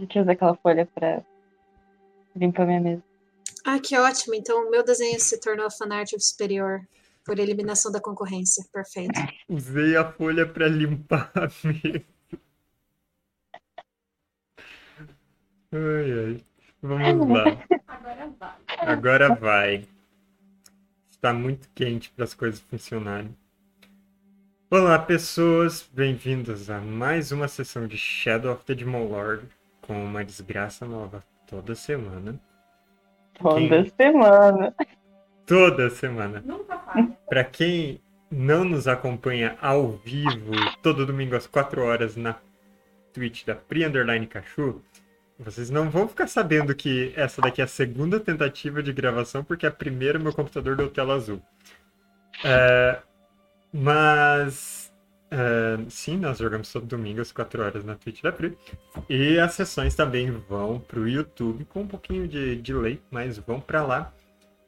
tive 0.00 0.12
que 0.12 0.20
usar 0.20 0.32
aquela 0.32 0.54
folha 0.56 0.86
pra 0.86 1.22
limpar 2.34 2.66
minha 2.66 2.80
mesa. 2.80 3.02
Ah, 3.64 3.78
que 3.78 3.96
ótimo. 3.96 4.34
Então 4.34 4.66
o 4.66 4.70
meu 4.70 4.84
desenho 4.84 5.20
se 5.20 5.38
tornou 5.40 5.70
fanart 5.70 6.10
superior 6.18 6.86
por 7.24 7.38
eliminação 7.38 7.92
da 7.92 8.00
concorrência. 8.00 8.64
Perfeito. 8.72 9.20
Usei 9.48 9.96
a 9.96 10.10
folha 10.10 10.46
pra 10.46 10.68
limpar 10.68 11.30
a 11.34 11.48
mesa. 11.66 12.04
Ai, 15.72 16.12
ai. 16.12 16.44
Vamos 16.82 17.28
lá. 17.28 17.44
Agora 17.86 18.26
vai. 18.38 18.58
Agora 18.78 19.34
vai. 19.34 19.88
Está 21.10 21.32
muito 21.32 21.68
quente 21.74 22.10
para 22.10 22.24
as 22.24 22.32
coisas 22.32 22.60
funcionarem. 22.60 23.36
Olá, 24.70 24.98
pessoas. 24.98 25.88
Bem-vindos 25.92 26.70
a 26.70 26.80
mais 26.80 27.30
uma 27.30 27.46
sessão 27.46 27.86
de 27.86 27.98
Shadow 27.98 28.54
of 28.54 28.64
the 28.64 28.74
Demon 28.74 29.04
Lord 29.04 29.46
com 29.90 30.04
uma 30.04 30.24
desgraça 30.24 30.86
nova 30.86 31.20
toda 31.48 31.74
semana. 31.74 32.38
Toda 33.34 33.58
Quem- 33.58 33.92
semana. 33.96 34.72
Toda 35.44 35.90
semana. 35.90 36.40
Nunca 36.46 36.78
falha. 36.78 37.08
Para 37.28 37.42
quem 37.42 38.00
não 38.30 38.64
nos 38.64 38.86
acompanha 38.86 39.58
ao 39.60 39.88
vivo, 39.88 40.52
todo 40.80 41.04
domingo 41.04 41.34
às 41.34 41.48
4 41.48 41.82
horas 41.82 42.14
na 42.14 42.36
Twitch 43.12 43.44
da 43.44 43.56
Pri 43.56 43.84
Underline 43.84 44.28
Cachu, 44.28 44.80
vocês 45.36 45.70
não 45.70 45.90
vão 45.90 46.06
ficar 46.06 46.28
sabendo 46.28 46.72
que 46.72 47.12
essa 47.16 47.42
daqui 47.42 47.60
é 47.60 47.64
a 47.64 47.66
segunda 47.66 48.20
tentativa 48.20 48.80
de 48.80 48.92
gravação, 48.92 49.42
porque 49.42 49.66
a 49.66 49.72
primeira 49.72 50.20
meu 50.20 50.32
computador 50.32 50.76
deu 50.76 50.88
tela 50.88 51.14
azul. 51.14 51.42
É, 52.44 53.00
mas 53.72 54.89
sim, 55.88 56.16
nós 56.16 56.38
jogamos 56.38 56.72
todo 56.72 56.86
domingo 56.86 57.20
às 57.20 57.32
4 57.32 57.62
horas 57.62 57.84
na 57.84 57.94
Twitch 57.94 58.22
da 58.22 58.32
Pri. 58.32 58.56
E 59.08 59.38
as 59.38 59.54
sessões 59.54 59.94
também 59.94 60.30
vão 60.30 60.80
pro 60.80 61.08
YouTube 61.08 61.64
com 61.66 61.82
um 61.82 61.86
pouquinho 61.86 62.26
de 62.26 62.56
delay, 62.56 63.00
mas 63.10 63.38
vão 63.38 63.60
para 63.60 63.84
lá 63.84 64.12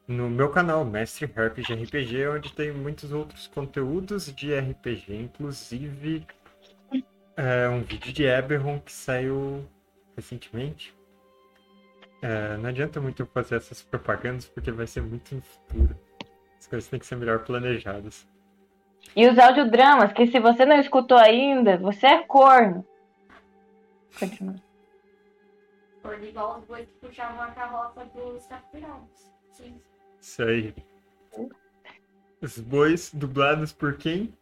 no 0.06 0.28
meu 0.28 0.50
canal, 0.50 0.84
Mestre 0.84 1.26
RPG 1.26 1.74
RPG, 1.74 2.26
onde 2.28 2.52
tem 2.52 2.72
muitos 2.72 3.12
outros 3.12 3.46
conteúdos 3.46 4.32
de 4.34 4.52
RPG, 4.58 5.14
inclusive 5.14 6.26
é, 7.36 7.68
um 7.68 7.82
vídeo 7.82 8.12
de 8.12 8.24
Eberron 8.24 8.80
que 8.80 8.92
saiu 8.92 9.66
recentemente. 10.16 10.94
É, 12.20 12.56
não 12.56 12.68
adianta 12.68 13.00
muito 13.00 13.24
fazer 13.26 13.56
essas 13.56 13.82
propagandas 13.82 14.46
porque 14.46 14.70
vai 14.70 14.86
ser 14.86 15.02
muito 15.02 15.34
no 15.34 15.42
futuro. 15.42 15.96
As 16.58 16.66
coisas 16.66 16.88
têm 16.88 17.00
que 17.00 17.06
ser 17.06 17.16
melhor 17.16 17.40
planejadas. 17.40 18.26
E 19.14 19.28
os 19.28 19.38
audiodramas, 19.38 20.12
que 20.12 20.26
se 20.26 20.40
você 20.40 20.64
não 20.64 20.80
escutou 20.80 21.18
ainda, 21.18 21.76
você 21.76 22.06
é 22.06 22.22
corno. 22.22 22.86
Continua. 24.18 24.54
Igual 26.22 26.58
os 26.58 26.64
bois 26.64 26.88
que 26.88 27.06
puxavam 27.06 27.42
a 27.42 27.50
carroça 27.50 28.04
dos 28.06 28.46
capturados. 28.46 29.30
Sim. 29.52 29.80
Isso 30.20 30.42
aí. 30.42 30.74
Os 32.40 32.58
bois 32.58 33.12
dublados 33.12 33.72
por 33.72 33.96
quem? 33.96 34.32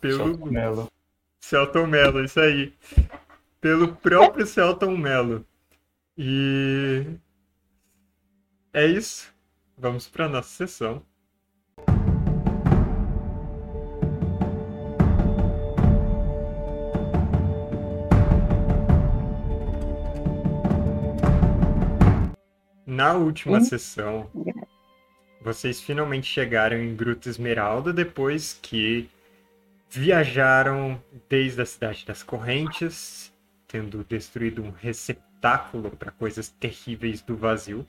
Pelo 0.00 0.46
Melo. 0.46 0.90
Celton 1.40 1.86
Mello, 1.86 2.24
isso 2.24 2.40
aí. 2.40 2.74
Pelo 3.60 3.94
próprio 3.96 4.46
Celton 4.46 4.96
Mello. 4.96 5.44
E 6.16 7.06
é 8.72 8.86
isso. 8.86 9.32
Vamos 9.76 10.08
para 10.08 10.28
nossa 10.28 10.48
sessão. 10.48 11.02
Na 23.00 23.14
última 23.14 23.62
sessão, 23.62 24.30
vocês 25.40 25.80
finalmente 25.80 26.26
chegaram 26.26 26.76
em 26.76 26.94
Gruta 26.94 27.30
Esmeralda 27.30 27.94
depois 27.94 28.58
que 28.60 29.08
viajaram 29.88 31.02
desde 31.26 31.62
a 31.62 31.64
cidade 31.64 32.04
das 32.04 32.22
correntes, 32.22 33.32
tendo 33.66 34.04
destruído 34.04 34.62
um 34.62 34.70
receptáculo 34.70 35.90
para 35.92 36.10
coisas 36.10 36.50
terríveis 36.50 37.22
do 37.22 37.34
vazio. 37.34 37.86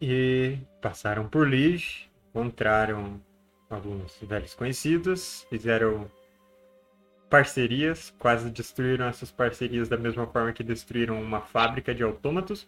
E 0.00 0.56
passaram 0.80 1.28
por 1.28 1.46
Lige, 1.46 2.08
encontraram 2.30 3.20
alguns 3.68 4.16
velhos 4.22 4.54
conhecidos, 4.54 5.46
fizeram 5.50 6.10
parcerias, 7.28 8.10
quase 8.18 8.48
destruíram 8.48 9.04
essas 9.04 9.30
parcerias 9.30 9.86
da 9.86 9.98
mesma 9.98 10.26
forma 10.26 10.50
que 10.54 10.64
destruíram 10.64 11.20
uma 11.20 11.42
fábrica 11.42 11.94
de 11.94 12.02
autômatos. 12.02 12.66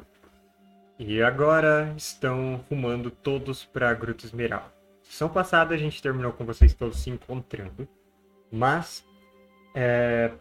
E 0.98 1.22
agora 1.22 1.92
estão 1.96 2.64
rumando 2.70 3.10
todos 3.10 3.64
para 3.64 3.92
Gruta 3.92 4.24
Esmeralda. 4.24 4.72
Sessão 5.02 5.28
passada 5.28 5.74
a 5.74 5.78
gente 5.78 6.00
terminou 6.02 6.32
com 6.32 6.44
vocês 6.44 6.72
todos 6.72 7.02
se 7.02 7.10
encontrando, 7.10 7.86
mas 8.50 9.06
é, 9.74 10.32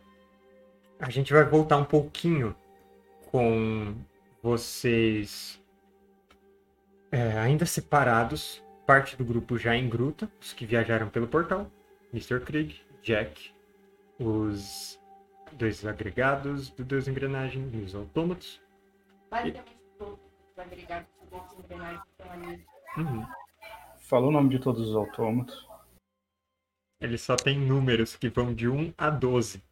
a 0.98 1.10
gente 1.10 1.34
vai 1.34 1.44
voltar 1.44 1.78
um 1.78 1.84
pouquinho 1.84 2.56
com 3.32 3.94
vocês 4.42 5.62
é, 7.12 7.38
ainda 7.38 7.66
separados, 7.66 8.64
parte 8.88 9.18
do 9.18 9.26
grupo 9.26 9.58
já 9.58 9.76
em 9.76 9.90
gruta, 9.90 10.32
os 10.40 10.54
que 10.54 10.66
viajaram 10.66 11.10
pelo 11.10 11.28
portal, 11.28 11.70
Mr. 12.14 12.40
Krieg, 12.40 12.82
Jack, 13.04 13.52
os 14.18 14.98
dois 15.52 15.86
agregados 15.86 16.70
do 16.70 16.84
Deus 16.86 17.10
Engrenagem 17.10 17.70
e 17.74 17.78
os 17.84 17.94
autômatos. 17.94 18.62
Basicamente 19.30 19.75
agregados 20.66 21.08
de 21.22 21.30
bolsa 21.30 21.56
engrenagens 21.56 22.02
que 22.04 22.10
estão 22.12 22.32
ali. 22.32 22.66
Uhum. 22.98 23.26
Falou 24.00 24.30
o 24.30 24.34
nome 24.34 24.50
de 24.50 24.60
todos 24.60 24.90
os 24.90 24.96
autômatos. 24.96 25.68
Ele 27.00 27.18
só 27.18 27.36
tem 27.36 27.60
números 27.60 28.16
que 28.16 28.30
vão 28.30 28.54
de 28.54 28.68
1 28.68 28.94
a 28.98 29.10
12. 29.10 29.64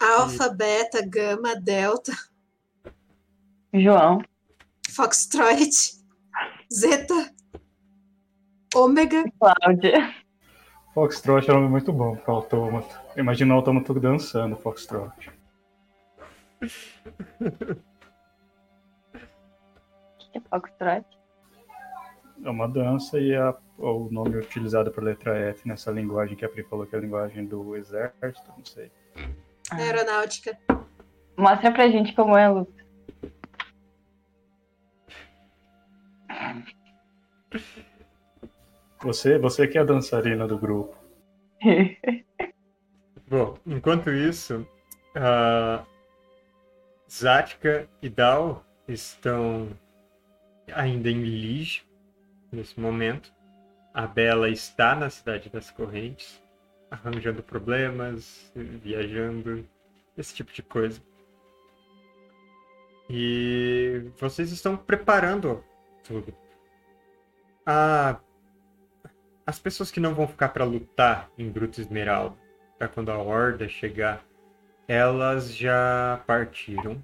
Alfa, 0.00 0.48
beta, 0.48 1.04
gama, 1.06 1.54
delta, 1.56 2.12
João. 3.72 4.22
foxtrot, 4.90 5.70
zeta, 6.72 7.34
ômega. 8.74 9.24
Cláudia. 9.38 10.14
Foxtrot 10.94 11.48
é 11.48 11.52
um 11.52 11.56
nome 11.56 11.68
muito 11.68 11.92
bom 11.92 12.16
para 12.16 12.34
autômato. 12.34 12.98
Imagina 13.16 13.54
o 13.54 13.56
autômato 13.58 13.92
dançando, 13.98 14.56
Foxtrot. 14.56 15.30
É 20.34 20.40
Foxtrot? 20.40 21.06
É 22.44 22.50
uma 22.50 22.68
dança 22.68 23.18
e 23.18 23.32
é 23.32 23.54
o 23.78 24.08
nome 24.10 24.36
utilizado 24.36 24.90
por 24.90 25.02
letra 25.02 25.36
F 25.50 25.66
nessa 25.66 25.90
linguagem 25.90 26.36
que 26.36 26.44
a 26.44 26.48
Pri 26.48 26.64
falou 26.64 26.86
que 26.86 26.94
é 26.94 26.98
a 26.98 27.00
linguagem 27.00 27.46
do 27.46 27.76
exército, 27.76 28.52
não 28.56 28.64
sei. 28.64 28.90
Ah. 29.70 29.76
Aeronáutica. 29.76 30.58
Mostra 31.36 31.72
pra 31.72 31.88
gente 31.88 32.14
como 32.14 32.36
é, 32.36 32.48
Lu. 32.48 32.66
Você, 39.02 39.38
você 39.38 39.68
que 39.68 39.78
é 39.78 39.80
a 39.80 39.84
dançarina 39.84 40.46
do 40.46 40.58
grupo. 40.58 40.96
Bom, 43.28 43.56
enquanto 43.66 44.10
isso, 44.10 44.66
a 45.14 45.84
Zatka 47.10 47.88
e 48.02 48.08
Dal 48.08 48.64
estão 48.88 49.68
ainda 50.72 51.10
em 51.10 51.22
Lige 51.22 51.86
nesse 52.52 52.78
momento. 52.78 53.32
A 53.92 54.06
Bela 54.06 54.48
está 54.48 54.94
na 54.94 55.08
Cidade 55.08 55.48
das 55.48 55.70
Correntes, 55.70 56.42
arranjando 56.90 57.42
problemas, 57.42 58.52
viajando, 58.54 59.66
esse 60.16 60.34
tipo 60.34 60.52
de 60.52 60.62
coisa. 60.62 61.00
E 63.08 64.10
vocês 64.16 64.50
estão 64.50 64.76
preparando 64.76 65.62
tudo. 66.02 66.34
A... 67.66 68.18
As 69.46 69.58
pessoas 69.58 69.90
que 69.90 70.00
não 70.00 70.14
vão 70.14 70.26
ficar 70.26 70.48
para 70.48 70.64
lutar 70.64 71.30
em 71.36 71.50
Bruto 71.50 71.80
Esmeralda 71.80 72.36
para 72.78 72.88
quando 72.88 73.10
a 73.10 73.18
horda 73.18 73.68
chegar, 73.68 74.24
elas 74.88 75.54
já 75.54 76.22
partiram. 76.26 77.02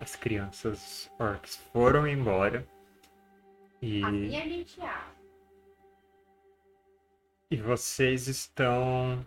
As 0.00 0.16
crianças 0.16 1.10
orcs 1.18 1.56
foram 1.72 2.08
embora. 2.08 2.66
E, 3.82 4.02
Assim 4.02 4.36
a 4.36 4.48
gente 4.48 4.80
acha. 4.80 5.16
e 7.50 7.56
vocês 7.56 8.28
estão 8.28 9.26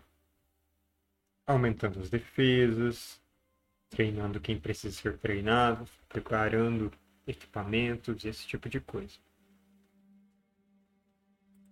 aumentando 1.45 1.99
as 1.99 2.09
defesas, 2.09 3.21
treinando 3.89 4.39
quem 4.39 4.59
precisa 4.59 4.95
ser 4.95 5.17
treinado, 5.19 5.85
preparando 6.09 6.91
equipamentos, 7.27 8.25
esse 8.25 8.47
tipo 8.47 8.67
de 8.69 8.79
coisa. 8.79 9.19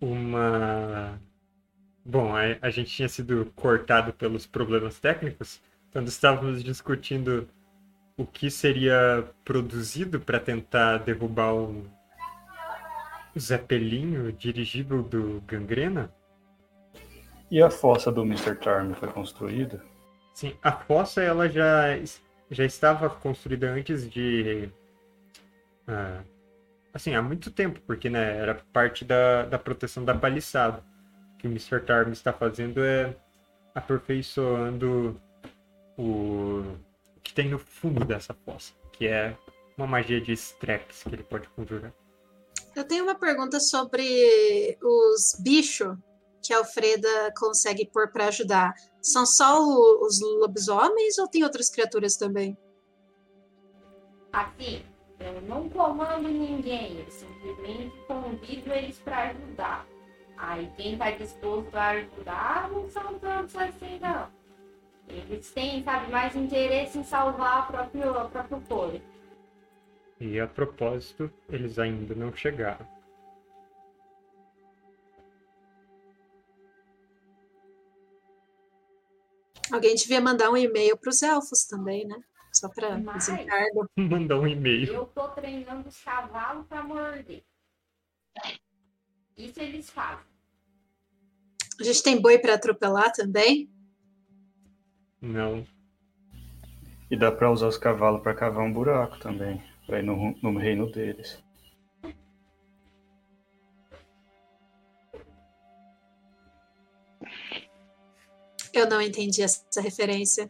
Uma 0.01 1.19
Bom, 2.05 2.35
a, 2.35 2.41
a 2.61 2.69
gente 2.69 2.91
tinha 2.91 3.07
sido 3.07 3.51
cortado 3.55 4.13
pelos 4.13 4.45
problemas 4.45 4.99
técnicos, 4.99 5.61
quando 5.91 6.07
estávamos 6.09 6.63
discutindo 6.63 7.49
o 8.17 8.25
que 8.25 8.51
seria 8.51 9.25
produzido 9.45 10.19
para 10.19 10.39
tentar 10.39 10.97
derrubar 10.99 11.53
o 11.55 11.85
Zepelinho 13.39 14.31
dirigível 14.31 15.01
do 15.03 15.41
Gangrena, 15.41 16.13
E 17.49 17.61
a 17.61 17.69
fossa 17.69 18.11
do 18.11 18.23
Mr. 18.23 18.57
Charm 18.61 18.93
foi 18.93 19.07
construída? 19.09 19.81
sim, 20.33 20.57
a 20.61 20.71
fossa 20.71 21.21
ela 21.21 21.47
já, 21.49 21.97
já 22.49 22.65
estava 22.65 23.09
construída 23.09 23.69
antes 23.71 24.09
de. 24.09 24.69
ah, 25.87 26.23
assim, 26.93 27.15
há 27.15 27.21
muito 27.21 27.51
tempo, 27.51 27.79
porque 27.81 28.09
né, 28.09 28.37
era 28.37 28.55
parte 28.73 29.05
da, 29.05 29.45
da 29.45 29.59
proteção 29.59 30.03
da 30.05 30.15
paliçada. 30.15 30.83
O 31.35 31.37
que 31.37 31.47
o 31.47 31.51
Mr. 31.51 31.81
Tarm 31.85 32.11
está 32.11 32.31
fazendo 32.33 32.83
é 32.83 33.15
aperfeiçoando 33.75 35.19
o, 35.97 36.77
o 37.15 37.21
que 37.23 37.33
tem 37.33 37.49
no 37.49 37.59
fundo 37.59 38.05
dessa 38.05 38.33
fossa, 38.33 38.73
que 38.91 39.07
é 39.07 39.37
uma 39.77 39.87
magia 39.87 40.21
de 40.21 40.31
Strex 40.33 41.03
que 41.03 41.15
ele 41.15 41.23
pode 41.23 41.47
conjurar. 41.49 41.93
Eu 42.75 42.83
tenho 42.83 43.03
uma 43.03 43.15
pergunta 43.15 43.59
sobre 43.59 44.77
os 44.81 45.35
bichos 45.39 45.95
que 46.41 46.53
a 46.53 46.57
Alfreda 46.57 47.31
consegue 47.37 47.85
pôr 47.85 48.11
para 48.11 48.27
ajudar. 48.27 48.73
São 49.01 49.25
só 49.25 49.61
o- 49.61 50.05
os 50.05 50.19
lobisomens 50.21 51.17
ou 51.17 51.27
tem 51.27 51.43
outras 51.43 51.69
criaturas 51.69 52.17
também? 52.17 52.57
Assim, 54.31 54.83
eu 55.19 55.41
não 55.43 55.69
comando 55.69 56.27
ninguém, 56.27 56.99
eu 56.99 57.11
simplesmente 57.11 57.95
convido 58.07 58.73
eles 58.73 58.97
para 58.97 59.29
ajudar. 59.29 59.87
Aí 60.35 60.71
quem 60.75 60.97
tá 60.97 61.11
disposto 61.11 61.75
a 61.75 61.89
ajudar 61.91 62.71
não 62.71 62.89
são 62.89 63.19
tantos 63.19 63.55
assim, 63.55 63.99
não. 64.01 64.27
Eles 65.07 65.51
têm, 65.51 65.83
sabe, 65.83 66.11
mais 66.11 66.35
interesse 66.35 66.97
em 66.97 67.03
salvar 67.03 67.59
a 67.59 67.61
própria, 67.63 68.09
a 68.09 68.25
próprio 68.25 68.61
povo. 68.61 69.01
E 70.23 70.39
a 70.39 70.47
propósito, 70.47 71.29
eles 71.49 71.77
ainda 71.77 72.15
não 72.15 72.33
chegaram. 72.33 72.87
Alguém 79.69 79.95
devia 79.95 80.21
mandar 80.21 80.49
um 80.49 80.55
e-mail 80.55 80.95
para 80.95 81.09
os 81.09 81.21
elfos 81.21 81.65
também, 81.65 82.07
né? 82.07 82.15
Só 82.53 82.69
para 82.69 82.95
desencargo. 82.95 83.85
Mandar 83.99 84.39
um 84.39 84.47
e-mail. 84.47 84.93
Eu 84.93 85.05
tô 85.07 85.27
treinando 85.27 85.89
os 85.89 86.01
cavalos 86.01 86.65
para 86.67 86.83
morder. 86.83 87.43
Isso 89.35 89.59
eles 89.59 89.89
fazem. 89.89 90.23
A 91.81 91.83
gente 91.83 92.01
tem 92.01 92.21
boi 92.21 92.39
para 92.39 92.53
atropelar 92.53 93.11
também? 93.11 93.69
Não. 95.19 95.67
E 97.11 97.17
dá 97.17 97.29
pra 97.29 97.51
usar 97.51 97.67
os 97.67 97.77
cavalos 97.77 98.21
pra 98.21 98.33
cavar 98.33 98.63
um 98.63 98.71
buraco 98.71 99.19
também, 99.19 99.61
pra 99.85 99.99
ir 99.99 100.03
no, 100.03 100.35
no 100.41 100.57
reino 100.57 100.91
deles. 100.91 101.43
Eu 108.73 108.89
não 108.89 109.01
entendi 109.01 109.43
essa 109.43 109.81
referência. 109.81 110.49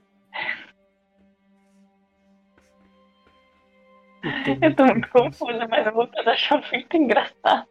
Eu 4.62 4.74
tô 4.76 4.86
muito 4.86 5.10
confusa, 5.10 5.68
mas 5.68 5.86
eu 5.86 5.94
vou 5.94 6.10
achar 6.26 6.62
muito 6.72 6.96
engraçado. 6.96 7.68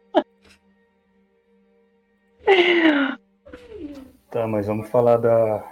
Tá, 4.29 4.47
mas 4.47 4.67
vamos 4.67 4.89
falar 4.89 5.17
da, 5.17 5.63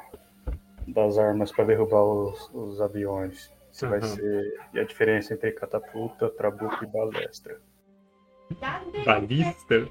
das 0.87 1.17
armas 1.17 1.51
pra 1.51 1.65
derrubar 1.65 2.03
os, 2.03 2.49
os 2.53 2.81
aviões. 2.81 3.51
Isso 3.81 3.87
vai 3.89 3.97
Aham. 3.97 4.15
ser. 4.15 4.59
E 4.73 4.79
a 4.79 4.83
diferença 4.83 5.33
entre 5.33 5.51
catapulta, 5.53 6.29
trabuco 6.29 6.83
e 6.83 6.87
balestra. 6.87 7.59
Balista? 9.03 9.89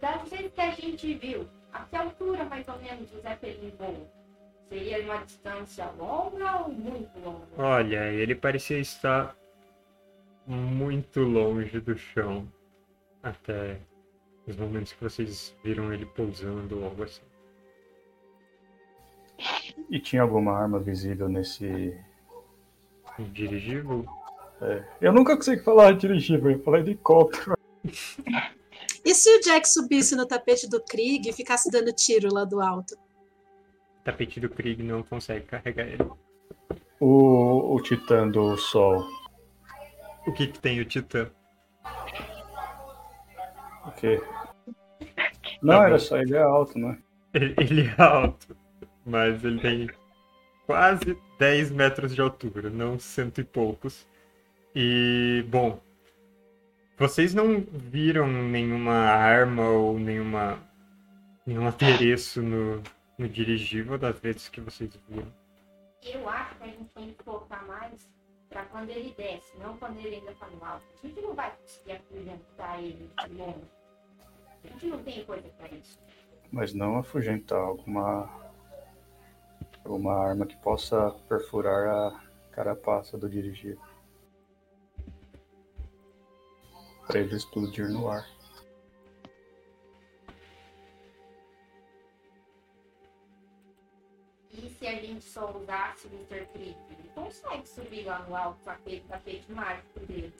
das 0.00 0.28
vezes 0.28 0.52
que 0.52 0.60
a 0.60 0.70
gente 0.70 1.14
viu, 1.14 1.48
a 1.72 1.80
que 1.84 1.96
altura 1.96 2.44
mais 2.44 2.66
ou 2.68 2.78
menos 2.78 3.12
o 3.14 3.20
Zeppelin 3.20 3.72
voa? 3.76 4.06
Seria 4.68 5.02
uma 5.02 5.24
distância 5.24 5.90
longa 5.98 6.60
ou 6.60 6.72
muito 6.72 7.18
longa? 7.18 7.46
Olha, 7.56 8.12
ele 8.12 8.34
parecia 8.36 8.78
estar 8.78 9.36
muito 10.46 11.20
longe 11.20 11.80
do 11.80 11.96
chão. 11.96 12.48
Até 13.24 13.80
os 14.46 14.56
momentos 14.56 14.92
que 14.92 15.02
vocês 15.02 15.56
viram 15.64 15.92
ele 15.92 16.06
pousando 16.06 16.78
ou 16.78 16.84
algo 16.84 17.02
assim. 17.02 17.22
E 19.90 19.98
tinha 19.98 20.22
alguma 20.22 20.56
arma 20.56 20.78
visível 20.78 21.28
nesse. 21.28 22.00
Um 23.18 23.24
dirigível? 23.30 24.06
Eu 25.00 25.12
nunca 25.12 25.36
consegui 25.36 25.62
falar 25.62 25.92
dirigível, 25.92 26.50
eu 26.50 26.62
falei 26.62 26.82
helicóptero. 26.82 27.56
E 29.04 29.14
se 29.14 29.28
o 29.36 29.40
Jack 29.40 29.68
subisse 29.68 30.14
no 30.14 30.26
tapete 30.26 30.68
do 30.68 30.80
Krieg 30.80 31.28
e 31.28 31.32
ficasse 31.32 31.68
dando 31.70 31.92
tiro 31.92 32.32
lá 32.32 32.44
do 32.44 32.60
alto? 32.60 32.94
O 32.94 34.04
tapete 34.04 34.38
do 34.38 34.48
Krieg 34.48 34.80
não 34.82 35.02
consegue 35.02 35.44
carregar 35.44 35.88
ele. 35.88 36.08
O, 37.00 37.74
o 37.74 37.80
Titã 37.82 38.28
do 38.28 38.56
Sol. 38.56 39.04
O 40.24 40.32
que, 40.32 40.46
que 40.46 40.58
tem 40.60 40.80
o 40.80 40.84
Titã? 40.84 41.28
O 43.84 43.90
quê? 43.90 44.22
Não, 45.60 45.78
bom. 45.78 45.82
era 45.82 45.98
só 45.98 46.18
ele 46.18 46.36
é 46.36 46.42
alto, 46.42 46.78
né? 46.78 46.98
Ele, 47.34 47.54
ele 47.56 47.82
é 47.88 48.02
alto, 48.02 48.54
mas 49.06 49.42
ele 49.42 49.58
tem 49.58 49.90
quase 50.66 51.18
10 51.38 51.70
metros 51.70 52.14
de 52.14 52.20
altura, 52.20 52.70
não 52.70 52.98
cento 52.98 53.40
e 53.40 53.44
poucos. 53.44 54.06
E, 54.74 55.44
bom, 55.48 55.80
vocês 56.96 57.34
não 57.34 57.60
viram 57.60 58.26
nenhuma 58.28 58.94
arma 58.94 59.68
ou 59.68 59.98
nenhuma, 59.98 60.58
nenhum 61.46 61.66
adereço 61.66 62.40
no, 62.40 62.82
no 63.18 63.28
dirigível 63.28 63.98
das 63.98 64.18
vezes 64.18 64.48
que 64.48 64.60
vocês 64.60 64.90
viram. 65.08 65.32
Eu 66.02 66.28
acho 66.28 66.56
que 66.56 66.64
a 66.64 66.66
gente 66.66 66.90
tem 66.94 67.12
que 67.12 67.24
focar 67.24 67.66
mais 67.66 68.08
pra 68.48 68.64
quando 68.66 68.90
ele 68.90 69.14
desce, 69.16 69.56
não 69.58 69.76
quando 69.78 69.98
ele 69.98 70.16
ainda 70.16 70.32
tá 70.34 70.46
no 70.48 70.64
alto. 70.64 70.84
A 71.02 71.06
gente 71.06 71.20
não 71.20 71.34
vai 71.34 71.52
conseguir 71.56 71.92
afugentar 71.92 72.82
ele 72.82 73.10
de 73.26 73.34
longe. 73.34 73.70
A 74.64 74.68
gente 74.68 74.86
não 74.86 75.02
tem 75.02 75.24
coisa 75.24 75.48
pra 75.48 75.68
isso. 75.68 75.98
Mas 76.50 76.74
não 76.74 76.98
afugentar 76.98 77.58
alguma. 77.58 78.41
Alguma 79.84 80.14
arma 80.14 80.46
que 80.46 80.56
possa 80.56 81.10
perfurar 81.28 81.88
a 81.88 82.20
carapaça 82.52 83.18
do 83.18 83.28
dirigível. 83.28 83.80
Pra 87.06 87.18
ele 87.18 87.34
explodir 87.34 87.88
no 87.88 88.08
ar. 88.08 88.26
E 94.52 94.68
se 94.70 94.86
a 94.86 94.94
gente 94.94 95.24
só 95.24 95.50
usasse 95.56 96.06
o 96.06 96.10
Mr. 96.10 96.46
Creep, 96.52 96.76
ele 96.90 97.10
consegue 97.14 97.68
subir 97.68 98.04
lá 98.04 98.20
no 98.20 98.36
alto 98.36 98.68
aquele 98.68 99.00
tapete 99.00 99.50
mágico 99.50 100.00
dele. 100.00 100.32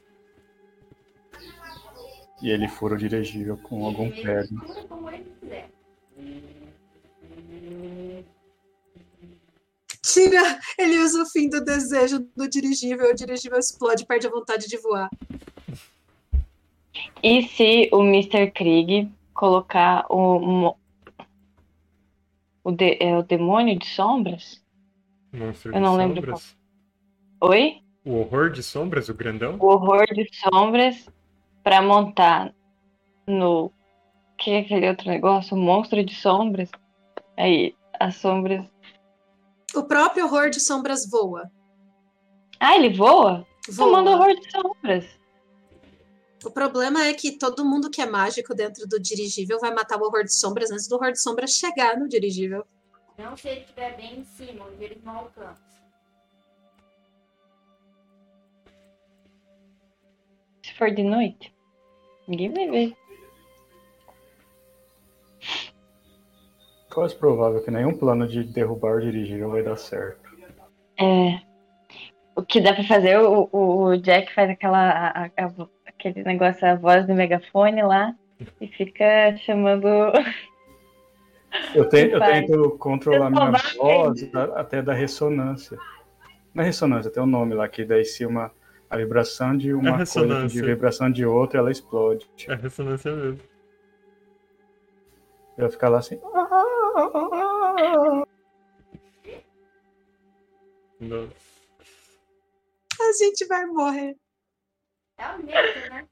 E 2.41 2.51
ele 2.51 2.69
fura 2.69 2.95
o 2.95 2.99
dirigível 2.99 3.57
com 3.59 3.85
algum 3.85 4.07
ele 4.07 4.23
prego. 4.23 4.55
mistura 4.55 4.85
como 4.85 5.11
ele 5.11 5.33
quiser. 5.41 5.71
Tira! 10.13 10.59
Ele 10.79 10.99
usa 10.99 11.23
o 11.23 11.27
fim 11.27 11.49
do 11.49 11.65
desejo 11.65 12.21
do 12.37 12.49
dirigível, 12.49 13.11
o 13.11 13.15
dirigível 13.15 13.59
explode, 13.59 14.05
perde 14.07 14.27
a 14.27 14.31
vontade 14.31 14.69
de 14.69 14.77
voar. 14.79 15.09
E 17.23 17.43
se 17.49 17.89
o 17.93 18.03
Mr. 18.03 18.51
Krieg 18.51 19.11
colocar 19.33 20.05
o, 20.11 20.75
o, 22.65 22.71
de- 22.73 22.99
é, 23.01 23.17
o 23.17 23.23
demônio 23.23 23.79
de 23.79 23.87
sombras? 23.87 24.63
Monstro 25.33 25.71
Eu 25.71 25.75
de 25.75 25.81
não 25.81 25.97
lembro 25.97 26.21
sombras. 26.21 26.57
Oi? 27.41 27.81
O 28.05 28.17
horror 28.17 28.51
de 28.51 28.63
sombras, 28.63 29.09
o 29.09 29.15
grandão? 29.15 29.57
O 29.59 29.67
horror 29.67 30.05
de 30.13 30.29
sombras 30.35 31.09
pra 31.63 31.81
montar 31.81 32.53
no. 33.27 33.73
Que 34.37 34.51
é 34.51 34.59
aquele 34.59 34.89
outro 34.89 35.09
negócio? 35.09 35.57
O 35.57 35.61
monstro 35.61 36.05
de 36.05 36.15
sombras. 36.15 36.69
Aí, 37.37 37.75
as 37.99 38.17
sombras. 38.17 38.67
O 39.75 39.83
próprio 39.83 40.27
horror 40.27 40.51
de 40.51 40.61
sombras 40.61 41.09
voa. 41.09 41.51
Ah, 42.61 42.77
ele 42.77 42.95
voa? 42.95 43.47
Tomando 43.77 44.11
voa. 44.11 44.17
horror 44.17 44.35
de 44.35 44.51
sombras. 44.51 45.23
O 46.45 46.51
problema 46.51 47.07
é 47.07 47.15
que 47.15 47.39
todo 47.39 47.65
mundo 47.65 47.91
que 47.91 48.03
é 48.03 48.07
mágico 48.07 48.55
dentro 48.55 48.87
do 48.87 49.01
dirigível 49.01 49.59
vai 49.61 49.73
matar 49.73 49.99
o 49.99 50.05
horror 50.05 50.25
de 50.25 50.35
sombras 50.35 50.71
antes 50.71 50.89
do 50.89 50.97
horror 50.97 51.13
de 51.13 51.21
sombras 51.21 51.53
chegar 51.53 51.97
no 51.97 52.09
dirigível. 52.09 52.65
Não 53.17 53.37
se 53.37 53.49
ele 53.49 53.61
estiver 53.61 53.97
bem 53.97 54.21
em 54.21 54.25
cima, 54.25 54.67
onde 54.67 54.85
ele 54.85 55.01
não 55.05 55.19
alcança. 55.19 55.63
Se 60.63 60.75
for 60.75 60.91
de 60.91 61.03
noite, 61.03 61.55
ninguém 62.27 62.53
vai 62.53 62.71
ver. 62.71 62.97
Quase 66.93 67.15
provável 67.17 67.63
que 67.63 67.71
nenhum 67.71 67.97
plano 67.97 68.27
de 68.27 68.45
derrubar 68.45 68.97
o 68.97 69.01
dirigível 69.01 69.51
vai 69.51 69.63
dar 69.63 69.77
certo. 69.77 70.21
É, 71.01 71.41
o 72.37 72.43
que 72.43 72.61
dá 72.61 72.75
pra 72.75 72.85
fazer, 72.85 73.19
o, 73.19 73.49
o, 73.53 73.97
Jack 73.97 74.33
faz 74.35 74.51
aquela, 74.51 74.91
a- 74.91 75.25
a- 75.25 75.69
aquele 75.87 76.23
negócio, 76.23 76.67
a 76.67 76.75
voz 76.75 77.07
do 77.07 77.15
megafone 77.15 77.83
lá, 77.83 78.15
e 78.61 78.67
fica 78.69 79.37
chamando. 79.39 79.87
Eu, 81.75 81.87
te- 81.87 82.09
eu 82.11 82.19
tento 82.19 82.71
controlar 82.79 83.27
Eu 83.27 83.31
minha 83.31 83.53
voz 83.77 84.31
até 84.57 84.81
da 84.81 84.95
ressonância. 84.95 85.77
Não 86.55 86.63
é 86.63 86.67
ressonância, 86.67 87.11
tem 87.11 87.23
um 87.23 87.27
nome 87.27 87.55
lá, 87.55 87.69
que 87.69 87.85
daí 87.85 88.07
se 88.07 88.25
uma, 88.25 88.51
a 88.89 88.97
vibração 88.97 89.55
de 89.55 89.75
uma 89.75 89.99
coisa 89.99 90.41
com 90.41 90.47
de 90.47 90.63
vibração 90.63 91.11
de 91.11 91.27
outra, 91.27 91.59
ela 91.59 91.71
explode. 91.71 92.27
É 92.49 92.55
ressonância 92.55 93.13
mesmo. 93.15 93.39
Eu 95.57 95.71
ficar 95.71 95.89
lá 95.89 95.99
assim. 95.99 96.19
Nossa. 101.01 101.53
A 103.01 103.13
gente 103.19 103.45
vai 103.47 103.67
morrer. 103.67 104.17
É 105.19 105.29
o 105.29 105.43
mesmo, 105.43 105.91
né? 105.91 106.09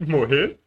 Morrer? 0.00 0.58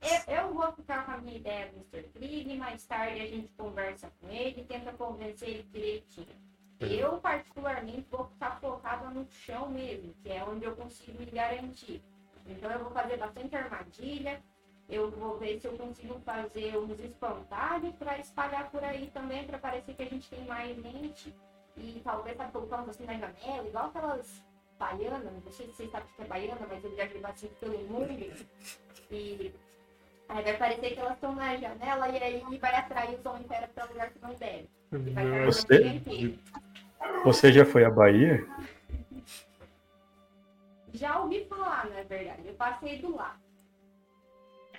Eu, 0.00 0.34
eu 0.34 0.54
vou 0.54 0.72
ficar 0.72 1.04
com 1.04 1.12
a 1.12 1.18
minha 1.18 1.36
ideia 1.36 1.70
do 1.70 1.76
Mr. 1.76 2.08
Krieg, 2.10 2.56
mais 2.56 2.86
tarde 2.86 3.20
a 3.20 3.26
gente 3.26 3.52
conversa 3.54 4.10
com 4.20 4.28
ele 4.28 4.62
e 4.62 4.64
tenta 4.64 4.92
convencer 4.92 5.48
ele 5.48 5.62
direitinho. 5.64 6.48
Eu, 6.80 7.18
particularmente, 7.18 8.06
vou 8.10 8.26
ficar 8.26 8.60
focada 8.60 9.10
no 9.10 9.26
chão 9.30 9.68
mesmo, 9.68 10.14
que 10.22 10.30
é 10.30 10.44
onde 10.44 10.64
eu 10.64 10.76
consigo 10.76 11.18
me 11.18 11.26
garantir. 11.26 12.00
Então 12.48 12.70
eu 12.70 12.78
vou 12.80 12.90
fazer 12.92 13.16
bastante 13.18 13.54
armadilha, 13.54 14.40
eu 14.88 15.10
vou 15.10 15.36
ver 15.38 15.60
se 15.60 15.66
eu 15.66 15.72
consigo 15.76 16.18
fazer 16.24 16.76
uns 16.78 16.98
espantalhos 16.98 17.94
para 17.96 18.18
espalhar 18.18 18.70
por 18.70 18.82
aí 18.82 19.10
também, 19.12 19.46
para 19.46 19.58
parecer 19.58 19.94
que 19.94 20.02
a 20.02 20.06
gente 20.06 20.28
tem 20.30 20.44
mais 20.46 20.76
gente. 20.82 21.34
E 21.76 22.00
talvez 22.02 22.36
sabe, 22.36 22.52
colocando 22.52 22.90
assim 22.90 23.04
na 23.04 23.14
janela, 23.14 23.68
igual 23.68 23.86
aquelas 23.86 24.42
baianas, 24.78 25.32
não 25.32 25.52
sei 25.52 25.66
se 25.66 25.72
vocês 25.74 25.90
sabem 25.90 26.08
o 26.12 26.16
que 26.16 26.22
é 26.22 26.24
baiana, 26.24 26.66
mas 26.68 26.82
eu 26.82 26.96
já 26.96 27.04
vi 27.04 27.18
bastante 27.18 27.54
pelo 27.56 27.78
mundo. 27.78 28.12
E 29.10 29.54
aí 30.28 30.42
vai 30.44 30.56
parecer 30.56 30.90
que 30.94 31.00
elas 31.00 31.14
estão 31.14 31.34
na 31.34 31.56
janela 31.56 32.08
e 32.08 32.22
aí 32.22 32.58
vai 32.58 32.74
atrair 32.74 33.18
os 33.18 33.26
homens 33.26 33.46
fera 33.46 33.68
para 33.68 33.84
lugar 33.84 34.10
que 34.10 34.18
não 34.20 34.34
deve. 34.34 34.68
Você- 35.44 35.86
inteiro. 35.86 36.38
Você 37.24 37.52
já 37.52 37.64
foi 37.64 37.84
à 37.84 37.90
Bahia? 37.90 38.44
Já 40.94 41.20
ouvi 41.20 41.44
falar, 41.44 41.88
na 41.90 42.02
verdade. 42.02 42.42
Eu 42.46 42.54
passei 42.54 42.98
do 42.98 43.14
lado. 43.14 43.38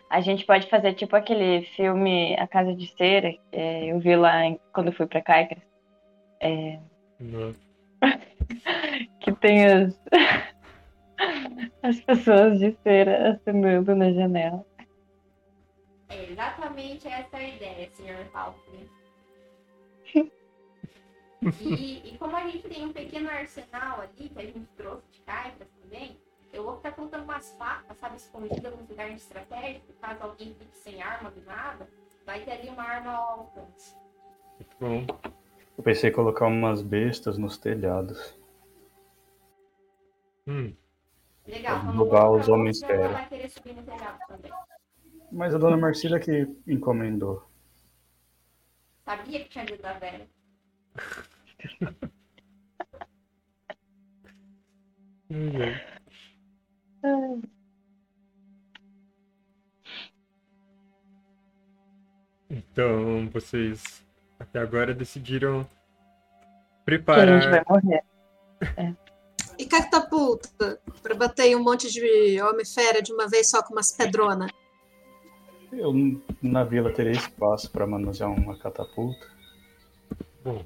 A 0.09 0.21
gente 0.21 0.43
pode 0.45 0.67
fazer 0.69 0.93
tipo 0.93 1.15
aquele 1.15 1.61
filme 1.75 2.35
A 2.39 2.47
Casa 2.47 2.73
de 2.73 2.87
Cera, 2.97 3.31
que 3.31 3.39
é, 3.51 3.91
eu 3.91 3.99
vi 3.99 4.15
lá 4.15 4.43
em- 4.43 4.59
quando 4.73 4.87
eu 4.87 4.93
fui 4.93 5.05
pra 5.05 5.21
Caicras, 5.21 5.61
Nossa. 7.19 7.59
que 9.19 9.31
tem 9.33 9.65
as, 9.67 10.01
as 11.83 11.99
pessoas 12.01 12.57
de 12.59 12.75
cera 12.83 13.33
acenando 13.33 13.95
na 13.95 14.11
janela. 14.11 14.65
É 16.09 16.23
exatamente 16.31 17.07
essa 17.07 17.37
a 17.37 17.43
ideia, 17.43 17.89
Sr. 17.93 18.27
Halfling. 18.33 18.89
E, 21.61 22.01
e 22.03 22.17
como 22.17 22.35
a 22.35 22.45
gente 22.47 22.67
tem 22.67 22.83
um 22.83 22.91
pequeno 22.91 23.29
arsenal 23.29 24.01
ali, 24.01 24.27
que 24.27 24.39
a 24.39 24.45
gente 24.45 24.67
trouxe 24.75 25.03
de 25.09 25.21
caifras 25.21 25.69
também, 25.89 26.17
eu 26.53 26.63
vou 26.63 26.75
ficar 26.77 26.91
colocando 26.91 27.23
umas 27.23 27.51
facas, 27.53 27.97
sabe, 27.97 28.15
escondidas 28.17 28.77
nos 28.77 28.87
lugares 28.87 29.21
estratégicos, 29.23 29.95
caso 29.99 30.21
alguém 30.23 30.53
fique 30.53 30.77
sem 30.77 31.01
arma 31.01 31.31
do 31.31 31.41
nada, 31.41 31.87
vai 32.25 32.43
ter 32.43 32.51
ali 32.51 32.69
uma 32.69 32.83
arma 32.83 33.11
ao 33.11 33.39
alcance. 33.39 33.95
Muito 34.59 34.77
bom. 34.79 35.31
Eu 35.77 35.83
pensei 35.83 36.09
em 36.09 36.13
colocar 36.13 36.45
umas 36.47 36.81
bestas 36.81 37.37
nos 37.37 37.57
telhados. 37.57 38.37
Hum, 40.47 40.73
Legal, 41.47 41.79
roubar 41.79 42.27
vou 42.27 42.39
os 42.39 42.49
homens 42.49 42.79
fera. 42.79 43.09
vai 43.09 43.29
querer 43.29 43.49
subir 43.49 43.73
no 43.73 43.83
telhado 43.83 44.19
também. 44.27 44.51
Mas 45.31 45.53
a 45.53 45.57
dona 45.57 45.77
Marcília 45.77 46.19
que 46.19 46.47
encomendou. 46.67 47.47
Sabia 49.05 49.43
que 49.43 49.49
tinha 49.49 49.65
dito 49.65 49.81
da 49.81 49.93
velha. 49.93 50.27
Ai. 55.31 55.81
Então, 62.49 63.29
vocês 63.29 64.03
até 64.39 64.59
agora 64.59 64.93
decidiram 64.93 65.63
Que 66.85 66.95
a 67.11 67.25
gente 67.25 67.49
vai 67.49 67.63
preparar. 67.63 67.65
morrer. 67.69 68.03
E 69.57 69.65
catapulta, 69.65 70.79
pra 71.03 71.13
bater 71.15 71.47
em 71.47 71.55
um 71.55 71.63
monte 71.63 71.91
de 71.91 72.41
homem-fera 72.41 73.01
de 73.01 73.13
uma 73.13 73.27
vez 73.27 73.49
só 73.49 73.61
com 73.61 73.73
umas 73.73 73.95
pedronas. 73.95 74.49
Eu 75.71 75.93
na 76.41 76.63
vila 76.63 76.91
teria 76.91 77.11
espaço 77.11 77.69
para 77.69 77.85
manusear 77.85 78.31
uma 78.31 78.57
catapulta. 78.57 79.27
Bom, 80.43 80.65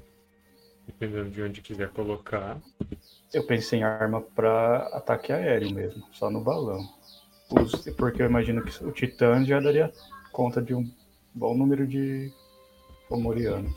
dependendo 0.86 1.30
de 1.30 1.42
onde 1.42 1.60
quiser 1.60 1.90
colocar. 1.90 2.58
Eu 3.34 3.42
pensei 3.44 3.80
em 3.80 3.82
arma 3.82 4.20
para 4.20 4.86
ataque 4.92 5.32
aéreo 5.32 5.74
mesmo, 5.74 6.02
só 6.12 6.30
no 6.30 6.40
balão. 6.40 6.88
Porque 7.96 8.22
eu 8.22 8.26
imagino 8.26 8.62
que 8.64 8.84
o 8.84 8.92
Titã 8.92 9.44
já 9.44 9.60
daria 9.60 9.92
conta 10.32 10.62
de 10.62 10.74
um 10.74 10.88
bom 11.34 11.54
número 11.54 11.86
de 11.86 12.32
Fomorianos. 13.08 13.72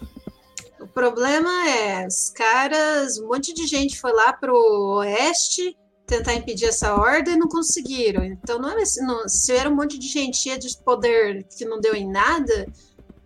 O 0.79 0.87
problema 0.87 1.49
é, 1.69 2.05
os 2.07 2.29
caras, 2.29 3.17
um 3.17 3.27
monte 3.27 3.51
de 3.53 3.65
gente 3.65 3.99
foi 3.99 4.13
lá 4.13 4.31
pro 4.31 4.53
oeste 4.99 5.75
tentar 6.05 6.35
impedir 6.35 6.65
essa 6.65 6.93
ordem 6.95 7.33
e 7.33 7.37
não 7.37 7.47
conseguiram. 7.49 8.23
Então, 8.23 8.59
não 8.59 8.69
é, 8.69 8.83
não- 9.01 9.27
se 9.27 9.51
era 9.51 9.69
um 9.69 9.75
monte 9.75 9.97
de 9.97 10.07
gente 10.07 10.37
cheia 10.37 10.57
de 10.57 10.77
poder 10.83 11.43
que 11.57 11.65
não 11.65 11.81
deu 11.81 11.93
em 11.95 12.09
nada, 12.09 12.67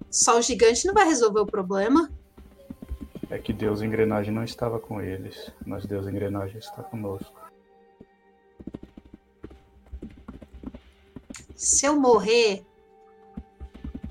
só 0.09 0.39
o 0.39 0.41
gigante 0.41 0.88
não 0.88 0.93
vai 0.93 1.05
resolver 1.05 1.41
o 1.41 1.45
problema. 1.45 2.09
É 3.31 3.38
que 3.39 3.53
Deus 3.53 3.81
Engrenagem 3.81 4.33
não 4.33 4.43
estava 4.43 4.77
com 4.77 5.01
eles, 5.01 5.50
mas 5.65 5.85
Deus 5.85 6.05
Engrenagem 6.05 6.57
está 6.59 6.83
conosco. 6.83 7.33
Se 11.55 11.85
eu 11.85 11.97
morrer, 11.97 12.65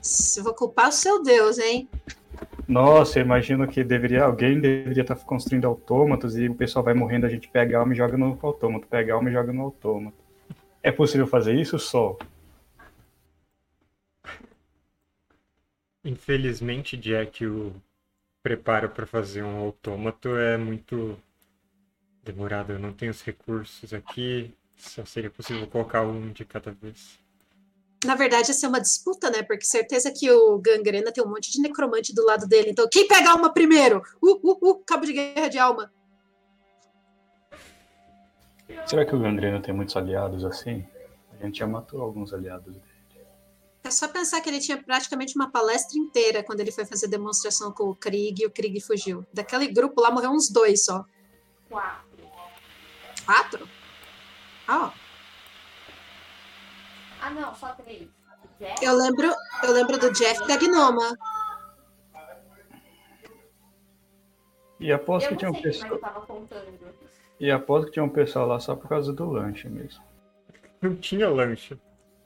se- 0.01 0.41
eu 0.41 0.45
vou 0.45 0.55
culpar 0.55 0.89
o 0.89 0.93
seu 0.93 1.23
Deus, 1.23 1.59
hein? 1.59 1.87
Nossa, 2.67 3.19
eu 3.19 3.25
imagino 3.25 3.69
que 3.69 3.85
deveria, 3.85 4.25
alguém 4.25 4.59
deveria 4.59 5.03
estar 5.03 5.17
construindo 5.17 5.67
autômatos 5.67 6.39
e 6.39 6.49
o 6.49 6.55
pessoal 6.55 6.85
vai 6.85 6.95
morrendo, 6.95 7.27
a 7.27 7.29
gente 7.29 7.47
pega 7.49 7.77
a 7.77 7.81
alma 7.81 7.93
e 7.93 7.97
joga 7.97 8.17
no 8.17 8.39
autômato, 8.41 8.87
pega 8.87 9.13
a 9.13 9.17
alma 9.17 9.29
e 9.29 9.33
joga 9.33 9.53
no 9.53 9.63
autômato. 9.63 10.17
É 10.83 10.91
possível 10.91 11.27
fazer 11.27 11.55
isso, 11.55 11.79
Sol? 11.79 12.19
Infelizmente, 16.05 16.97
Jack, 16.97 17.45
o 17.45 17.75
preparo 18.43 18.91
para 18.91 19.07
fazer 19.07 19.43
um 19.43 19.59
autômato 19.59 20.37
é 20.37 20.57
muito 20.57 21.17
demorado. 22.23 22.73
Eu 22.73 22.79
não 22.79 22.93
tenho 22.93 23.11
os 23.11 23.23
recursos 23.23 23.93
aqui. 23.93 24.55
Só 24.77 25.05
seria 25.05 25.31
possível 25.31 25.67
colocar 25.67 26.03
um 26.03 26.33
de 26.33 26.45
cada 26.45 26.73
vez. 26.73 27.19
Na 28.05 28.15
verdade, 28.15 28.51
essa 28.51 28.65
é 28.65 28.69
uma 28.69 28.81
disputa, 28.81 29.31
né? 29.31 29.43
Porque 29.43 29.65
certeza 29.65 30.11
que 30.11 30.31
o 30.31 30.59
Gangrena 30.59 31.13
tem 31.13 31.23
um 31.23 31.29
monte 31.29 31.53
de 31.53 31.61
necromante 31.61 32.15
do 32.15 32.25
lado 32.25 32.47
dele. 32.47 32.71
Então, 32.71 32.89
quem 32.91 33.07
pega 33.07 33.29
a 33.29 33.33
alma 33.33 33.53
primeiro? 33.53 34.03
Uh, 34.23 34.41
uh, 34.43 34.71
uh, 34.71 34.85
cabo 34.87 35.05
de 35.05 35.13
guerra 35.13 35.49
de 35.49 35.59
alma. 35.59 35.93
Será 38.87 39.05
que 39.05 39.15
o 39.15 39.21
Gangrena 39.21 39.61
tem 39.61 39.75
muitos 39.75 39.95
aliados 39.97 40.45
assim? 40.45 40.87
A 41.39 41.45
gente 41.45 41.59
já 41.59 41.67
matou 41.67 42.01
alguns 42.01 42.33
aliados 42.33 42.75
dele. 42.75 42.90
É 43.83 43.91
só 43.91 44.07
pensar 44.09 44.41
que 44.41 44.49
ele 44.49 44.61
tinha 44.61 44.83
praticamente 44.83 45.35
uma 45.37 45.51
palestra 45.51 45.99
inteira 45.99 46.43
quando 46.43 46.61
ele 46.61 46.71
foi 46.71 46.85
fazer 46.85 47.09
demonstração 47.09 47.73
com 47.73 47.85
o 47.85 47.95
Krieg 47.95 48.43
e 48.43 48.47
o 48.47 48.51
Krieg 48.51 48.81
fugiu. 48.81 49.27
Daquele 49.33 49.69
grupo 49.69 50.01
lá 50.01 50.11
morreu 50.11 50.31
uns 50.31 50.51
dois 50.51 50.85
só. 50.85 51.05
Quatro. 51.69 52.29
Quatro? 53.25 53.69
Ah, 54.69 54.93
Ah, 57.23 57.31
não, 57.31 57.55
só 57.55 57.69
três. 57.75 58.09
Jeff, 58.59 58.85
eu 58.85 58.95
lembro, 58.95 59.31
eu 59.63 59.73
lembro 59.73 59.99
do 59.99 60.13
Jeff 60.13 60.47
da 60.47 60.57
Gnoma. 60.57 61.17
E 64.79 64.91
aposto 64.91 65.29
que 65.29 65.37
tinha 65.37 65.51
um 65.51 65.61
pessoal. 65.61 66.01
E 67.39 67.51
aposto 67.51 67.87
que 67.87 67.93
tinha 67.93 68.05
um 68.05 68.09
pessoal 68.09 68.47
lá 68.47 68.59
só 68.59 68.75
por 68.75 68.89
causa 68.89 69.13
do 69.13 69.31
lanche 69.31 69.69
mesmo. 69.69 70.03
Não 70.81 70.97
tinha 70.97 71.29
lanche. 71.29 71.79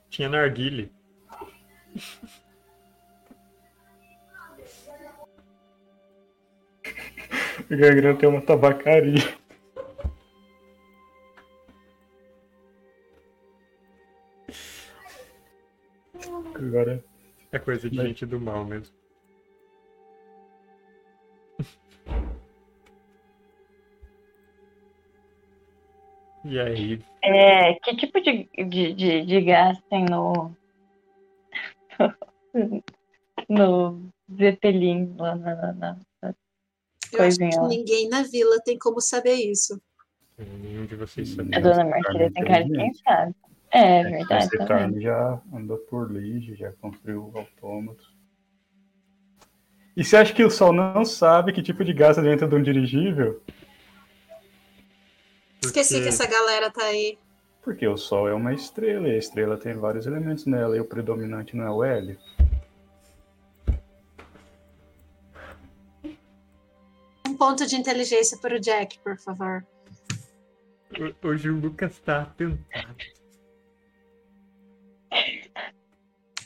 Tinha 0.09 0.29
narguile. 0.29 0.94
Gagrão 7.69 8.17
tem 8.17 8.29
uma 8.29 8.41
tabacaria. 8.41 9.35
Agora 16.53 17.03
é 17.51 17.59
coisa 17.59 17.89
de 17.89 17.95
Mas... 17.95 18.07
gente 18.07 18.25
do 18.25 18.39
mal 18.39 18.65
mesmo. 18.65 18.95
E 26.47 26.59
aí? 26.59 26.99
É, 27.23 27.73
que 27.73 27.95
tipo 27.95 28.21
de, 28.21 28.47
de, 28.55 28.93
de, 28.93 29.25
de 29.25 29.41
gás 29.41 29.81
tem 29.89 30.05
no, 30.05 30.55
no 33.49 34.09
Zeppelin 34.37 35.15
lá 35.17 35.35
na, 35.35 35.55
na- 35.55 35.73
na- 35.73 35.97
Eu 36.21 37.23
acho 37.23 37.37
que 37.37 37.47
Coisinha. 37.47 37.67
ninguém 37.67 38.09
na 38.09 38.23
vila 38.23 38.59
tem 38.63 38.77
como 38.77 38.99
saber 39.01 39.35
isso. 39.35 39.79
nenhum 40.37 40.85
de 40.85 40.95
vocês 40.95 41.29
sabe. 41.29 41.55
A 41.55 41.59
dona 41.59 41.85
Marquilha 41.85 42.31
tem 42.31 42.43
cara 42.43 42.63
de 42.63 42.71
quem 42.71 42.93
sabe. 42.95 43.35
É, 43.71 44.03
verdade. 44.03 44.45
Esse 44.45 44.49
também. 44.57 44.67
Carne 44.67 45.01
já 45.01 45.41
andou 45.53 45.77
por 45.77 46.11
Lige, 46.11 46.55
já 46.55 46.71
construiu 46.73 47.31
autômatos. 47.35 48.15
E 49.97 50.03
você 50.03 50.17
acha 50.17 50.33
que 50.33 50.43
o 50.43 50.49
Sol 50.51 50.73
não 50.73 51.05
sabe 51.05 51.53
que 51.53 51.61
tipo 51.61 51.83
de 51.83 51.93
gás 51.93 52.17
é 52.17 52.21
dentro 52.21 52.47
de 52.49 52.55
um 52.55 52.61
dirigível? 52.63 53.41
Esqueci 55.63 55.93
Porque- 55.95 56.03
que 56.03 56.09
essa 56.09 56.27
galera 56.27 56.69
tá 56.69 56.83
aí. 56.85 57.17
Porque 57.65 57.87
o 57.87 57.97
Sol 57.97 58.29
é 58.29 58.33
uma 58.33 58.53
estrela, 58.53 59.07
e 59.07 59.11
a 59.15 59.17
estrela 59.17 59.57
tem 59.57 59.73
vários 59.73 60.05
elementos 60.05 60.45
nela, 60.45 60.77
e 60.77 60.79
o 60.79 60.85
predominante 60.85 61.57
não 61.57 61.65
é 61.65 61.71
o 61.71 61.83
hélio. 61.83 62.17
Um 67.27 67.35
ponto 67.35 67.65
de 67.65 67.75
inteligência 67.75 68.37
para 68.37 68.55
o 68.55 68.59
Jack, 68.59 68.99
por 68.99 69.17
favor. 69.17 69.65
Ho- 70.99 71.27
Hoje 71.27 71.49
o 71.49 71.59
Lucas 71.59 71.97
tá 71.99 72.21
atentado. 72.21 72.95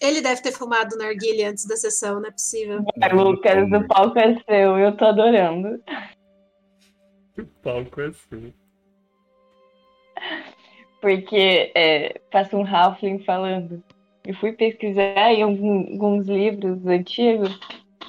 Ele 0.01 0.21
deve 0.21 0.41
ter 0.41 0.53
fumado 0.53 0.97
narguilha 0.97 1.49
antes 1.49 1.65
da 1.65 1.75
sessão, 1.75 2.21
não 2.21 2.29
é 2.29 2.31
possível. 2.31 2.81
Ai, 3.03 3.13
Lucas, 3.13 3.69
o 3.73 3.87
palco 3.87 4.17
é 4.17 4.39
seu, 4.49 4.79
eu 4.79 4.95
tô 4.95 5.03
adorando. 5.05 5.83
O 7.37 7.45
palco 7.61 7.99
é 7.99 8.05
assim. 8.07 8.53
Porque 11.01 11.71
é, 11.75 12.19
passa 12.31 12.57
um 12.57 12.65
Halfling 12.65 13.19
falando. 13.19 13.81
Eu 14.25 14.33
fui 14.35 14.51
pesquisar 14.51 15.31
em 15.33 15.41
algum- 15.41 15.91
alguns 15.93 16.27
livros 16.27 16.85
antigos. 16.85 17.57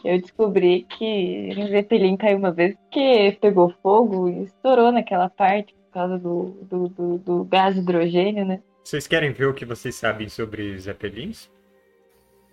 Eu 0.05 0.21
descobri 0.21 0.87
que 0.99 1.51
um 1.57 1.69
Zeppelin 1.69 2.17
caiu 2.17 2.39
uma 2.39 2.51
vez 2.51 2.75
porque 2.75 3.37
pegou 3.41 3.75
fogo 3.83 4.29
e 4.29 4.45
estourou 4.45 4.91
naquela 4.91 5.29
parte 5.29 5.75
por 5.75 5.93
causa 5.93 6.19
do, 6.19 6.57
do, 6.63 6.89
do, 6.89 7.19
do 7.19 7.45
gás 7.45 7.77
hidrogênio, 7.77 8.45
né? 8.45 8.61
Vocês 8.83 9.07
querem 9.07 9.33
ver 9.33 9.47
o 9.47 9.55
que 9.55 9.65
vocês 9.65 9.95
sabem 9.95 10.29
sobre 10.29 10.77
Zeppelins? 10.79 11.51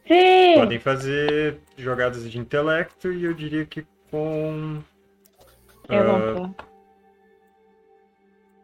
Sim! 0.07 0.55
Podem 0.55 0.79
fazer 0.79 1.59
jogadas 1.77 2.29
de 2.29 2.37
intelecto 2.37 3.11
e 3.11 3.25
eu 3.25 3.33
diria 3.33 3.65
que 3.65 3.85
com. 4.09 4.81
Eu 5.89 5.99
ah, 5.99 6.03
não 6.03 6.53
tô. 6.53 6.63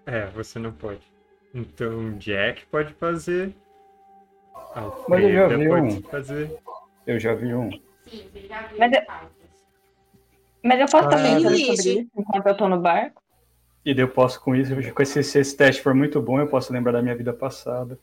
É, 0.05 0.25
você 0.27 0.59
não 0.59 0.71
pode. 0.71 1.12
Então 1.53 2.17
Jack 2.17 2.65
pode 2.67 2.93
fazer. 2.95 3.53
Mas 5.07 5.24
eu 5.24 5.33
já 5.33 5.43
Alfreda 5.43 5.57
vi 5.57 5.67
pode 5.69 5.88
um. 5.88 6.01
fazer. 6.03 6.60
Eu 7.05 7.19
já 7.19 7.33
vi 7.36 7.53
um. 7.53 7.69
Sim, 7.72 8.29
você 8.31 8.48
já 8.48 8.62
viu 8.67 8.79
Mas 8.79 8.91
as 8.93 8.98
eu-. 8.98 9.03
Mas 10.63 10.79
eu 10.79 10.86
posso 10.88 11.07
Ah, 11.07 11.10
também 11.10 11.43
fazer 11.43 11.57
sobre 11.57 12.00
isso 12.00 12.10
enquanto 12.17 12.48
eu 12.48 12.57
tô 12.57 12.69
no 12.69 12.79
barco? 12.79 13.22
E 13.86 13.93
daí 13.93 14.03
eu 14.03 14.10
posso 14.10 14.39
com 14.41 14.55
isso, 14.55 14.74
com 14.93 15.01
esse, 15.03 15.22
se 15.24 15.39
esse 15.39 15.57
teste 15.57 15.81
for 15.81 15.93
muito 15.93 16.22
bom, 16.22 16.39
eu 16.39 16.48
posso 16.48 16.72
lembrar 16.72 16.93
da 16.93 17.01
minha 17.01 17.15
vida 17.15 17.33
passada. 17.33 18.00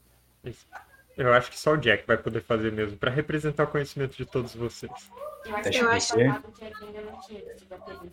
Eu 1.17 1.33
acho 1.33 1.51
que 1.51 1.59
só 1.59 1.73
o 1.73 1.77
Jack 1.79 2.07
vai 2.07 2.19
poder 2.19 2.43
fazer 2.43 2.71
mesmo, 2.71 2.99
pra 2.99 3.11
representar 3.11 3.65
o 3.65 3.67
conhecimento 3.67 4.15
de 4.15 4.27
todos 4.27 4.55
vocês. 4.55 4.93
Eu 5.47 5.57
acho 5.57 5.71
que 5.71 5.79
eu 5.79 5.91
no 5.91 6.17
ver. 6.17 6.29
passado 6.35 6.49
o 6.49 6.61
Jack 6.61 6.85
ainda 6.85 7.01
não 7.01 7.21
tinha 7.21 7.41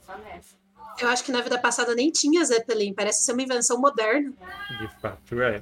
só 0.01 0.17
nessa. 0.17 0.55
Eu 0.99 1.09
acho 1.09 1.23
que 1.23 1.31
na 1.31 1.41
vida 1.41 1.59
passada 1.59 1.93
nem 1.93 2.11
tinha 2.11 2.43
Zeppelin, 2.43 2.93
parece 2.93 3.23
ser 3.23 3.33
uma 3.33 3.43
invenção 3.43 3.79
moderna. 3.79 4.33
De 4.79 4.87
fato, 4.99 5.41
é. 5.41 5.61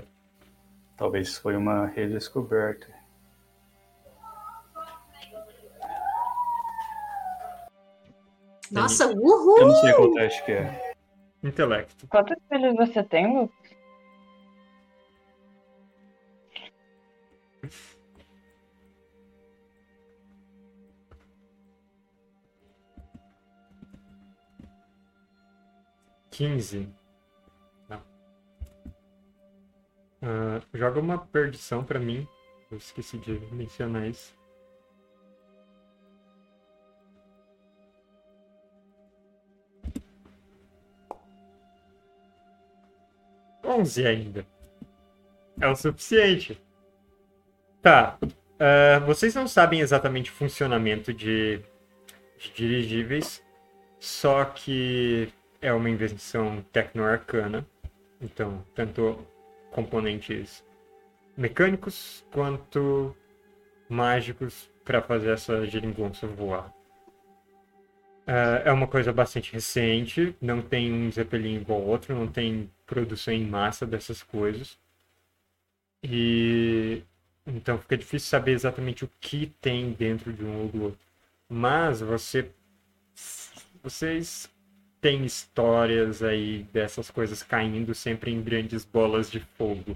Talvez 0.95 1.37
foi 1.37 1.57
uma 1.57 1.87
redescoberta. 1.87 2.87
Nossa, 8.71 9.07
uhul! 9.07 9.57
Eu 9.59 9.67
não 9.67 9.75
sei 9.75 9.93
quanto 9.93 10.19
acho 10.19 10.45
que 10.45 10.51
é. 10.53 10.95
Intelecto. 11.43 12.07
Quantos 12.07 12.37
filhos 12.49 12.75
você 12.75 13.03
tem, 13.03 13.33
Lucas? 13.33 13.64
15. 26.35 26.89
Não. 27.87 28.03
Uh, 30.21 30.61
joga 30.73 30.99
uma 30.99 31.17
perdição 31.17 31.81
para 31.81 31.97
mim. 31.97 32.27
Eu 32.69 32.77
esqueci 32.77 33.17
de 33.17 33.39
mencionar 33.53 34.05
isso. 34.05 34.35
Onze 43.63 44.05
ainda. 44.05 44.45
É 45.61 45.69
o 45.69 45.75
suficiente. 45.75 46.61
Tá. 47.81 48.17
Uh, 48.21 49.05
vocês 49.05 49.33
não 49.33 49.47
sabem 49.47 49.79
exatamente 49.79 50.31
o 50.31 50.33
funcionamento 50.33 51.13
de, 51.13 51.61
de 52.37 52.51
dirigíveis, 52.53 53.41
só 53.99 54.43
que 54.43 55.31
é 55.65 55.73
uma 55.73 55.89
invenção 55.89 56.63
tecno-arcana. 56.71 57.65
Então, 58.21 58.63
tanto 58.75 59.25
componentes 59.71 60.63
mecânicos 61.35 62.23
quanto 62.31 63.15
mágicos 63.89 64.69
para 64.83 65.01
fazer 65.01 65.31
essa 65.31 65.65
geringonça 65.65 66.27
voar. 66.27 66.71
Ah, 68.27 68.61
é 68.65 68.71
uma 68.71 68.87
coisa 68.87 69.11
bastante 69.11 69.51
recente, 69.53 70.35
não 70.41 70.61
tem 70.61 70.91
um 70.93 71.11
Zeppelin 71.11 71.57
igual 71.57 71.81
ao 71.81 71.87
outro, 71.87 72.15
não 72.15 72.27
tem 72.27 72.69
produção 72.85 73.33
em 73.33 73.45
massa 73.45 73.85
dessas 73.85 74.21
coisas. 74.23 74.77
E 76.03 77.03
então 77.45 77.77
fica 77.79 77.97
difícil 77.97 78.29
saber 78.29 78.51
exatamente 78.53 79.03
o 79.05 79.09
que 79.19 79.47
tem 79.61 79.91
dentro 79.93 80.31
de 80.33 80.43
um 80.45 80.61
ou 80.63 80.67
do 80.69 80.83
outro. 80.83 80.99
Mas 81.49 82.01
você 82.01 82.51
vocês 83.83 84.49
têm 85.05 85.23
histórias 85.23 86.23
aí 86.23 86.63
dessas 86.73 87.11
coisas 87.11 87.43
caindo 87.43 87.93
sempre 87.93 88.31
em 88.31 88.41
grandes 88.41 88.83
bolas 88.83 89.29
de 89.29 89.39
fogo. 89.39 89.95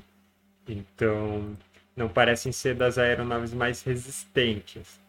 Então, 0.67 1.57
não 1.95 2.07
parecem 2.07 2.51
ser 2.51 2.75
das 2.75 2.99
aeronaves 2.99 3.51
mais 3.51 3.81
resistentes. 3.81 5.01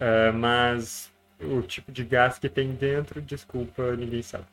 Ah, 0.00 0.32
mas 0.32 1.12
o 1.40 1.62
tipo 1.62 1.92
de 1.92 2.02
gás 2.02 2.40
que 2.40 2.48
tem 2.48 2.72
dentro, 2.72 3.22
desculpa, 3.22 3.94
ninguém 3.94 4.20
sabe. 4.20 4.46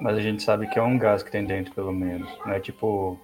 Mas 0.00 0.16
a 0.16 0.20
gente 0.20 0.42
sabe 0.42 0.66
que 0.66 0.76
é 0.76 0.82
um 0.82 0.98
gás 0.98 1.22
que 1.22 1.30
tem 1.30 1.44
dentro, 1.44 1.72
pelo 1.72 1.92
menos. 1.92 2.28
Não 2.44 2.52
é 2.52 2.58
tipo. 2.58 3.16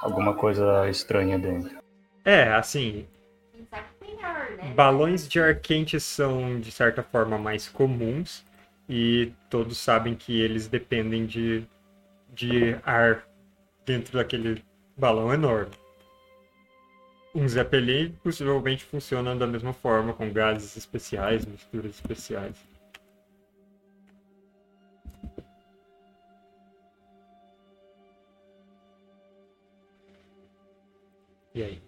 alguma 0.00 0.32
coisa 0.32 0.88
estranha 0.88 1.38
dentro. 1.38 1.76
É, 2.24 2.48
assim, 2.54 3.06
Né? 4.16 4.72
balões 4.74 5.28
de 5.28 5.40
ar 5.40 5.60
quente 5.60 5.98
são, 6.00 6.60
de 6.60 6.70
certa 6.70 7.02
forma, 7.02 7.38
mais 7.38 7.68
comuns 7.68 8.44
e 8.88 9.32
todos 9.50 9.78
sabem 9.78 10.14
que 10.14 10.40
eles 10.40 10.66
dependem 10.66 11.26
de, 11.26 11.66
de 12.32 12.76
ar 12.84 13.26
dentro 13.84 14.18
daquele 14.18 14.62
balão 14.96 15.32
enorme. 15.32 15.72
Um 17.34 17.48
Zeppelin 17.48 18.12
possivelmente 18.22 18.84
funciona 18.84 19.34
da 19.34 19.46
mesma 19.46 19.72
forma, 19.72 20.12
com 20.12 20.32
gases 20.32 20.76
especiais, 20.76 21.44
misturas 21.44 21.92
especiais. 21.96 22.56
E 31.54 31.62
aí? 31.62 31.83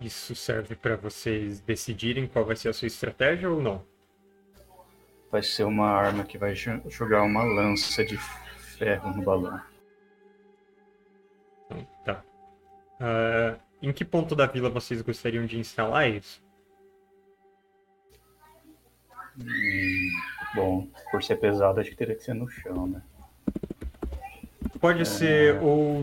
Isso 0.00 0.34
serve 0.34 0.76
para 0.76 0.96
vocês 0.96 1.60
decidirem 1.60 2.26
qual 2.26 2.44
vai 2.44 2.54
ser 2.56 2.68
a 2.68 2.72
sua 2.72 2.86
estratégia 2.86 3.50
ou 3.50 3.62
não? 3.62 3.82
Vai 5.30 5.42
ser 5.42 5.64
uma 5.64 5.88
arma 5.88 6.24
que 6.24 6.36
vai 6.38 6.52
jo- 6.54 6.82
jogar 6.88 7.22
uma 7.22 7.42
lança 7.42 8.04
de 8.04 8.16
ferro 8.16 9.14
no 9.16 9.22
balão. 9.22 9.60
Então, 11.64 11.86
tá. 12.04 12.24
Ah, 13.00 13.58
em 13.82 13.92
que 13.92 14.04
ponto 14.04 14.36
da 14.36 14.46
vila 14.46 14.68
vocês 14.70 15.00
gostariam 15.02 15.46
de 15.46 15.58
instalar 15.58 16.08
isso? 16.10 16.42
Hum, 19.38 20.10
bom, 20.54 20.88
por 21.10 21.22
ser 21.22 21.36
pesado, 21.36 21.80
acho 21.80 21.90
que 21.90 21.96
teria 21.96 22.14
que 22.14 22.22
ser 22.24 22.34
no 22.34 22.48
chão, 22.48 22.86
né? 22.86 23.02
Pode 24.80 25.06
ser 25.06 25.60
ou 25.62 26.02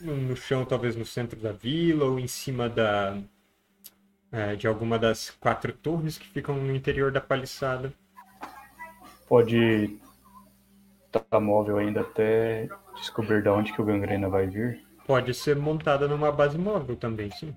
no 0.00 0.36
chão, 0.36 0.64
talvez 0.64 0.96
no 0.96 1.04
centro 1.04 1.38
da 1.38 1.52
vila, 1.52 2.04
ou 2.04 2.18
em 2.18 2.26
cima 2.26 2.68
da, 2.68 3.16
é, 4.32 4.56
de 4.56 4.66
alguma 4.66 4.98
das 4.98 5.30
quatro 5.30 5.72
torres 5.72 6.18
que 6.18 6.26
ficam 6.28 6.56
no 6.56 6.74
interior 6.74 7.10
da 7.12 7.20
paliçada. 7.20 7.92
Pode 9.28 9.98
estar 11.06 11.40
móvel 11.40 11.78
ainda 11.78 12.00
até 12.00 12.68
descobrir 12.96 13.42
de 13.42 13.48
onde 13.48 13.72
que 13.72 13.80
o 13.80 13.84
gangrena 13.84 14.28
vai 14.28 14.46
vir. 14.46 14.82
Pode 15.06 15.32
ser 15.32 15.56
montada 15.56 16.06
numa 16.06 16.30
base 16.30 16.58
móvel 16.58 16.96
também, 16.96 17.30
sim. 17.30 17.54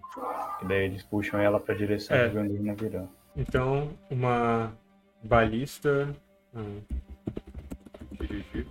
E 0.62 0.66
daí 0.66 0.86
eles 0.86 1.04
puxam 1.04 1.40
ela 1.40 1.60
para 1.60 1.74
a 1.74 1.78
direção 1.78 2.16
É. 2.16 2.30
que 2.30 2.38
o 2.38 2.42
gangrena 2.42 2.74
virá. 2.74 3.04
Então, 3.36 3.90
uma 4.10 4.72
balista 5.24 6.16
ah, 6.56 6.80
dirigível 8.12 8.66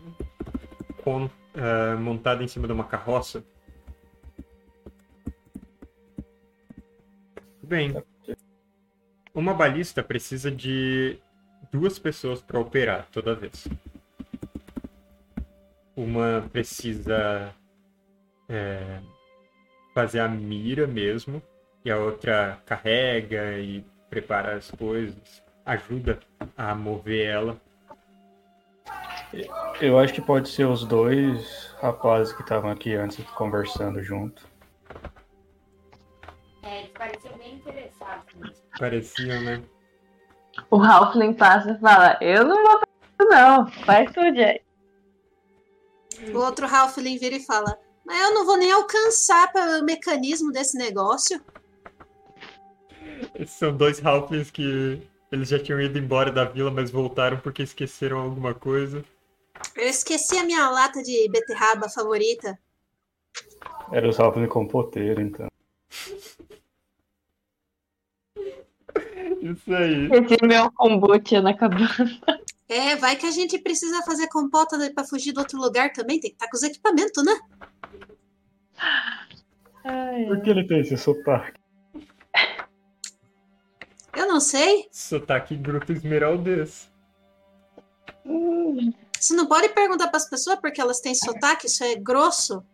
com, 1.02 1.28
ah, 1.54 1.96
montada 1.96 2.42
em 2.42 2.48
cima 2.48 2.66
de 2.66 2.72
uma 2.72 2.84
carroça. 2.84 3.44
Bem, 7.62 7.94
uma 9.34 9.54
balista 9.54 10.02
precisa 10.02 10.50
de 10.50 11.18
duas 11.70 11.98
pessoas 11.98 12.42
para 12.42 12.58
operar 12.58 13.06
toda 13.12 13.34
vez. 13.34 13.68
Uma 15.94 16.48
precisa 16.52 17.54
é, 18.48 19.00
fazer 19.94 20.20
a 20.20 20.28
mira 20.28 20.86
mesmo, 20.86 21.42
e 21.84 21.90
a 21.90 21.96
outra 21.96 22.60
carrega 22.66 23.58
e 23.58 23.84
prepara 24.08 24.56
as 24.56 24.70
coisas, 24.70 25.42
ajuda 25.64 26.18
a 26.56 26.74
mover 26.74 27.26
ela. 27.26 27.60
Eu 29.80 29.98
acho 29.98 30.12
que 30.12 30.20
pode 30.20 30.48
ser 30.48 30.66
os 30.66 30.84
dois 30.84 31.74
rapazes 31.80 32.32
que 32.32 32.42
estavam 32.42 32.70
aqui 32.70 32.94
antes 32.94 33.24
conversando 33.30 34.02
junto. 34.02 34.48
É, 36.62 36.80
eles 36.80 36.90
pareciam 36.92 37.38
bem 37.38 37.54
interessados. 37.54 38.62
Pareciam, 38.78 39.42
né? 39.42 39.62
O 40.70 40.82
Halfling 40.82 41.32
passa 41.32 41.72
e 41.72 41.78
fala: 41.78 42.18
Eu 42.20 42.44
não 42.44 42.56
vou 42.56 42.72
fazer 42.72 42.84
isso, 43.18 43.28
não. 43.30 43.66
Faz 43.84 44.12
tu, 44.12 44.20
Jack. 44.32 44.62
O 46.34 46.38
outro 46.38 46.66
Halfling 46.66 47.18
vira 47.18 47.36
e 47.36 47.44
fala: 47.44 47.78
Mas 48.04 48.20
eu 48.20 48.34
não 48.34 48.44
vou 48.44 48.56
nem 48.56 48.72
alcançar 48.72 49.52
pelo 49.52 49.84
mecanismo 49.84 50.52
desse 50.52 50.76
negócio. 50.76 51.40
Esses 53.34 53.56
são 53.56 53.74
dois 53.74 54.04
Halflings 54.04 54.50
que 54.50 55.00
eles 55.30 55.48
já 55.48 55.58
tinham 55.58 55.80
ido 55.80 55.98
embora 55.98 56.32
da 56.32 56.44
vila, 56.44 56.70
mas 56.70 56.90
voltaram 56.90 57.38
porque 57.38 57.62
esqueceram 57.62 58.18
alguma 58.18 58.52
coisa. 58.52 59.04
Eu 59.80 59.88
esqueci 59.88 60.36
a 60.36 60.44
minha 60.44 60.68
lata 60.68 61.02
de 61.02 61.26
beterraba 61.30 61.88
favorita. 61.88 62.58
Era 63.90 64.06
os 64.06 64.20
Halfling 64.20 64.46
compoteiro, 64.46 65.22
então. 65.22 65.48
Isso 69.40 69.74
aí. 69.74 70.10
Esse 70.12 70.44
meu 70.44 70.70
kombucha 70.72 71.40
na 71.40 71.56
cabeça. 71.56 72.04
É, 72.68 72.94
vai 72.94 73.16
que 73.16 73.24
a 73.24 73.30
gente 73.30 73.58
precisa 73.58 74.02
fazer 74.02 74.28
compota 74.28 74.76
pra 74.92 75.02
fugir 75.02 75.32
do 75.32 75.40
outro 75.40 75.58
lugar 75.58 75.90
também. 75.94 76.20
Tem 76.20 76.30
que 76.30 76.36
estar 76.36 76.48
com 76.50 76.56
os 76.58 76.62
equipamentos, 76.62 77.24
né? 77.24 77.40
Ai, 79.82 80.26
Por 80.26 80.42
que 80.42 80.50
ele 80.50 80.66
tem 80.66 80.80
esse 80.80 80.98
sotaque? 80.98 81.58
Eu 84.14 84.28
não 84.28 84.40
sei. 84.40 84.88
Sotaque 84.92 85.56
grupo 85.56 85.90
esmeraldês. 85.90 86.92
hum. 88.26 88.92
Você 89.20 89.34
não 89.34 89.46
pode 89.46 89.68
perguntar 89.70 90.08
pras 90.08 90.28
pessoas 90.28 90.58
porque 90.60 90.80
elas 90.80 91.00
têm 91.00 91.14
sotaque, 91.14 91.66
isso 91.66 91.84
é 91.84 91.94
grosso. 91.96 92.64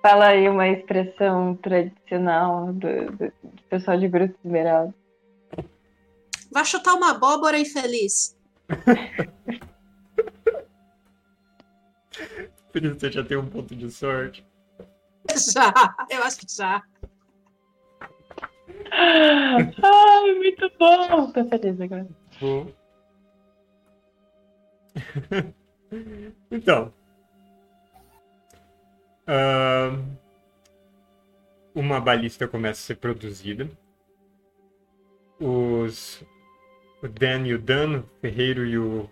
Fala 0.00 0.26
aí 0.28 0.48
uma 0.48 0.68
expressão 0.68 1.54
tradicional 1.56 2.72
do, 2.72 3.06
do- 3.12 3.32
do 3.42 3.62
pessoal 3.68 3.98
de 3.98 4.08
Grupo 4.08 4.34
Esmeralda. 4.44 4.94
Vai 6.50 6.64
chutar 6.64 6.94
uma 6.94 7.10
abóbora 7.12 7.58
infeliz. 7.58 8.36
Por 12.72 12.82
isso 12.84 12.98
você 12.98 13.10
já 13.12 13.22
tem 13.24 13.36
um 13.36 13.48
ponto 13.48 13.74
de 13.76 13.90
sorte. 13.90 14.44
Já, 15.52 15.72
eu 16.10 16.22
acho 16.24 16.38
que 16.38 16.46
já. 16.52 16.82
Ai, 18.90 20.34
muito 20.34 20.70
bom! 20.78 21.30
Tô 21.32 21.44
feliz 21.48 21.80
agora. 21.80 22.08
Bom. 22.40 22.66
então. 26.50 26.92
ahn, 29.26 30.16
uma 31.74 32.00
balista 32.00 32.46
começa 32.46 32.80
a 32.80 32.86
ser 32.86 32.96
produzida. 32.96 33.68
Os. 35.40 36.22
O 37.02 37.08
Dan 37.08 37.46
e 37.46 37.54
o 37.54 37.58
Dan, 37.58 38.00
o 38.00 38.02
ferreiro 38.20 38.64
e 38.64 38.78
o 38.78 39.10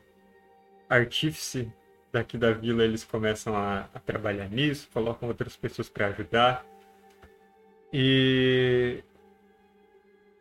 artífice 0.88 1.72
daqui 2.12 2.38
da 2.38 2.52
vila, 2.52 2.84
eles 2.84 3.04
começam 3.04 3.56
a, 3.56 3.88
a 3.92 3.98
trabalhar 3.98 4.48
nisso, 4.48 4.88
colocam 4.92 5.28
outras 5.28 5.56
pessoas 5.56 5.88
para 5.88 6.06
ajudar. 6.08 6.64
E 7.92 9.02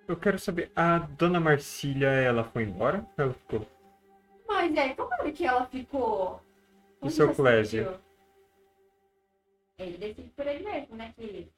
eu 0.08 0.15
quero 0.15 0.38
saber, 0.38 0.71
a 0.75 0.99
dona 0.99 1.39
Marcília, 1.39 2.10
ela 2.10 2.43
foi 2.43 2.63
embora? 2.63 3.06
Ela 3.17 3.34
ficou? 3.34 3.67
Mas 4.60 4.76
é, 4.76 4.93
como 4.93 5.13
é 5.13 5.32
que 5.32 5.45
ela 5.45 5.65
ficou? 5.67 6.41
E 7.02 7.06
Onde 7.06 7.13
seu 7.13 7.34
viu? 7.84 7.98
Ele 9.78 9.98
decide 9.98 10.30
por 10.32 10.45
ele 10.45 10.65
mesmo, 10.69 10.98
né, 10.98 11.13
querido? 11.15 11.50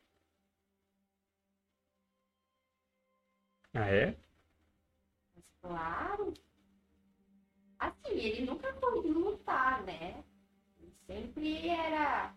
Ah, 3.74 3.88
é? 3.90 4.16
Mas 5.36 5.44
claro. 5.64 6.32
Assim, 7.80 8.12
ele 8.12 8.46
nunca 8.46 8.72
foi 8.76 9.02
de 9.02 9.08
lutar, 9.08 9.82
né? 9.82 10.24
Ele 10.80 10.94
sempre 11.08 11.70
era 11.70 12.36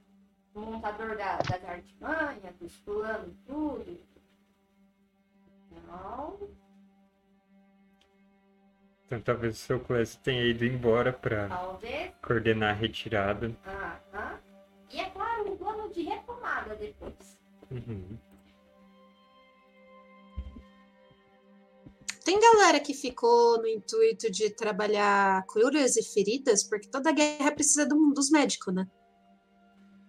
o 0.54 0.60
montador 0.60 1.18
da- 1.18 1.36
das 1.36 1.62
artimanhas, 1.62 2.56
dos 2.56 2.74
planos, 2.78 3.36
tudo. 3.46 4.00
Então, 5.70 6.38
Então 9.06 9.20
talvez 9.20 9.54
o 9.56 9.58
seu 9.58 9.80
Clécio 9.80 10.18
tenha 10.22 10.42
ido 10.42 10.64
embora 10.64 11.12
pra 11.12 11.48
talvez. 11.48 12.12
coordenar 12.22 12.70
a 12.70 12.72
retirada. 12.72 13.54
Aham. 13.66 14.38
E 14.90 15.00
é 15.00 15.10
claro, 15.10 15.52
um 15.52 15.56
plano 15.56 15.90
de 15.92 16.02
retomada 16.02 16.74
depois. 16.76 17.38
Uhum. 17.70 18.16
Tem 22.24 22.40
galera 22.40 22.80
que 22.80 22.94
ficou 22.94 23.58
no 23.58 23.66
intuito 23.66 24.30
de 24.30 24.48
trabalhar 24.50 25.44
curas 25.46 25.96
e 25.96 26.02
feridas, 26.02 26.64
porque 26.64 26.88
toda 26.88 27.12
guerra 27.12 27.52
precisa 27.52 27.86
de 27.86 27.92
um- 27.94 28.12
dos 28.14 28.30
médicos, 28.30 28.72
né? 28.74 28.86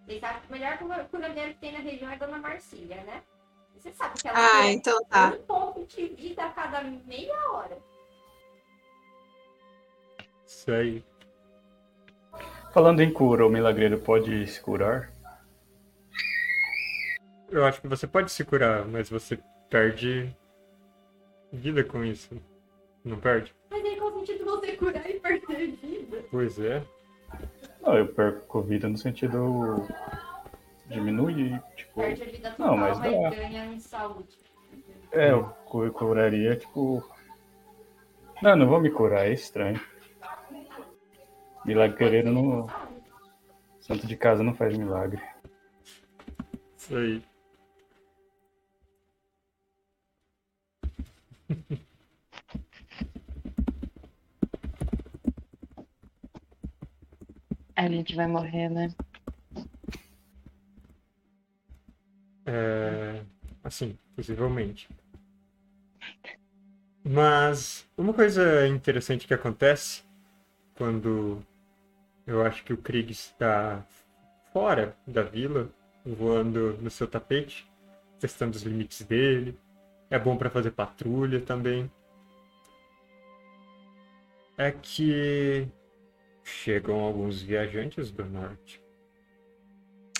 Vocês 0.05 0.21
sabem 0.21 0.41
que 0.41 0.47
o 0.47 0.51
melhor 0.51 0.77
cura- 0.77 1.05
curandeiro 1.11 1.53
que 1.55 1.59
tem 1.59 1.73
na 1.73 1.79
região 1.79 2.09
é 2.09 2.13
a 2.13 2.17
Dona 2.17 2.37
Marcília, 2.37 3.03
né? 3.03 3.23
Você 3.75 3.91
sabe 3.93 4.21
que 4.21 4.27
ela 4.27 4.37
Ah, 4.37 4.61
tem 4.61 4.75
então 4.75 5.03
tá. 5.05 5.27
um 5.35 5.41
ponto 5.43 5.85
de 5.85 6.07
vida 6.07 6.43
a 6.45 6.51
cada 6.51 6.81
meia 6.83 7.51
hora. 7.51 7.77
Isso 10.65 10.71
aí. 10.71 11.03
Falando 12.73 12.99
em 13.01 13.13
cura, 13.13 13.45
o 13.45 13.49
milagreiro 13.49 13.99
pode 13.99 14.47
se 14.47 14.59
curar? 14.59 15.11
Eu 17.51 17.63
acho 17.65 17.79
que 17.79 17.87
você 17.87 18.07
pode 18.07 18.31
se 18.31 18.43
curar, 18.43 18.83
mas 18.85 19.07
você 19.09 19.37
perde 19.69 20.35
vida 21.53 21.83
com 21.83 22.03
isso. 22.03 22.35
Não 23.03 23.17
perde? 23.19 23.53
Mas 23.69 23.85
aí 23.85 23.95
qual 23.95 24.11
o 24.11 24.19
sentido 24.19 24.43
você 24.45 24.75
curar 24.75 25.07
e 25.09 25.19
perder 25.19 25.67
vida? 25.77 26.23
Pois 26.31 26.59
é. 26.59 26.83
Não, 27.81 27.95
eu 27.97 28.07
perco 28.07 28.61
vida 28.63 28.89
no 28.89 28.97
sentido. 28.97 29.85
diminuir, 30.87 31.61
tipo. 31.75 32.01
Perde 32.01 32.23
a 32.23 32.25
vida 32.25 32.49
Não, 32.57 32.69
total, 32.69 32.77
mas 32.77 32.99
mas, 32.99 33.21
dá. 33.21 33.29
ganha 33.29 33.65
em 33.67 33.79
saúde. 33.79 34.37
É, 35.11 35.31
eu 35.31 35.43
cu- 35.65 35.91
curaria, 35.91 36.55
tipo. 36.55 37.07
Não, 38.41 38.55
não 38.55 38.67
vou 38.67 38.81
me 38.81 38.89
curar, 38.89 39.27
é 39.27 39.31
estranho. 39.33 39.79
Milagreiro 41.65 42.31
não. 42.31 42.67
Santo 43.79 44.05
de 44.05 44.15
casa 44.15 44.43
não 44.43 44.53
faz 44.53 44.77
milagre. 44.77 45.21
Isso 46.77 46.95
aí. 46.95 47.23
A 57.75 57.89
gente 57.89 58.15
vai 58.15 58.27
morrer, 58.27 58.69
né? 58.69 58.93
É, 62.45 63.21
assim, 63.63 63.97
possivelmente. 64.15 64.87
Mas 67.03 67.87
uma 67.97 68.13
coisa 68.13 68.67
interessante 68.67 69.27
que 69.27 69.33
acontece 69.33 70.03
quando 70.75 71.43
eu 72.25 72.41
acho 72.43 72.63
que 72.63 72.73
o 72.73 72.77
Krieg 72.77 73.11
está 73.11 73.85
fora 74.51 74.97
da 75.05 75.21
vila, 75.21 75.69
voando 76.05 76.77
no 76.81 76.89
seu 76.89 77.07
tapete, 77.07 77.69
testando 78.19 78.55
os 78.55 78.63
limites 78.63 79.01
dele, 79.03 79.59
É 80.09 80.19
bom 80.19 80.37
para 80.37 80.51
fazer 80.51 80.71
patrulha 80.71 81.41
também. 81.41 81.91
É 84.55 84.71
que 84.71 85.67
chegam 86.43 86.99
alguns 87.01 87.41
viajantes 87.41 88.11
do 88.11 88.23
norte. 88.23 88.81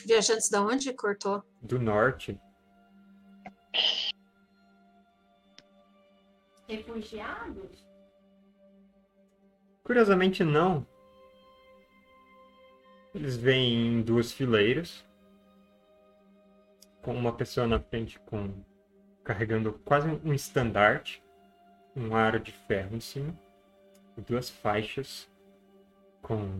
Viajantes 0.06 0.50
da 0.50 0.62
onde 0.62 0.92
cortou? 0.94 1.44
Do 1.62 1.80
norte. 1.80 2.38
Refugiados? 6.68 7.88
Curiosamente, 9.84 10.44
não. 10.44 10.86
Eles 13.16 13.38
vêm 13.38 13.88
em 13.88 14.02
duas 14.02 14.34
fileiras, 14.34 15.06
com 17.02 17.16
uma 17.16 17.32
pessoa 17.32 17.66
na 17.66 17.80
frente 17.80 18.20
com 18.20 18.54
carregando 19.24 19.72
quase 19.86 20.10
um 20.10 20.34
estandarte, 20.34 21.24
um 21.96 22.14
aro 22.14 22.42
de 22.42 22.52
ferro 22.52 22.94
em 22.94 23.00
cima, 23.00 23.34
e 24.18 24.22
duas 24.22 24.50
faixas 24.50 25.32
com 26.22 26.60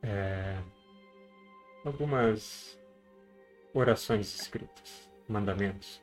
é, 0.00 0.56
algumas 1.84 2.78
orações 3.74 4.32
escritas, 4.40 5.10
mandamentos. 5.28 6.00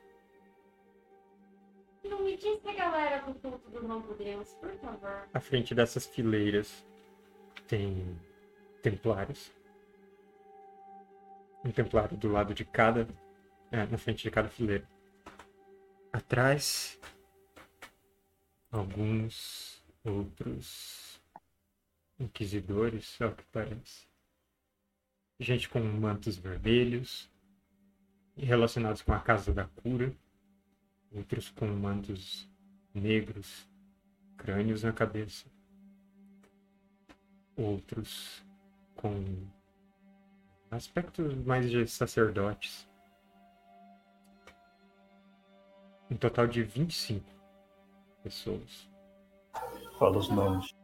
Não 2.04 2.22
me 2.22 2.36
diz 2.36 2.60
a 2.66 2.74
galera 2.74 3.22
do 3.22 3.34
culto 3.36 3.70
do 3.70 3.88
novo 3.88 4.12
Deus, 4.14 4.52
por 4.60 4.74
favor. 4.76 5.26
À 5.32 5.40
frente 5.40 5.74
dessas 5.74 6.04
fileiras 6.06 6.86
tem 7.66 8.18
templários. 8.90 9.52
Um 11.64 11.70
templário 11.70 12.16
do 12.16 12.28
lado 12.28 12.54
de 12.54 12.64
cada. 12.64 13.06
É, 13.70 13.84
na 13.84 13.98
frente 13.98 14.22
de 14.22 14.30
cada 14.30 14.48
fileira. 14.48 14.88
Atrás, 16.10 16.98
alguns 18.70 19.84
outros 20.02 21.20
inquisidores, 22.18 23.20
ao 23.20 23.32
que 23.32 23.44
parece. 23.52 24.08
Gente 25.38 25.68
com 25.68 25.80
mantos 25.80 26.38
vermelhos, 26.38 27.30
relacionados 28.36 29.02
com 29.02 29.12
a 29.12 29.20
Casa 29.20 29.52
da 29.52 29.66
Cura. 29.66 30.12
Outros 31.10 31.50
com 31.50 31.66
mantos 31.66 32.48
negros, 32.94 33.68
crânios 34.36 34.82
na 34.82 34.92
cabeça. 34.92 35.46
Outros 37.56 38.42
com 38.98 39.46
aspectos 40.70 41.34
mais 41.46 41.70
de 41.70 41.86
sacerdotes. 41.86 42.86
Um 46.10 46.16
total 46.16 46.46
de 46.46 46.62
25 46.62 47.24
pessoas. 48.22 48.88
Fala 49.98 50.18
os 50.18 50.28
nomes. 50.28 50.74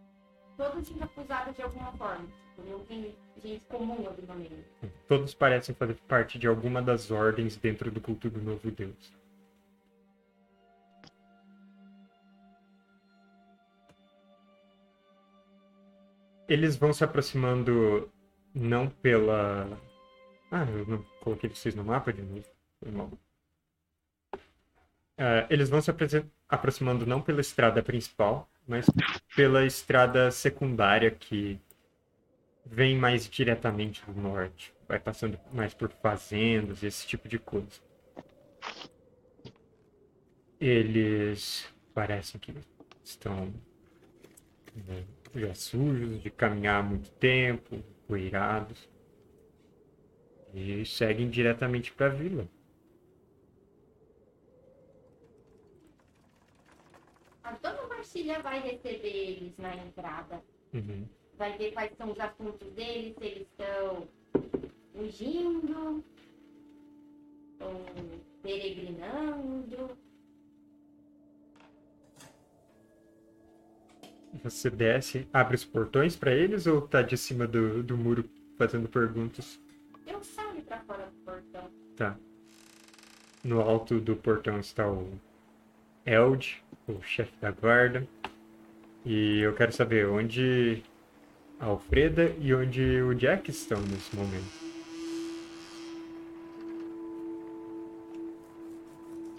Todos 0.56 0.90
encapuzados 0.90 1.56
de 1.56 1.62
alguma 1.62 1.92
forma. 1.92 2.26
Não 2.66 2.84
tem 2.84 3.14
gente 3.42 3.64
comum 3.66 4.06
ali 4.08 4.22
no 4.26 4.34
meio. 4.34 4.64
Todos 5.08 5.34
parecem 5.34 5.74
fazer 5.74 5.94
parte 6.06 6.38
de 6.38 6.46
alguma 6.46 6.80
das 6.80 7.10
ordens 7.10 7.56
dentro 7.56 7.90
do 7.90 8.00
culto 8.00 8.30
do 8.30 8.40
novo 8.40 8.70
Deus. 8.70 9.12
Eles 16.54 16.76
vão 16.76 16.92
se 16.92 17.02
aproximando 17.02 18.08
não 18.54 18.88
pela. 18.88 19.68
Ah, 20.52 20.64
eu 20.64 20.86
não 20.86 21.02
coloquei 21.20 21.50
vocês 21.50 21.74
no 21.74 21.82
mapa 21.82 22.12
de 22.12 22.22
novo. 22.92 23.18
Ah, 25.18 25.48
eles 25.50 25.68
vão 25.68 25.80
se 25.82 25.90
aproximando 26.48 27.04
não 27.04 27.20
pela 27.20 27.40
estrada 27.40 27.82
principal, 27.82 28.48
mas 28.68 28.86
pela 29.34 29.66
estrada 29.66 30.30
secundária 30.30 31.10
que 31.10 31.60
vem 32.64 32.96
mais 32.96 33.28
diretamente 33.28 34.06
do 34.06 34.12
norte. 34.12 34.72
Vai 34.86 35.00
passando 35.00 35.36
mais 35.52 35.74
por 35.74 35.90
fazendas, 35.90 36.84
esse 36.84 37.04
tipo 37.04 37.26
de 37.26 37.40
coisa. 37.40 37.82
Eles 40.60 41.68
parecem 41.92 42.40
que 42.40 42.54
estão 43.02 43.52
né, 44.86 45.02
já 45.34 45.54
sujos 45.54 46.22
de 46.22 46.30
caminhar 46.30 46.80
há 46.80 46.82
muito 46.82 47.10
tempo, 47.12 47.82
poeirados. 48.06 48.88
E 50.54 50.84
seguem 50.86 51.28
diretamente 51.28 51.92
para 51.92 52.06
a 52.06 52.10
vila. 52.10 52.48
A 57.42 57.52
dona 57.52 57.88
Marcília 57.88 58.40
vai 58.40 58.60
receber 58.60 59.08
eles 59.08 59.56
na 59.58 59.76
entrada. 59.76 60.42
Uhum. 60.72 61.06
Vai 61.36 61.58
ver 61.58 61.72
quais 61.72 61.96
são 61.96 62.12
os 62.12 62.20
assuntos 62.20 62.72
deles, 62.72 63.16
se 63.18 63.24
eles 63.24 63.48
estão 63.48 64.08
fugindo, 64.92 66.04
ou 67.60 67.84
peregrinando. 68.42 70.03
Você 74.42 74.68
desce, 74.68 75.28
abre 75.32 75.54
os 75.54 75.64
portões 75.64 76.16
para 76.16 76.32
eles 76.32 76.66
ou 76.66 76.82
tá 76.82 77.02
de 77.02 77.16
cima 77.16 77.46
do, 77.46 77.82
do 77.82 77.96
muro 77.96 78.28
fazendo 78.58 78.88
perguntas? 78.88 79.60
Eu 80.06 80.22
saio 80.22 80.62
pra 80.62 80.80
fora 80.80 81.06
do 81.06 81.24
portão. 81.24 81.70
Tá. 81.96 82.16
No 83.42 83.60
alto 83.60 84.00
do 84.00 84.16
portão 84.16 84.58
está 84.58 84.88
o 84.90 85.12
Eld, 86.04 86.62
o 86.88 87.00
chefe 87.02 87.32
da 87.40 87.50
guarda. 87.50 88.06
E 89.04 89.40
eu 89.40 89.54
quero 89.54 89.72
saber 89.72 90.06
onde 90.06 90.82
a 91.60 91.66
Alfreda 91.66 92.34
e 92.40 92.54
onde 92.54 93.02
o 93.02 93.14
Jack 93.14 93.50
estão 93.50 93.80
nesse 93.82 94.16
momento. 94.16 94.64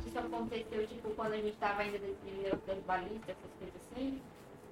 Isso 0.05 0.19
aconteceu, 0.19 0.87
tipo, 0.87 1.09
quando 1.11 1.33
a 1.33 1.37
gente 1.37 1.57
tava 1.57 1.81
ainda 1.81 1.97
descendo 1.97 2.61
das 2.65 2.79
balistas, 2.83 3.29
essas 3.29 3.51
coisas 3.59 3.75
assim. 3.91 4.21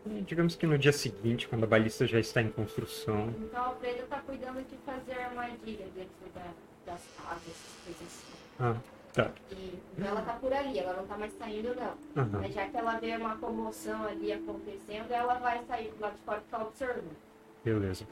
E 0.06 0.22
digamos 0.22 0.56
que 0.56 0.66
no 0.68 0.78
dia 0.78 0.92
seguinte, 0.92 1.48
quando 1.48 1.63
a 1.63 1.68
balista 1.68 2.06
já 2.06 2.20
está 2.20 2.42
em 2.42 2.50
construção. 2.50 3.34
Então 3.39 3.62
a 3.63 3.68
Alfredo 3.68 4.04
tá 4.08 4.20
cuidando 4.26 4.62
de 4.68 4.76
fazer 4.86 5.13
armadilha 5.22 5.86
dentro 5.96 6.12
da- 6.36 6.52
das 6.86 7.02
casas, 7.18 7.48
essas 7.48 7.82
coisas 7.86 8.02
assim. 8.02 8.34
Ah, 8.60 8.76
tá. 9.13 9.32
E 9.52 9.80
ela 10.04 10.22
tá 10.22 10.34
por 10.34 10.52
ali, 10.52 10.78
ela 10.80 10.94
não 10.94 11.08
tá 11.08 11.18
mais 11.18 11.32
saindo 11.38 11.74
não. 11.76 12.22
Aham. 12.22 12.39
Mas 12.42 12.54
já 12.54 12.68
que 12.68 12.76
ela 12.76 13.00
vê 13.00 13.16
uma 13.16 13.38
comoção 13.38 14.04
ali 14.06 14.34
acontecendo, 14.34 15.10
ela 15.12 15.36
vai 15.36 15.63
sair 15.66 15.89
do 15.92 16.02
lado 16.02 16.16
de 16.16 16.22
fora 16.24 16.39
e 16.39 16.42
ficar 16.44 16.62
observando. 16.63 17.16
Beleza. 17.63 18.06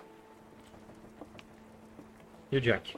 E 2.51 2.57
o 2.57 2.61
Jack? 2.61 2.97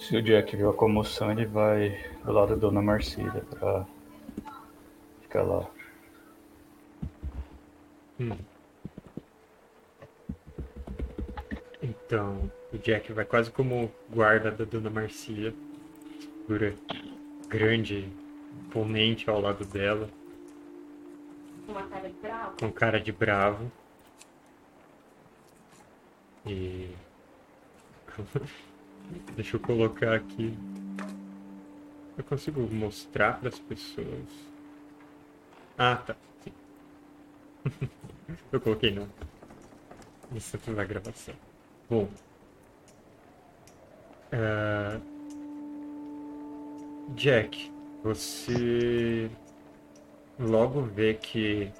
Se 0.00 0.16
o 0.16 0.22
Jack 0.22 0.56
viu 0.56 0.70
a 0.70 0.74
comoção, 0.74 1.30
ele 1.30 1.46
vai 1.46 1.90
do 2.24 2.32
lado 2.32 2.50
da 2.50 2.56
Dona 2.56 2.82
Marcília 2.82 3.44
pra 3.50 3.86
ficar 5.22 5.42
lá. 5.42 5.66
Hum. 8.20 8.36
Então, 11.82 12.50
o 12.72 12.78
Jack 12.78 13.12
vai 13.12 13.24
quase 13.24 13.50
como 13.50 13.90
guarda 14.10 14.50
da 14.50 14.64
Dona 14.64 14.90
Marcia. 14.90 15.54
Figura 16.42 16.74
grande, 17.48 18.08
imponente 18.66 19.30
ao 19.30 19.40
lado 19.40 19.64
dela, 19.64 20.08
Com 21.66 21.72
uma 21.72 21.82
cara 21.88 22.08
de 22.08 22.14
bravo. 22.20 22.56
com 22.58 22.72
cara 22.72 23.00
de 23.00 23.12
bravo. 23.12 23.72
E. 26.46 26.90
Deixa 29.34 29.56
eu 29.56 29.60
colocar 29.60 30.14
aqui. 30.14 30.56
Eu 32.18 32.24
consigo 32.24 32.60
mostrar 32.72 33.38
para 33.40 33.48
as 33.48 33.58
pessoas. 33.58 34.28
Ah, 35.78 35.96
tá. 35.96 36.14
Eu 38.52 38.60
coloquei 38.60 38.90
não. 38.90 39.08
Isso 40.34 40.56
é 40.56 40.70
na 40.70 40.84
gravação. 40.84 41.34
Bom. 41.88 42.08
Ah, 44.32 45.00
Jack, 47.14 47.72
você 48.04 49.30
logo 50.38 50.82
vê 50.82 51.14
que 51.14 51.72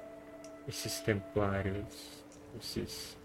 esses 0.67 0.99
templários, 0.99 2.23
esses 2.59 3.17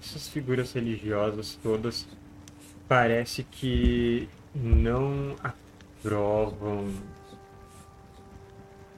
essas 0.00 0.28
figuras 0.28 0.72
religiosas 0.72 1.58
todas 1.62 2.06
parece 2.86 3.42
que 3.44 4.28
não 4.54 5.36
aprovam 5.42 6.92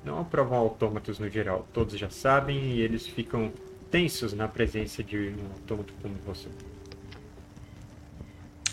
não 0.05 0.21
aprovam 0.21 0.59
autômatos 0.59 1.19
no 1.19 1.29
geral. 1.29 1.67
Todos 1.73 1.99
já 1.99 2.11
sabem 2.11 2.59
e 2.73 2.81
eles 2.81 3.07
ficam 3.07 3.53
tensos 3.91 4.33
na 4.33 4.49
presença 4.49 5.03
de 5.03 5.35
um 5.39 5.53
autômato 5.53 5.93
como 6.01 6.15
você. 6.25 6.49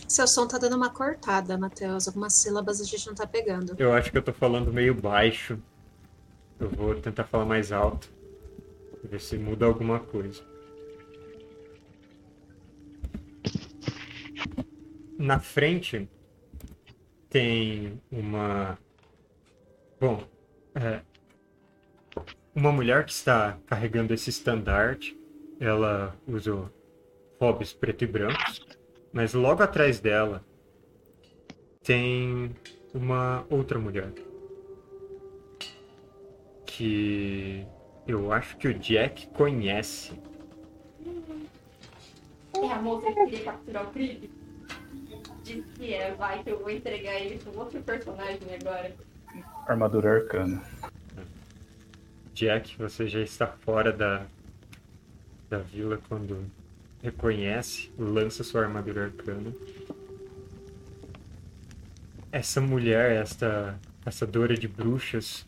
Seu 0.07 0.25
som 0.25 0.47
tá 0.47 0.57
dando 0.57 0.77
uma 0.77 0.89
cortada, 0.89 1.57
Matheus. 1.57 2.07
Algumas 2.07 2.33
sílabas 2.33 2.79
a 2.79 2.85
gente 2.85 3.07
não 3.07 3.15
tá 3.15 3.27
pegando. 3.27 3.75
Eu 3.77 3.93
acho 3.93 4.09
que 4.09 4.17
eu 4.17 4.21
tô 4.21 4.31
falando 4.31 4.71
meio 4.71 4.93
baixo. 4.93 5.59
Eu 6.59 6.69
vou 6.69 6.95
tentar 6.95 7.25
falar 7.25 7.45
mais 7.45 7.71
alto. 7.71 8.09
Ver 9.03 9.19
se 9.19 9.37
muda 9.37 9.65
alguma 9.65 9.99
coisa. 9.99 10.41
Na 15.17 15.39
frente 15.39 16.07
tem 17.29 18.01
uma. 18.11 18.77
Bom, 19.99 20.23
é, 20.73 21.01
uma 22.57 22.71
mulher 22.71 23.05
que 23.05 23.11
está 23.11 23.55
carregando 23.67 24.15
esse 24.15 24.31
estandarte. 24.31 25.15
Ela 25.59 26.15
usa 26.27 26.71
hobbies 27.39 27.71
preto 27.71 28.03
e 28.03 28.07
brancos. 28.07 28.65
Mas 29.13 29.35
logo 29.35 29.61
atrás 29.61 29.99
dela 29.99 30.43
tem 31.83 32.55
uma 32.95 33.45
outra 33.47 33.77
mulher. 33.77 34.11
Que 36.65 37.63
eu 38.07 38.31
acho 38.31 38.57
que 38.57 38.67
o 38.67 38.73
Jack 38.73 39.27
conhece. 39.27 40.19
É 42.55 42.71
a 42.71 42.81
moça 42.81 43.05
que 43.05 43.13
queria 43.13 43.43
capturar 43.43 43.85
o 43.85 43.91
Krieg? 43.91 44.31
Diz 45.43 45.63
que 45.75 45.93
é, 45.93 46.11
vai 46.15 46.43
que 46.43 46.49
eu 46.49 46.59
vou 46.59 46.71
entregar 46.71 47.19
ele 47.19 47.39
com 47.39 47.55
outro 47.59 47.79
personagem 47.83 48.39
agora. 48.59 48.95
Armadura 49.67 50.15
arcana. 50.15 50.63
Jack, 52.37 52.77
você 52.77 53.07
já 53.07 53.19
está 53.19 53.47
fora 53.47 53.91
da, 53.91 54.23
da 55.49 55.57
vila 55.57 55.99
quando 56.07 56.45
reconhece, 57.01 57.91
lança 57.97 58.43
sua 58.43 58.61
armadura 58.61 59.05
arcana. 59.05 59.51
Essa 62.31 62.61
mulher, 62.61 63.11
esta 63.13 63.79
caçadora 64.05 64.55
de 64.55 64.67
bruxas, 64.67 65.47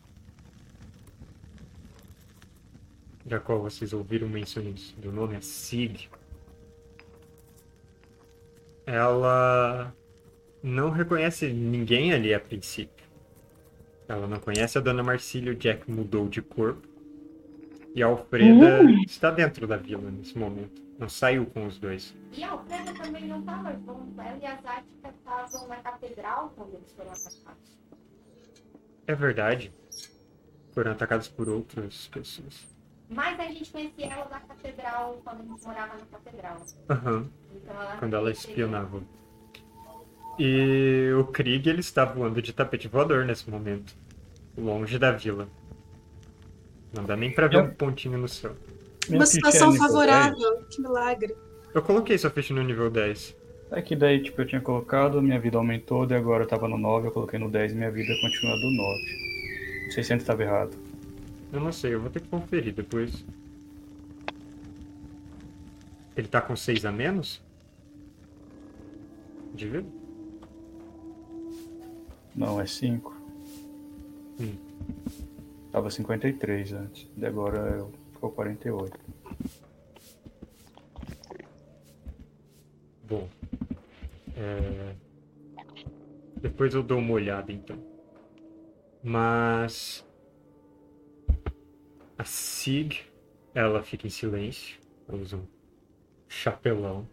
da 3.24 3.38
qual 3.38 3.62
vocês 3.62 3.92
ouviram 3.92 4.28
menções 4.28 4.92
do 4.98 5.12
nome, 5.12 5.36
a 5.36 5.40
Sig, 5.40 6.08
ela 8.84 9.94
não 10.60 10.90
reconhece 10.90 11.52
ninguém 11.52 12.12
ali 12.12 12.34
a 12.34 12.40
princípio. 12.40 12.99
Ela 14.10 14.26
não 14.26 14.40
conhece 14.40 14.76
a 14.76 14.80
Dona 14.80 15.04
Marcília, 15.04 15.52
o 15.52 15.54
Jack 15.54 15.88
mudou 15.88 16.28
de 16.28 16.42
corpo. 16.42 16.88
E 17.94 18.02
a 18.02 18.06
Alfreda 18.06 18.82
está 19.06 19.30
dentro 19.30 19.68
da 19.68 19.76
vila 19.76 20.10
nesse 20.10 20.36
momento. 20.36 20.82
Não 20.98 21.08
saiu 21.08 21.46
com 21.46 21.64
os 21.64 21.78
dois. 21.78 22.12
E 22.32 22.42
a 22.42 22.50
Alfreda 22.50 22.92
também 22.92 23.28
não 23.28 23.38
estava 23.38 23.72
junto. 23.72 24.20
Ela 24.20 24.36
e 24.36 24.46
a 24.46 24.60
Zática 24.60 25.14
estavam 25.16 25.68
na 25.68 25.76
catedral 25.76 26.52
quando 26.56 26.74
eles 26.74 26.92
foram 26.92 27.12
atacados. 27.12 27.78
É 29.06 29.14
verdade. 29.14 29.72
Foram 30.72 30.90
atacados 30.90 31.28
por 31.28 31.48
outras 31.48 32.08
pessoas. 32.08 32.66
Mas 33.08 33.38
a 33.38 33.44
gente 33.44 33.70
conhecia 33.70 34.06
ela 34.06 34.28
na 34.28 34.40
catedral 34.40 35.20
quando 35.22 35.40
a 35.40 35.44
gente 35.44 35.64
morava 35.64 35.94
na 35.94 36.06
catedral. 36.06 36.66
Aham. 36.88 37.30
Então 37.54 37.80
ela 37.80 37.96
quando 37.96 38.16
ela 38.16 38.30
espionava. 38.32 39.02
E 40.38 41.10
o 41.18 41.24
Krieg 41.24 41.68
ele 41.68 41.80
está 41.80 42.04
voando 42.04 42.40
de 42.40 42.52
tapete 42.52 42.88
voador 42.88 43.24
nesse 43.24 43.48
momento, 43.50 43.94
longe 44.56 44.98
da 44.98 45.10
vila. 45.12 45.48
Não 46.94 47.04
dá 47.04 47.16
nem 47.16 47.30
pra 47.32 47.46
ver 47.46 47.56
Eu- 47.56 47.64
um 47.64 47.70
pontinho 47.74 48.16
no 48.18 48.26
céu. 48.28 48.54
Uma 49.08 49.26
situação 49.26 49.68
é 49.68 49.72
nível 49.72 49.86
favorável. 49.86 50.64
Que 50.70 50.80
milagre. 50.80 51.36
Eu 51.74 51.82
coloquei 51.82 52.16
sua 52.18 52.30
ficha 52.30 52.54
no 52.54 52.62
nível 52.62 52.90
10. 52.90 53.34
10. 53.34 53.36
É 53.72 53.80
que 53.82 53.94
daí, 53.94 54.20
tipo, 54.22 54.40
eu 54.40 54.46
tinha 54.46 54.60
colocado, 54.60 55.22
minha 55.22 55.38
vida 55.38 55.56
aumentou, 55.56 56.04
e 56.08 56.14
agora 56.14 56.42
eu 56.44 56.48
tava 56.48 56.66
no 56.66 56.76
9, 56.76 57.06
eu 57.08 57.12
coloquei 57.12 57.38
no 57.38 57.48
10 57.48 57.72
e 57.72 57.74
minha 57.76 57.90
vida 57.90 58.12
continua 58.20 58.56
do 58.56 58.70
9. 58.70 59.82
Não 59.84 59.90
sei 59.92 60.02
se 60.02 60.12
antes 60.12 60.26
tava 60.26 60.42
errado. 60.42 60.76
Eu 61.52 61.60
não 61.60 61.70
sei, 61.72 61.94
eu 61.94 62.00
vou 62.00 62.10
ter 62.10 62.20
que 62.20 62.28
conferir 62.28 62.72
depois. 62.74 63.24
Ele 66.16 66.26
tá 66.28 66.40
com 66.40 66.56
6 66.56 66.84
a 66.84 66.90
menos? 66.92 67.40
De 69.54 69.68
vida? 69.68 69.86
Não, 72.34 72.60
é 72.60 72.66
5. 72.66 73.14
Hum. 74.40 74.56
Tava 75.72 75.90
53 75.90 76.72
antes, 76.72 77.08
e 77.16 77.26
agora 77.26 77.58
eu 77.76 77.92
ficou 78.12 78.30
48. 78.30 78.98
Bom. 83.08 83.28
é, 84.36 84.94
Depois 86.40 86.74
eu 86.74 86.82
dou 86.82 86.98
uma 86.98 87.12
olhada 87.12 87.52
então. 87.52 87.76
Mas. 89.02 90.06
A 92.16 92.24
Sig, 92.24 93.00
ela 93.54 93.82
fica 93.82 94.06
em 94.06 94.10
silêncio. 94.10 94.78
Ela 95.08 95.20
usa 95.20 95.36
um 95.36 95.46
chapelão 96.28 97.08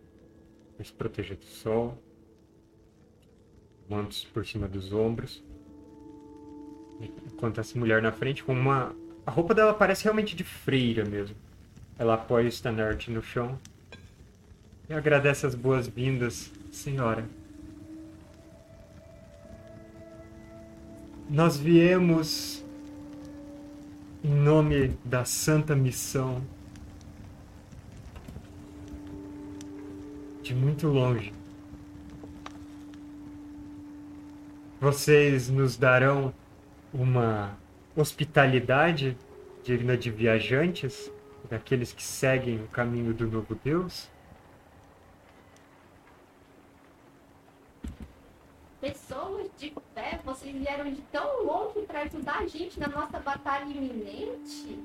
para 0.75 0.86
se 0.86 0.93
proteger 0.93 1.38
do 1.38 1.45
sol. 1.45 1.97
Mantos 3.89 4.26
por 4.34 4.45
cima 4.45 4.67
dos 4.67 4.91
ombros. 4.91 5.43
Enquanto 7.32 7.60
essa 7.60 7.78
mulher 7.78 8.02
na 8.02 8.12
frente 8.12 8.43
com 8.43 8.54
uma. 8.54 8.95
A 9.26 9.32
roupa 9.32 9.54
dela 9.54 9.73
parece 9.73 10.04
realmente 10.04 10.36
de 10.36 10.43
freira 10.43 11.06
mesmo. 11.06 11.36
Ela 11.97 12.15
apoia 12.15 12.45
o 12.45 12.50
estandarte 12.50 13.12
no 13.12 13.21
chão 13.21 13.58
e 14.89 14.93
agradece 14.93 15.45
as 15.45 15.56
boas-vindas, 15.56 16.52
senhora. 16.71 17.28
Nós 21.30 21.58
viemos 21.58 22.63
em 24.23 24.34
nome 24.34 24.97
da 25.04 25.26
Santa 25.26 25.76
Missão 25.76 26.41
de 30.41 30.56
muito 30.56 30.88
longe. 30.88 31.34
Vocês 34.79 35.49
nos 35.49 35.75
darão 35.75 36.31
uma 36.93 37.57
hospitalidade 37.95 39.17
digna 39.63 39.97
de 39.97 40.11
viajantes, 40.11 41.11
daqueles 41.49 41.91
que 41.91 42.03
seguem 42.03 42.63
o 42.63 42.67
caminho 42.67 43.11
do 43.11 43.25
novo 43.25 43.55
Deus? 43.55 44.07
Pessoas 48.79 49.49
de 49.57 49.73
fé, 49.95 50.19
vocês 50.23 50.55
vieram 50.55 50.93
de 50.93 51.01
tão 51.11 51.43
longe 51.43 51.81
para 51.87 52.01
ajudar 52.03 52.41
a 52.41 52.47
gente 52.47 52.79
na 52.79 52.87
nossa 52.87 53.19
batalha 53.19 53.65
iminente. 53.65 54.77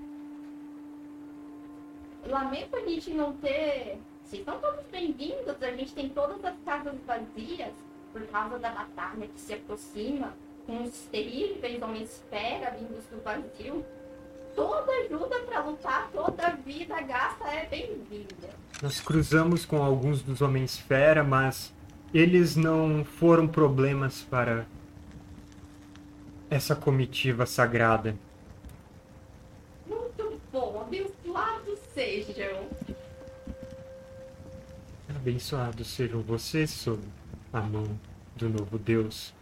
Lamento 2.27 2.77
a 2.77 2.81
gente 2.81 3.13
não 3.13 3.35
ter. 3.35 3.99
Vocês 4.25 4.41
estão 4.41 4.59
todos 4.59 4.87
bem-vindos. 4.87 5.63
A 5.63 5.71
gente 5.73 5.93
tem 5.93 6.09
todas 6.09 6.43
as 6.43 6.59
casas 6.65 6.95
vazias 7.07 7.75
por 8.13 8.23
causa 8.27 8.59
da 8.59 8.71
batalha 8.71 9.27
que 9.27 9.41
se 9.41 9.55
aproxima, 9.55 10.35
com 10.67 10.83
os 10.85 10.93
terríveis 11.11 11.83
homens-fera 11.83 12.77
vindos 12.79 13.05
do 13.07 13.21
vazio. 13.23 13.85
Toda 14.55 14.93
ajuda 15.05 15.41
para 15.47 15.61
lutar, 15.63 16.11
toda 16.13 16.51
vida 16.57 17.01
gasta 17.01 17.49
é 17.49 17.67
bem-vinda. 17.67 18.51
Nós 18.83 19.01
cruzamos 19.01 19.65
com 19.65 19.83
alguns 19.83 20.23
dos 20.23 20.43
homens 20.43 20.77
fera, 20.77 21.25
mas 21.25 21.73
eles 22.13 22.55
não 22.55 23.03
foram 23.03 23.49
problemas 23.49 24.23
para 24.23 24.67
essa 26.51 26.77
comitiva 26.77 27.47
sagrada. 27.47 28.15
Muito 29.87 30.39
bom, 30.53 30.83
abençoados 30.83 31.79
sejam. 31.95 32.69
Abençoados 35.09 35.87
sejam 35.87 36.21
vocês 36.21 36.71
sob 36.71 37.01
a 37.53 37.61
mão 37.61 37.85
do 38.37 38.49
novo 38.49 38.79
Deus. 38.79 39.35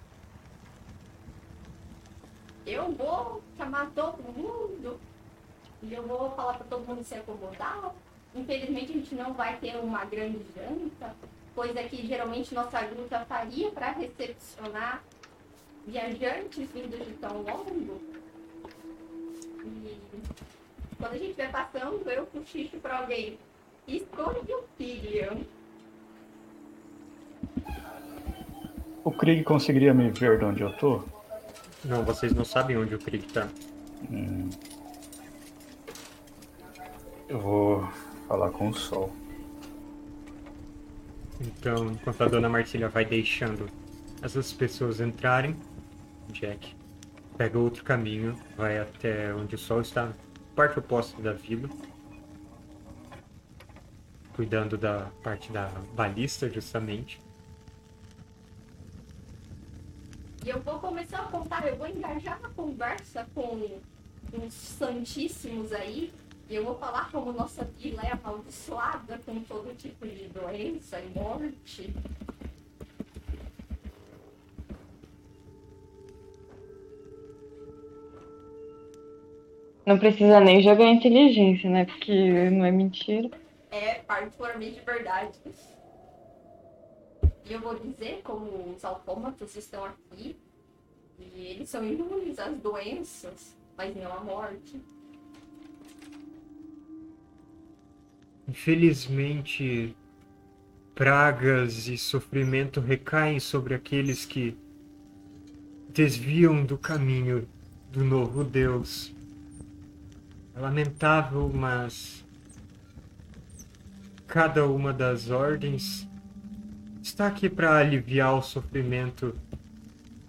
Eu 2.66 2.90
vou 2.92 3.42
chamar 3.56 3.90
todo 3.94 4.20
mundo 4.22 4.98
e 5.82 5.94
eu 5.94 6.02
vou 6.06 6.30
falar 6.32 6.54
para 6.54 6.66
todo 6.66 6.86
mundo 6.86 7.04
se 7.04 7.14
acomodar. 7.14 7.94
Infelizmente 8.34 8.92
a 8.92 8.94
gente 8.94 9.14
não 9.14 9.32
vai 9.32 9.56
ter 9.58 9.76
uma 9.76 10.04
grande 10.04 10.44
janta, 10.54 11.14
coisa 11.54 11.82
que 11.84 12.06
geralmente 12.06 12.54
nossa 12.54 12.82
gruta 12.82 13.24
faria 13.26 13.70
para 13.70 13.92
recepcionar 13.92 15.02
viajantes 15.86 16.68
vindos 16.70 17.06
de 17.06 17.12
tão 17.14 17.42
longo. 17.42 18.00
E 19.64 19.98
quando 20.98 21.12
a 21.12 21.18
gente 21.18 21.34
vai 21.34 21.50
passando, 21.50 22.10
eu 22.10 22.26
cochicho 22.26 22.76
para 22.78 22.98
alguém. 22.98 23.38
Escolhe 23.86 24.52
o 24.52 24.64
filho. 24.76 25.46
O 29.02 29.10
Krieg 29.10 29.42
conseguiria 29.44 29.94
me 29.94 30.10
ver 30.10 30.38
de 30.38 30.44
onde 30.44 30.62
eu 30.62 30.76
tô? 30.76 31.02
Não, 31.84 32.04
vocês 32.04 32.32
não 32.34 32.44
sabem 32.44 32.76
onde 32.76 32.94
o 32.94 32.98
Krieg 32.98 33.26
tá. 33.28 33.48
Hum. 34.10 34.50
Eu 37.28 37.38
vou 37.38 37.88
falar 38.28 38.50
com 38.50 38.68
o 38.68 38.74
sol. 38.74 39.12
Então, 41.40 41.92
enquanto 41.92 42.22
a 42.22 42.28
dona 42.28 42.48
Marcília 42.48 42.88
vai 42.88 43.04
deixando 43.04 43.66
essas 44.22 44.52
pessoas 44.52 45.00
entrarem, 45.00 45.56
Jack 46.28 46.76
pega 47.38 47.58
outro 47.58 47.82
caminho, 47.82 48.36
vai 48.54 48.78
até 48.78 49.34
onde 49.34 49.54
o 49.54 49.58
sol 49.58 49.80
está, 49.80 50.12
parte 50.54 50.78
oposta 50.78 51.20
da 51.22 51.32
vila, 51.32 51.70
cuidando 54.34 54.76
da 54.76 55.10
parte 55.22 55.50
da 55.50 55.70
balista, 55.94 56.50
justamente. 56.50 57.18
E 60.44 60.48
eu 60.48 60.58
vou 60.60 60.78
começar 60.78 61.18
a 61.18 61.24
contar, 61.24 61.66
eu 61.66 61.76
vou 61.76 61.86
engajar 61.86 62.40
na 62.40 62.48
conversa 62.50 63.26
com 63.34 63.78
uns 64.32 64.54
santíssimos 64.54 65.72
aí. 65.72 66.10
E 66.48 66.54
eu 66.54 66.64
vou 66.64 66.76
falar 66.76 67.10
como 67.12 67.32
nossa 67.32 67.64
vila 67.78 68.02
é 68.02 68.12
amaldiçoada 68.12 69.20
com 69.24 69.38
todo 69.40 69.76
tipo 69.76 70.06
de 70.06 70.28
doença 70.28 70.98
e 70.98 71.08
morte. 71.10 71.94
Não 79.84 79.98
precisa 79.98 80.40
nem 80.40 80.62
jogar 80.62 80.86
inteligência, 80.86 81.68
né? 81.68 81.84
Porque 81.84 82.50
não 82.50 82.64
é 82.64 82.70
mentira. 82.70 83.30
É 83.70 83.94
particularmente 83.94 84.80
verdade. 84.80 85.38
E 87.50 87.52
eu 87.52 87.60
vou 87.60 87.76
dizer 87.76 88.20
como 88.22 88.72
os 88.72 88.84
autômatos 88.84 89.56
estão 89.56 89.84
aqui. 89.84 90.36
E 91.18 91.46
eles 91.48 91.68
são 91.68 91.84
imunes 91.84 92.38
às 92.38 92.56
doenças, 92.58 93.56
mas 93.76 93.94
não 93.96 94.12
à 94.12 94.20
morte. 94.20 94.80
Infelizmente, 98.48 99.96
pragas 100.94 101.88
e 101.88 101.98
sofrimento 101.98 102.78
recaem 102.78 103.40
sobre 103.40 103.74
aqueles 103.74 104.24
que 104.24 104.56
desviam 105.88 106.64
do 106.64 106.78
caminho 106.78 107.48
do 107.90 108.04
novo 108.04 108.44
Deus. 108.44 109.12
É 110.54 110.60
lamentável, 110.60 111.50
mas 111.52 112.24
cada 114.28 114.68
uma 114.68 114.92
das 114.92 115.30
ordens 115.30 116.08
está 117.02 117.26
aqui 117.26 117.48
para 117.48 117.76
aliviar 117.76 118.34
o 118.36 118.42
sofrimento 118.42 119.34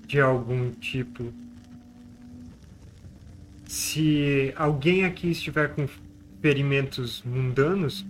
de 0.05 0.19
algum 0.19 0.71
tipo. 0.71 1.33
Se 3.65 4.53
alguém 4.57 5.05
aqui 5.05 5.31
estiver 5.31 5.73
com 5.73 5.87
ferimentos 6.41 7.21
mundanos, 7.23 8.05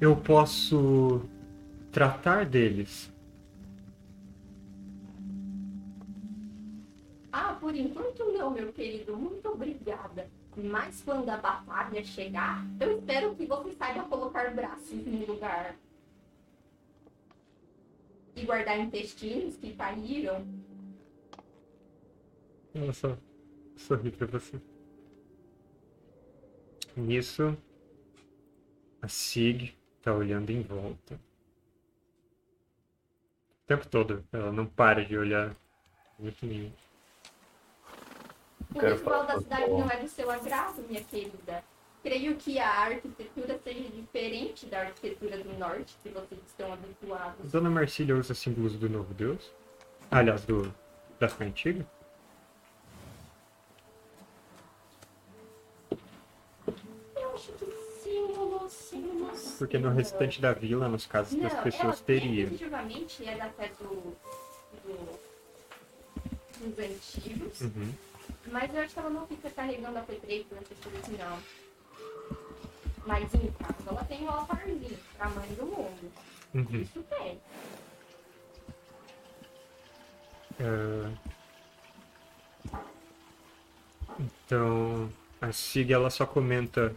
eu 0.00 0.16
posso 0.16 1.22
tratar 1.92 2.46
deles. 2.46 3.12
Ah, 7.32 7.56
por 7.60 7.74
enquanto 7.74 8.24
não, 8.32 8.50
meu 8.50 8.72
querido. 8.72 9.16
Muito 9.16 9.46
obrigada. 9.48 10.26
Mas 10.56 11.02
quando 11.04 11.28
a 11.28 11.36
batalha 11.36 12.02
chegar, 12.02 12.66
eu 12.80 12.98
espero 12.98 13.34
que 13.34 13.44
você 13.44 13.72
saiba 13.72 14.04
colocar 14.04 14.54
braços 14.54 15.04
no 15.04 15.26
lugar. 15.26 15.76
E 18.36 18.44
guardar 18.44 18.78
intestinos 18.78 19.56
que 19.56 19.74
caíram. 19.74 20.46
Ela 22.74 22.92
só 22.92 23.16
sorri 23.76 24.10
pra 24.10 24.26
você. 24.26 24.60
Nisso, 26.94 27.56
a 29.00 29.08
Sig 29.08 29.74
tá 30.02 30.14
olhando 30.14 30.50
em 30.50 30.62
volta. 30.62 31.14
O 33.64 33.66
tempo 33.66 33.88
todo, 33.88 34.22
ela 34.30 34.52
não 34.52 34.66
para 34.66 35.04
de 35.04 35.16
olhar. 35.16 35.56
Muito 36.18 36.44
lindo. 36.46 36.72
O 38.70 38.78
Quero 38.78 38.96
visual 38.96 39.26
falar 39.26 39.34
da 39.34 39.40
cidade 39.40 39.70
não 39.70 39.90
é 39.90 40.00
do 40.00 40.08
seu 40.08 40.30
agrado, 40.30 40.82
minha 40.88 41.02
querida. 41.04 41.64
Creio 42.06 42.36
que 42.36 42.56
a 42.60 42.70
arquitetura 42.70 43.58
seja 43.64 43.88
diferente 43.90 44.64
da 44.66 44.82
arquitetura 44.82 45.38
do 45.38 45.52
norte, 45.58 45.92
que 46.04 46.08
vocês 46.10 46.40
estão 46.46 46.72
habituados. 46.72 47.50
Dona 47.50 47.68
Marcília 47.68 48.14
usa 48.14 48.32
símbolos 48.32 48.76
do 48.76 48.88
novo 48.88 49.12
Deus? 49.12 49.50
Aliás, 50.08 50.44
do 50.44 50.72
da 51.18 51.28
fé 51.28 51.46
antiga? 51.46 51.84
Eu 57.16 57.34
acho 57.34 57.52
que 57.54 57.66
símbolos, 58.04 58.72
símbolos. 58.72 59.40
Porque 59.58 59.76
no 59.76 59.90
restante 59.90 60.40
da 60.40 60.52
vila, 60.52 60.88
nos 60.88 61.06
casos 61.06 61.32
Não, 61.32 61.42
das 61.42 61.54
pessoas, 61.60 61.82
ela 61.82 61.96
teria. 62.06 62.44
definitivamente 62.44 63.28
é 63.28 63.36
da 63.36 63.48
fé 63.50 63.70
do, 63.80 64.16
do- 64.84 65.18
dos 66.60 66.78
antigos, 66.78 67.60
Uhum. 67.62 67.92
mas 68.52 68.72
eu 68.72 68.80
acho 68.80 68.94
que 68.94 69.00
ela 69.00 69.10
não 69.10 69.26
fica 69.26 69.50
carregando 69.50 69.98
a 69.98 70.02
petreira 70.02 70.44
para 70.48 70.58
essas 70.58 70.78
coisas, 70.78 71.08
não. 71.18 71.65
Mas 73.06 73.32
em 73.34 73.50
casa 73.52 73.74
ela 73.88 74.04
tem 74.04 74.24
um 74.24 74.30
altarzinho 74.30 74.98
mãe 75.34 75.48
do 75.54 75.66
mundo. 75.66 76.12
Uhum. 76.54 76.80
Isso 76.80 77.02
tem. 77.04 77.40
Ah, 80.60 81.12
Então, 84.18 85.10
a 85.40 85.52
Sig 85.52 85.92
ela 85.92 86.08
só 86.10 86.26
comenta 86.26 86.94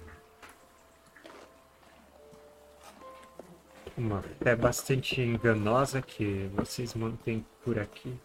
uma 3.98 4.22
fé 4.22 4.56
bastante 4.56 5.20
enganosa 5.22 6.02
que 6.02 6.50
vocês 6.54 6.94
mantêm 6.94 7.46
por 7.64 7.78
aqui. 7.78 8.18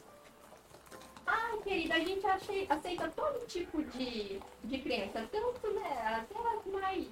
Ai, 1.26 1.59
querida, 1.64 1.95
a 1.95 1.99
gente 1.99 2.24
aceita 2.68 3.09
todo 3.09 3.45
tipo 3.47 3.82
de, 3.82 4.41
de 4.62 4.78
crença, 4.78 5.28
tanto, 5.32 5.70
né, 5.72 6.03
até 6.07 6.39
as 6.39 6.66
mais, 6.72 7.09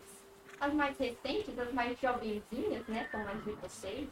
as 0.63 0.73
mais 0.73 0.97
recentes, 0.97 1.59
as 1.59 1.73
mais 1.73 1.99
jovenzinhas, 1.99 2.87
né, 2.87 3.09
como 3.11 3.29
as 3.29 3.45
de 3.45 3.51
vocês. 3.51 4.09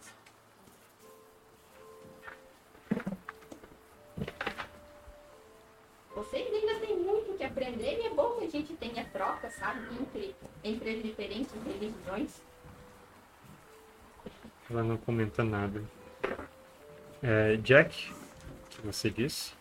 Vocês 6.12 6.53
ainda 6.53 6.80
têm 6.80 6.96
muito 6.98 7.36
que 7.36 7.44
aprender 7.44 8.01
e 8.01 8.07
é 8.07 8.11
bom 8.11 8.32
que 8.32 8.46
a 8.46 8.51
gente 8.51 8.74
tenha 8.74 9.05
troca, 9.12 9.48
sabe, 9.48 9.80
entre, 9.94 10.34
entre 10.64 10.96
as 10.96 11.03
diferentes 11.05 11.53
religiões. 11.64 12.42
Ela 14.68 14.82
não 14.82 14.96
comenta 14.96 15.44
nada. 15.44 15.80
É, 17.22 17.57
Jack, 17.59 18.12
o 18.12 18.68
que 18.70 18.86
você 18.88 19.09
disse? 19.09 19.55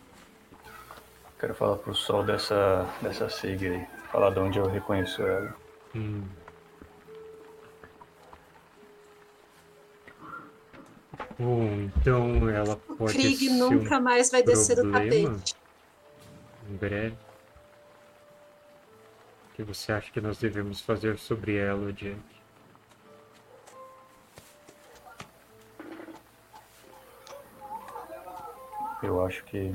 Quero 1.38 1.54
falar 1.54 1.76
pro 1.76 1.94
sol 1.94 2.24
dessa, 2.24 2.84
dessa 3.00 3.28
SIG 3.28 3.68
aí. 3.68 3.86
Falar 4.10 4.30
de 4.30 4.40
onde 4.40 4.58
eu 4.58 4.66
reconheço 4.66 5.22
ela. 5.22 5.56
Hum. 5.94 6.39
Bom, 11.40 11.64
então 11.96 12.50
ela 12.50 12.74
O 12.86 12.96
pode 12.96 13.14
Krieg 13.14 13.34
ser 13.48 13.50
um 13.50 13.70
nunca 13.70 13.98
mais 13.98 14.30
vai 14.30 14.42
descer 14.42 14.76
do 14.76 14.82
problema? 14.90 15.30
tapete. 15.38 15.56
em 16.68 16.76
breve. 16.76 17.16
O 19.48 19.54
que 19.54 19.62
você 19.62 19.90
acha 19.92 20.12
que 20.12 20.20
nós 20.20 20.36
devemos 20.36 20.82
fazer 20.82 21.16
sobre 21.18 21.56
ela, 21.56 21.90
Jack? 21.94 22.20
Eu 29.02 29.24
acho 29.24 29.42
que 29.44 29.74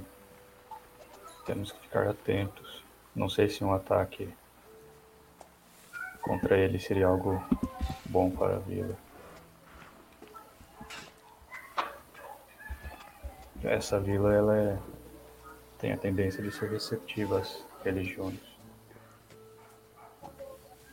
temos 1.45 1.71
que 1.71 1.79
ficar 1.81 2.07
atentos. 2.07 2.83
Não 3.15 3.27
sei 3.29 3.49
se 3.49 3.63
um 3.63 3.73
ataque 3.73 4.29
contra 6.21 6.57
ele 6.57 6.79
seria 6.79 7.07
algo 7.07 7.43
bom 8.05 8.29
para 8.29 8.57
a 8.57 8.59
vila. 8.59 8.95
Essa 13.65 13.99
vila 13.99 14.33
ela 14.33 14.55
é- 14.57 14.79
tem 15.79 15.91
a 15.91 15.97
tendência 15.97 16.41
de 16.43 16.51
ser 16.51 16.69
receptiva 16.69 17.39
às 17.39 17.65
religiões. 17.83 18.39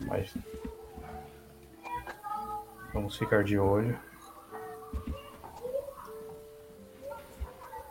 Mas 0.00 0.34
vamos 2.92 3.16
ficar 3.16 3.44
de 3.44 3.58
olho. 3.58 3.98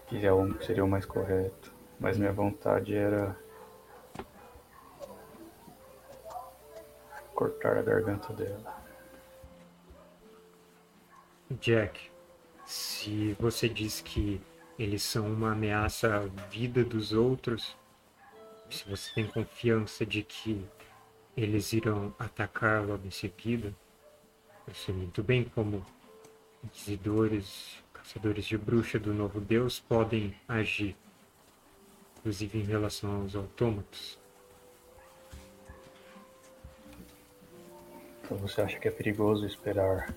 que 0.07 0.25
é 0.25 0.34
o- 0.34 0.61
seria 0.61 0.84
o 0.84 0.88
mais 0.89 1.05
correto. 1.05 1.73
Mas 1.97 2.17
minha 2.17 2.34
vontade 2.34 2.93
era 2.93 3.34
cortar 7.34 7.77
a 7.77 7.82
garganta 7.82 8.34
dela. 8.34 8.75
Jack, 11.51 12.11
se 12.65 13.38
você 13.39 13.69
diz 13.69 14.01
que 14.01 14.41
eles 14.82 15.03
são 15.03 15.32
uma 15.32 15.51
ameaça 15.51 16.15
à 16.15 16.19
vida 16.49 16.84
dos 16.84 17.13
outros, 17.13 17.77
se 18.67 18.84
você 18.89 19.13
tem 19.13 19.27
confiança 19.27 20.03
de 20.03 20.23
que 20.23 20.65
eles 21.38 21.71
irão 21.71 22.11
atacar 22.17 22.84
logo 22.84 23.05
em 23.05 23.11
seguida, 23.11 23.71
eu 24.67 24.73
sei 24.73 24.95
muito 24.95 25.21
bem 25.21 25.43
como 25.43 25.86
inquisidores, 26.63 27.77
caçadores 27.93 28.43
de 28.45 28.57
bruxa 28.57 28.97
do 28.97 29.13
novo 29.13 29.39
deus 29.39 29.79
podem 29.79 30.36
agir, 30.47 30.95
inclusive 32.17 32.57
em 32.57 32.63
relação 32.63 33.21
aos 33.21 33.36
autômatos. 33.36 34.17
Então 38.23 38.36
você 38.38 38.61
acha 38.61 38.79
que 38.79 38.88
é 38.88 38.91
perigoso 38.91 39.45
esperar 39.45 40.11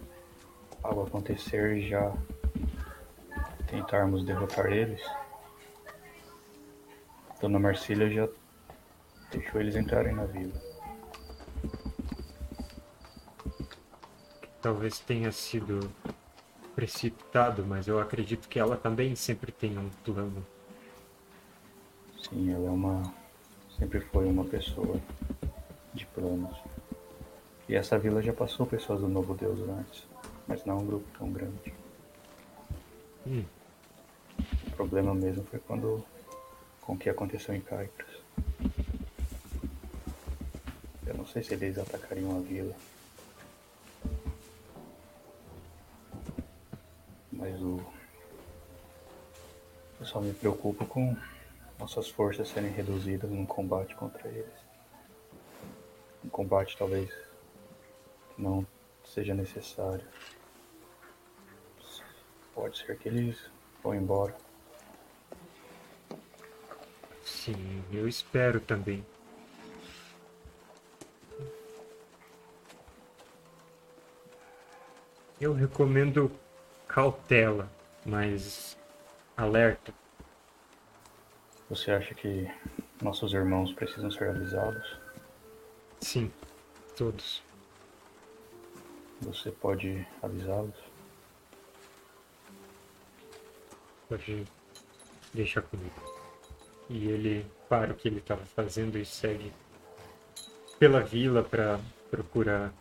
algo 0.82 1.02
acontecer 1.02 1.76
e 1.76 1.86
já 1.86 2.16
tentarmos 3.74 4.24
derrotar 4.24 4.66
eles? 4.66 5.02
Dona 7.40 7.58
Marcília 7.58 8.08
já 8.08 8.28
deixou 9.32 9.60
eles 9.60 9.74
entrarem 9.74 10.14
na 10.14 10.24
vila. 10.24 10.52
Talvez 14.62 15.00
tenha 15.00 15.30
sido 15.32 15.90
precipitado, 16.74 17.66
mas 17.66 17.86
eu 17.86 17.98
acredito 17.98 18.48
que 18.48 18.58
ela 18.58 18.76
também 18.76 19.14
sempre 19.14 19.50
tem 19.50 19.76
um 19.76 19.90
plano. 20.04 20.46
Sim, 22.22 22.52
ela 22.52 22.66
é 22.66 22.70
uma. 22.70 23.02
sempre 23.76 24.00
foi 24.00 24.26
uma 24.26 24.44
pessoa 24.44 24.98
de 25.92 26.06
planos. 26.06 26.56
E 27.68 27.74
essa 27.74 27.98
vila 27.98 28.22
já 28.22 28.32
passou 28.32 28.66
pessoas 28.66 29.00
do 29.00 29.08
Novo 29.08 29.34
Deus 29.34 29.58
antes, 29.68 30.06
mas 30.46 30.64
não 30.64 30.78
um 30.78 30.86
grupo 30.86 31.06
tão 31.18 31.30
grande. 31.30 31.74
Hum. 33.26 33.44
Problema 34.76 35.14
mesmo 35.14 35.44
foi 35.44 35.58
quando. 35.60 36.04
com 36.80 36.94
o 36.94 36.98
que 36.98 37.08
aconteceu 37.08 37.54
em 37.54 37.60
Caicras. 37.60 38.10
Eu 41.06 41.14
não 41.14 41.26
sei 41.26 41.42
se 41.42 41.54
eles 41.54 41.78
atacariam 41.78 42.36
a 42.36 42.40
vila. 42.40 42.74
Mas 47.32 47.60
o. 47.62 47.80
Eu 50.00 50.06
só 50.06 50.20
me 50.20 50.32
preocupo 50.34 50.84
com 50.86 51.16
nossas 51.78 52.08
forças 52.08 52.48
serem 52.48 52.70
reduzidas 52.70 53.30
num 53.30 53.46
combate 53.46 53.94
contra 53.94 54.28
eles. 54.28 54.64
Um 56.24 56.28
combate 56.28 56.76
talvez 56.76 57.10
não 58.36 58.66
seja 59.04 59.34
necessário. 59.34 60.04
Pode 62.54 62.78
ser 62.78 62.98
que 62.98 63.08
eles 63.08 63.38
vão 63.82 63.94
embora. 63.94 64.43
Sim, 67.44 67.84
eu 67.92 68.08
espero 68.08 68.58
também. 68.58 69.04
Eu 75.38 75.52
recomendo 75.52 76.32
cautela, 76.88 77.70
mas 78.02 78.78
alerta. 79.36 79.92
Você 81.68 81.90
acha 81.90 82.14
que 82.14 82.50
nossos 83.02 83.34
irmãos 83.34 83.74
precisam 83.74 84.10
ser 84.10 84.30
avisados? 84.30 84.98
Sim, 86.00 86.32
todos. 86.96 87.42
Você 89.20 89.50
pode 89.50 90.08
avisá-los? 90.22 90.82
Pode 94.08 94.46
deixar 95.34 95.60
comigo. 95.60 96.13
E 96.88 97.08
ele 97.08 97.46
para 97.68 97.92
o 97.92 97.94
que 97.94 98.08
ele 98.08 98.18
estava 98.18 98.44
fazendo 98.44 98.98
e 98.98 99.04
segue 99.04 99.52
pela 100.78 101.00
vila 101.00 101.42
para 101.42 101.80
procurar 102.10 102.72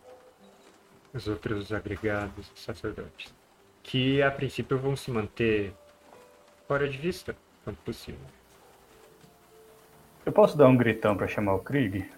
os 1.14 1.28
outros 1.28 1.72
agregados 1.72 2.52
sacerdotes, 2.56 3.34
que 3.82 4.22
a 4.22 4.32
princípio 4.32 4.78
vão 4.78 4.96
se 4.96 5.12
manter 5.12 5.74
fora 6.68 6.90
de 6.90 6.98
vista, 6.98 7.36
quanto 7.64 7.78
possível. 7.78 8.20
Eu 10.26 10.32
posso 10.32 10.58
dar 10.58 10.68
um 10.68 10.76
gritão 10.76 11.16
pra 11.16 11.28
chamar 11.28 11.54
o 11.56 11.60
Krieg? 11.60 12.10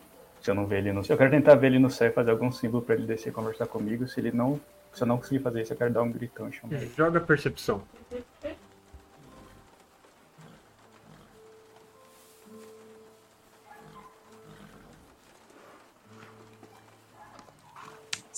Se 0.42 0.52
eu 0.52 0.56
não 0.56 0.68
ver 0.68 0.78
ele 0.78 0.94
no 0.94 1.04
céu. 1.04 1.16
Eu 1.16 1.18
quero 1.18 1.32
tentar 1.32 1.56
ver 1.56 1.68
ele 1.68 1.80
no 1.80 1.90
céu 1.90 2.08
e 2.08 2.12
fazer 2.12 2.30
algum 2.30 2.52
símbolo 2.52 2.84
pra 2.84 2.94
ele 2.94 3.08
descer 3.08 3.30
e 3.30 3.32
conversar 3.32 3.66
comigo. 3.66 4.08
Se 4.08 4.20
ele 4.20 4.32
não. 4.32 4.62
Se 4.94 5.02
eu 5.02 5.08
não 5.08 5.18
conseguir 5.18 5.40
fazer 5.40 5.64
isso, 5.64 5.74
eu 5.74 5.78
quero 5.78 5.92
dar 5.92 6.04
um 6.04 6.12
gritão 6.12 6.48
e 6.48 6.54
chamar 6.54 6.76
ele. 6.76 6.92
Joga 6.96 7.20
percepção. 7.20 7.82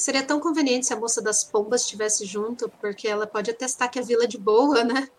Seria 0.08 0.24
tão 0.24 0.40
conveniente 0.40 0.86
se 0.86 0.94
a 0.94 0.96
moça 0.96 1.22
das 1.22 1.44
pombas 1.44 1.82
estivesse 1.82 2.26
junto, 2.26 2.70
porque 2.80 3.10
ela 3.10 3.28
pode 3.28 3.52
atestar 3.52 3.92
que 3.92 4.00
a 4.00 4.02
vila 4.02 4.24
é 4.24 4.28
de 4.28 4.38
boa, 4.38 4.82
né? 4.82 5.10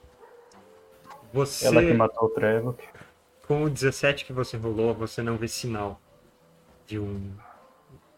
Você, 1.31 1.67
Ela 1.67 1.83
que 1.83 1.93
matou 1.93 2.25
o 2.25 2.31
Trevor. 2.31 2.75
com 3.47 3.65
o 3.65 3.69
17 3.69 4.25
que 4.25 4.33
você 4.33 4.57
rolou, 4.57 4.95
você 4.95 5.23
não 5.23 5.37
vê 5.37 5.47
sinal 5.47 6.01
de 6.87 6.99
um 6.99 7.35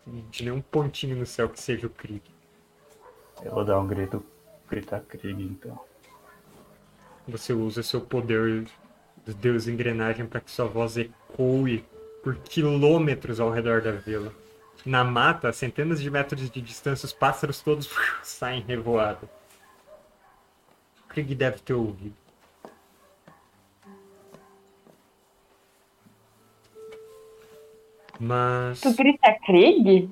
de 0.06 0.44
nenhum 0.44 0.60
pontinho 0.60 1.16
no 1.16 1.26
céu 1.26 1.48
que 1.48 1.60
seja 1.60 1.88
o 1.88 1.90
Krieg. 1.90 2.22
Eu 3.42 3.50
vou 3.50 3.64
dar 3.64 3.80
um 3.80 3.86
grito. 3.88 4.24
Gritar 4.68 5.00
Krieg, 5.00 5.42
então. 5.42 5.76
Você 7.26 7.52
usa 7.52 7.82
seu 7.82 8.00
poder 8.00 8.68
do 9.26 9.34
Deus 9.34 9.66
Engrenagem 9.66 10.24
para 10.24 10.40
que 10.40 10.52
sua 10.52 10.66
voz 10.66 10.96
ecoe 10.96 11.84
por 12.22 12.36
quilômetros 12.36 13.40
ao 13.40 13.50
redor 13.50 13.82
da 13.82 13.90
vila. 13.90 14.32
Na 14.84 15.04
mata, 15.04 15.48
a 15.48 15.52
centenas 15.52 16.00
de 16.00 16.10
metros 16.10 16.50
de 16.50 16.60
distância, 16.60 17.06
os 17.06 17.12
pássaros 17.12 17.60
todos 17.60 17.88
saem 18.22 18.62
revoados. 18.62 19.28
Krieg 21.08 21.34
deve 21.34 21.58
ter 21.58 21.74
ouvido. 21.74 22.14
Mas. 28.18 28.80
Tu 28.80 28.94
grita 28.94 29.32
Krieg? 29.46 30.10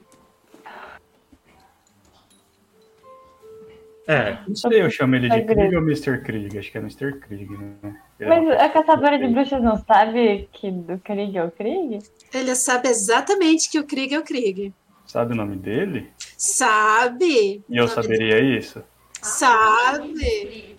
É, 4.11 4.39
Não 4.49 4.57
sei, 4.57 4.81
eu 4.81 4.91
chamo 4.91 5.15
ele 5.17 5.29
de 5.29 5.37
Vai 5.37 5.45
Krieg 5.45 5.77
ou 5.77 5.83
Mr. 5.83 6.23
Krieg? 6.23 6.59
Acho 6.59 6.73
que 6.73 6.79
é 6.79 6.81
Mr. 6.81 7.13
Krieg, 7.21 7.47
né? 7.59 7.75
Ele 8.19 8.25
é 8.25 8.27
Mas 8.27 8.43
uma 8.43 8.55
a 8.55 8.71
caçadora 8.71 9.19
de 9.19 9.29
bruxas 9.29 9.63
não 9.63 9.77
sabe 9.85 10.49
que 10.51 10.71
do 10.71 10.99
Krieg 10.99 11.37
é 11.37 11.45
o 11.45 11.51
Krieg? 11.51 11.99
Ele 12.33 12.55
sabe 12.55 12.89
exatamente 12.89 13.71
que 13.71 13.79
o 13.79 13.85
Krieg 13.87 14.15
é 14.15 14.19
o 14.19 14.25
Krieg. 14.25 14.73
Sabe 15.05 15.35
o 15.35 15.37
nome 15.37 15.57
dele? 15.57 16.11
Sabe? 16.39 17.63
E 17.69 17.77
eu 17.77 17.85
O 17.85 17.89
saberia 17.89 18.41
isso? 18.41 18.83
Sabe? 19.21 20.79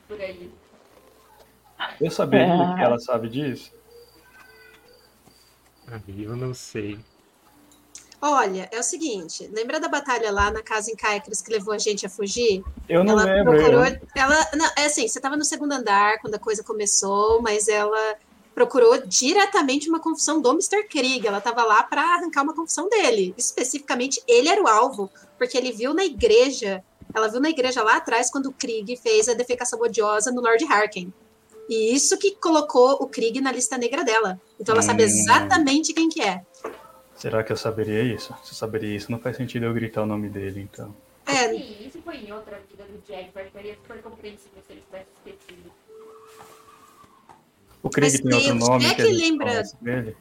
Eu 2.02 2.10
saberia 2.10 2.52
Ah. 2.72 2.76
que 2.76 2.82
ela 2.82 2.98
sabe 2.98 3.30
disso? 3.30 3.72
aí 5.88 6.24
eu 6.24 6.36
não 6.36 6.54
sei. 6.54 6.98
Olha, 8.22 8.68
é 8.72 8.80
o 8.80 8.84
seguinte, 8.84 9.50
lembra 9.54 9.80
da 9.80 9.88
batalha 9.88 10.30
lá 10.32 10.52
na 10.52 10.62
casa 10.62 10.92
em 10.92 10.96
Caicras 10.96 11.42
que 11.42 11.52
levou 11.52 11.74
a 11.74 11.78
gente 11.78 12.06
a 12.06 12.10
fugir? 12.10 12.62
Eu 12.88 13.02
não 13.04 13.14
ela 13.20 13.24
lembro. 13.24 13.54
procurou. 13.54 13.84
Ela. 14.16 14.48
Não, 14.56 14.66
é 14.78 14.86
assim, 14.86 15.08
você 15.08 15.20
estava 15.20 15.38
no 15.38 15.46
segundo 15.46 15.72
andar 15.72 16.20
quando 16.20 16.36
a 16.36 16.40
coisa 16.40 16.62
começou, 16.64 17.42
mas 17.42 17.70
ela 17.70 18.16
procurou 18.54 18.98
diretamente 19.08 19.88
uma 19.88 20.02
confissão 20.02 20.42
do 20.42 20.50
Mr. 20.52 20.84
Krieg. 20.90 21.26
Ela 21.26 21.38
estava 21.38 21.64
lá 21.64 21.82
para 21.82 22.02
arrancar 22.02 22.44
uma 22.44 22.54
confissão 22.54 22.90
dele. 22.90 23.34
Especificamente, 23.38 24.22
ele 24.28 24.50
era 24.50 24.62
o 24.62 24.68
alvo, 24.68 25.10
porque 25.38 25.58
ele 25.58 25.72
viu 25.72 25.94
na 25.94 26.04
igreja. 26.04 26.84
Ela 27.16 27.30
viu 27.30 27.40
na 27.40 27.50
igreja 27.50 27.82
lá 27.84 27.96
atrás 27.96 28.30
quando 28.30 28.48
o 28.48 28.52
Krieg 28.54 28.98
fez 28.98 29.30
a 29.30 29.34
defecação 29.34 29.80
odiosa 29.80 30.30
no 30.30 30.42
Lord 30.42 30.66
Harken. 30.66 31.14
E 31.70 31.96
isso 31.96 32.18
que 32.18 32.32
colocou 32.36 32.98
o 33.00 33.08
Krieg 33.08 33.40
na 33.40 33.52
lista 33.52 33.78
negra 33.78 34.04
dela. 34.04 34.42
Então 34.60 34.74
ela 34.74 34.82
sabe 34.82 35.04
Hum. 35.04 35.08
exatamente 35.08 35.94
quem 35.94 36.10
que 36.10 36.22
é. 36.22 36.42
Será 37.20 37.44
que 37.44 37.52
eu 37.52 37.58
saberia 37.58 38.02
isso? 38.02 38.34
Se 38.44 38.52
eu 38.52 38.56
saberia 38.56 38.96
isso, 38.96 39.12
não 39.12 39.20
faz 39.20 39.36
sentido 39.36 39.66
eu 39.66 39.74
gritar 39.74 40.04
o 40.04 40.06
nome 40.06 40.30
dele, 40.30 40.62
então. 40.62 40.96
É, 41.28 41.50
Sim, 41.50 41.76
isso 41.86 42.02
foi 42.02 42.16
em 42.16 42.32
outra 42.32 42.58
vida 42.70 42.86
do 42.86 42.98
Jack, 43.06 43.30
mas 43.36 43.52
seria 43.52 43.76
super 43.76 44.02
compreensível 44.02 44.62
se 44.66 44.72
ele 44.74 44.82
tivesse 44.86 45.08
esquecido. 45.18 45.70
O 47.84 47.90
Krieg 47.90 48.12
Mas 48.14 48.22
tem 48.22 48.34
outro 48.34 48.56
nome 48.56 48.86
é 48.86 48.94
que 48.96 49.04
lembra- 49.04 49.64
dele? 49.82 50.18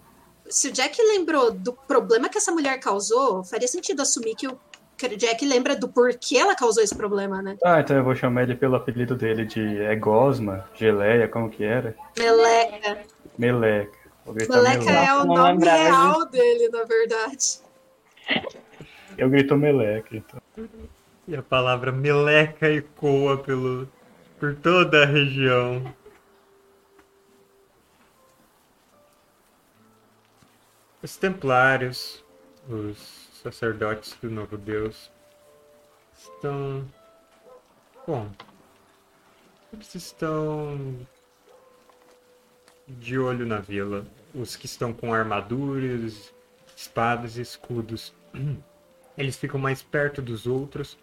se 0.48 0.68
o 0.68 0.72
Jack 0.72 1.00
lembrou 1.00 1.52
do 1.52 1.72
problema 1.72 2.28
que 2.28 2.38
essa 2.38 2.50
mulher 2.52 2.78
causou, 2.80 3.44
faria 3.44 3.68
sentido 3.68 4.02
assumir 4.02 4.34
que 4.34 4.48
o 4.48 4.58
que 4.96 5.06
o 5.06 5.16
Jack 5.16 5.46
lembra 5.46 5.76
do 5.76 5.88
porquê 5.88 6.38
ela 6.38 6.56
causou 6.56 6.82
esse 6.82 6.92
problema, 6.96 7.40
né? 7.40 7.56
Ah, 7.64 7.78
então 7.78 7.96
eu 7.96 8.02
vou 8.02 8.16
chamar 8.16 8.42
ele 8.42 8.56
pelo 8.56 8.74
apelido 8.74 9.14
dele 9.14 9.44
de 9.44 9.78
é 9.82 9.94
Gosma, 9.94 10.68
Geleia, 10.74 11.28
como 11.28 11.48
que 11.48 11.62
era? 11.62 11.94
Meleca. 12.18 13.06
Meleca. 13.38 13.97
Meleca 14.32 14.90
é 14.90 15.14
o 15.14 15.24
nome 15.24 15.52
lembrava 15.52 15.76
real 15.76 16.26
dele, 16.26 16.68
na 16.68 16.84
verdade. 16.84 17.60
Eu 19.16 19.28
grito 19.28 19.56
Meleca, 19.56 20.16
então. 20.16 20.40
E 21.26 21.36
a 21.36 21.42
palavra 21.42 21.92
meleca 21.92 22.70
ecoa 22.70 23.38
pelo, 23.38 23.88
por 24.38 24.54
toda 24.54 25.02
a 25.02 25.06
região. 25.06 25.94
Os 31.02 31.16
templários, 31.16 32.24
os 32.68 33.28
sacerdotes 33.42 34.16
do 34.20 34.30
novo 34.30 34.56
Deus, 34.56 35.10
estão 36.16 36.86
Bom, 38.08 38.26
eles 39.70 39.94
estão 39.94 41.06
de 42.88 43.18
olho 43.18 43.44
na 43.44 43.58
vila. 43.58 44.06
Os 44.34 44.56
que 44.56 44.66
estão 44.66 44.92
com 44.92 45.12
armaduras, 45.12 46.32
espadas 46.76 47.36
e 47.36 47.40
escudos. 47.40 48.12
Eles 49.16 49.36
ficam 49.36 49.58
mais 49.58 49.82
perto 49.82 50.22
dos 50.22 50.46
outros. 50.46 50.96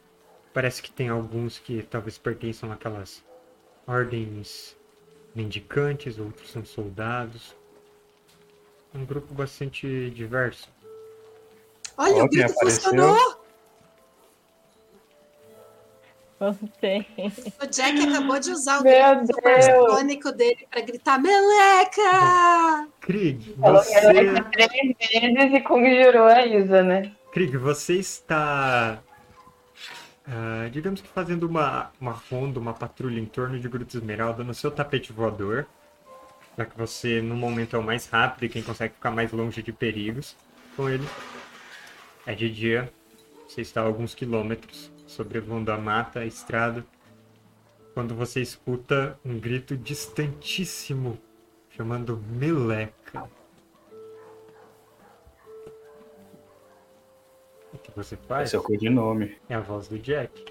Parece 0.53 0.81
que 0.81 0.89
tem 0.91 1.09
alguns 1.09 1.59
que 1.59 1.83
talvez 1.83 2.17
pertençam 2.17 2.71
àquelas 2.71 3.23
ordens 3.85 4.75
mendicantes, 5.35 6.17
outros 6.17 6.49
são 6.49 6.63
soldados. 6.63 7.53
Um 8.93 9.03
grupo 9.05 9.33
bastante 9.33 10.09
diverso. 10.11 10.69
Olha, 11.97 12.15
Ó, 12.15 12.25
o 12.25 12.29
grito 12.29 12.51
apareceu? 12.53 12.83
funcionou! 12.91 13.44
O 16.37 17.67
Jack 17.67 18.09
acabou 18.09 18.39
de 18.39 18.51
usar 18.51 18.81
o 18.81 18.83
Meu 18.83 19.25
supersônico 19.25 20.33
dele 20.33 20.67
pra 20.69 20.81
gritar 20.81 21.17
Meleca! 21.17 22.89
Krieg, 22.99 23.55
você, 23.57 24.01
três 24.51 25.33
vezes 25.33 25.53
e 25.53 25.61
conjurou 25.61 26.25
a 26.25 26.45
Isa, 26.45 26.83
né? 26.83 27.13
Krieg, 27.31 27.55
você 27.55 27.93
está, 27.93 29.01
ah, 30.27 30.67
digamos 30.71 30.99
que 30.99 31.07
fazendo 31.07 31.43
uma, 31.43 31.91
uma 32.01 32.11
ronda, 32.11 32.59
uma 32.59 32.73
patrulha 32.73 33.19
em 33.19 33.25
torno 33.25 33.57
de 33.57 33.69
Gruta 33.69 33.95
Esmeralda 33.95 34.43
no 34.43 34.53
seu 34.53 34.69
tapete 34.69 35.13
voador, 35.13 35.65
já 36.57 36.65
que 36.65 36.77
você 36.77 37.21
no 37.21 37.35
momento 37.35 37.77
é 37.77 37.79
o 37.79 37.83
mais 37.83 38.07
rápido 38.07 38.43
e 38.43 38.49
quem 38.49 38.61
consegue 38.61 38.93
ficar 38.93 39.11
mais 39.11 39.31
longe 39.31 39.63
de 39.63 39.71
perigos 39.71 40.35
com 40.75 40.89
ele. 40.89 41.07
É 42.25 42.35
de 42.35 42.49
dia, 42.49 42.91
você 43.47 43.61
está 43.61 43.81
a 43.81 43.85
alguns 43.85 44.13
quilômetros 44.13 44.94
sobrevoando 45.05 45.71
a 45.71 45.77
mata, 45.77 46.19
a 46.19 46.25
estrada, 46.25 46.85
quando 47.93 48.13
você 48.15 48.41
escuta 48.41 49.17
um 49.23 49.39
grito 49.39 49.77
distantíssimo 49.77 51.17
chamando 51.69 52.17
Meleca. 52.31 53.23
O 57.73 57.77
que 57.77 57.91
você 57.95 58.15
faz? 58.15 58.49
Esse 58.49 58.55
é 58.55 58.59
o 58.59 58.63
codinome. 58.63 59.37
É 59.49 59.55
a 59.55 59.59
voz 59.59 59.87
do 59.87 59.99
Jack. 59.99 60.45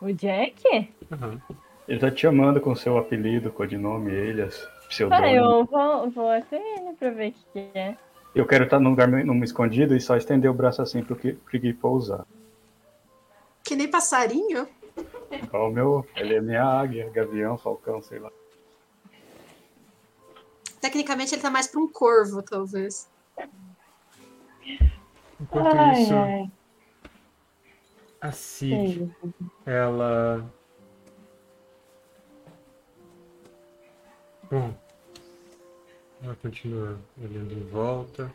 O 0.00 0.12
Jack? 0.12 0.88
Aham. 1.12 1.40
Ele 1.88 1.98
tá 1.98 2.10
te 2.10 2.20
chamando 2.20 2.60
com 2.60 2.74
seu 2.74 2.96
apelido, 2.96 3.50
codinome, 3.50 4.12
elias, 4.12 4.64
Ah, 4.64 4.86
pseudônimo. 4.88 5.26
eu 5.26 5.64
vou, 5.64 6.10
vou 6.10 6.30
até 6.30 6.56
ele 6.56 6.92
pra 6.96 7.10
ver 7.10 7.30
o 7.30 7.32
que, 7.32 7.44
que 7.52 7.78
é. 7.78 7.96
Eu 8.32 8.46
quero 8.46 8.62
estar 8.64 8.78
num 8.78 8.90
lugar 8.90 9.08
num 9.08 9.42
escondido 9.42 9.96
e 9.96 10.00
só 10.00 10.16
estender 10.16 10.48
o 10.48 10.54
braço 10.54 10.80
assim 10.80 11.02
pro 11.02 11.16
que 11.16 11.32
pro 11.32 11.58
Gui 11.58 11.72
pousar. 11.74 12.24
Que 13.70 13.76
nem 13.76 13.88
passarinho. 13.88 14.68
Igual 15.30 15.68
o 15.68 15.72
meu, 15.72 16.06
ele 16.16 16.34
é 16.34 16.40
minha 16.40 16.64
águia, 16.64 17.08
gavião, 17.08 17.56
falcão, 17.56 18.02
sei 18.02 18.18
lá. 18.18 18.28
Tecnicamente 20.80 21.36
ele 21.36 21.40
tá 21.40 21.50
mais 21.52 21.68
pra 21.68 21.80
um 21.80 21.86
corvo, 21.86 22.42
talvez. 22.42 23.08
Enquanto 25.40 25.68
Ai, 25.68 26.02
isso, 26.02 26.14
ai. 26.14 26.50
a 28.20 28.32
Cid, 28.32 28.96
sei. 28.96 29.32
ela. 29.64 30.44
Bom, 34.50 34.74
ela 36.24 36.34
continua 36.42 36.98
olhando 37.22 37.52
em 37.52 37.68
volta. 37.68 38.34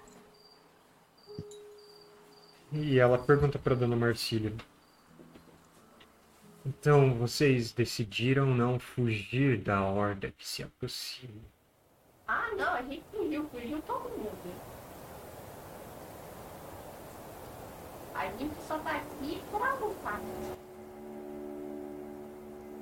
E 2.72 2.98
ela 2.98 3.18
pergunta 3.18 3.60
para 3.60 3.76
Dona 3.76 3.98
Marcília. 3.98 4.54
Então, 6.66 7.14
vocês 7.14 7.72
decidiram 7.72 8.48
não 8.48 8.80
fugir 8.80 9.60
da 9.60 9.86
horda 9.86 10.32
que 10.32 10.48
se 10.48 10.64
aproxima. 10.64 11.44
Ah, 12.28 12.50
não, 12.58 12.74
a 12.74 12.82
gente 12.82 13.04
fugiu, 13.12 13.48
fugiu 13.50 13.80
todo 13.84 14.10
mundo. 14.10 14.56
A 18.16 18.26
gente 18.32 18.56
só 18.68 18.80
tá 18.80 18.96
aqui 18.96 19.40
pra 19.52 19.76
lutar. 19.76 20.20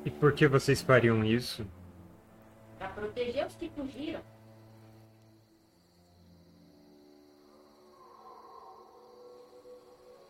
E 0.06 0.10
por 0.10 0.32
que 0.32 0.48
vocês 0.48 0.82
fariam 0.82 1.22
isso? 1.26 1.66
Pra 2.78 2.88
proteger 2.88 3.46
os 3.46 3.56
que 3.56 3.70
fugiram. 3.70 4.22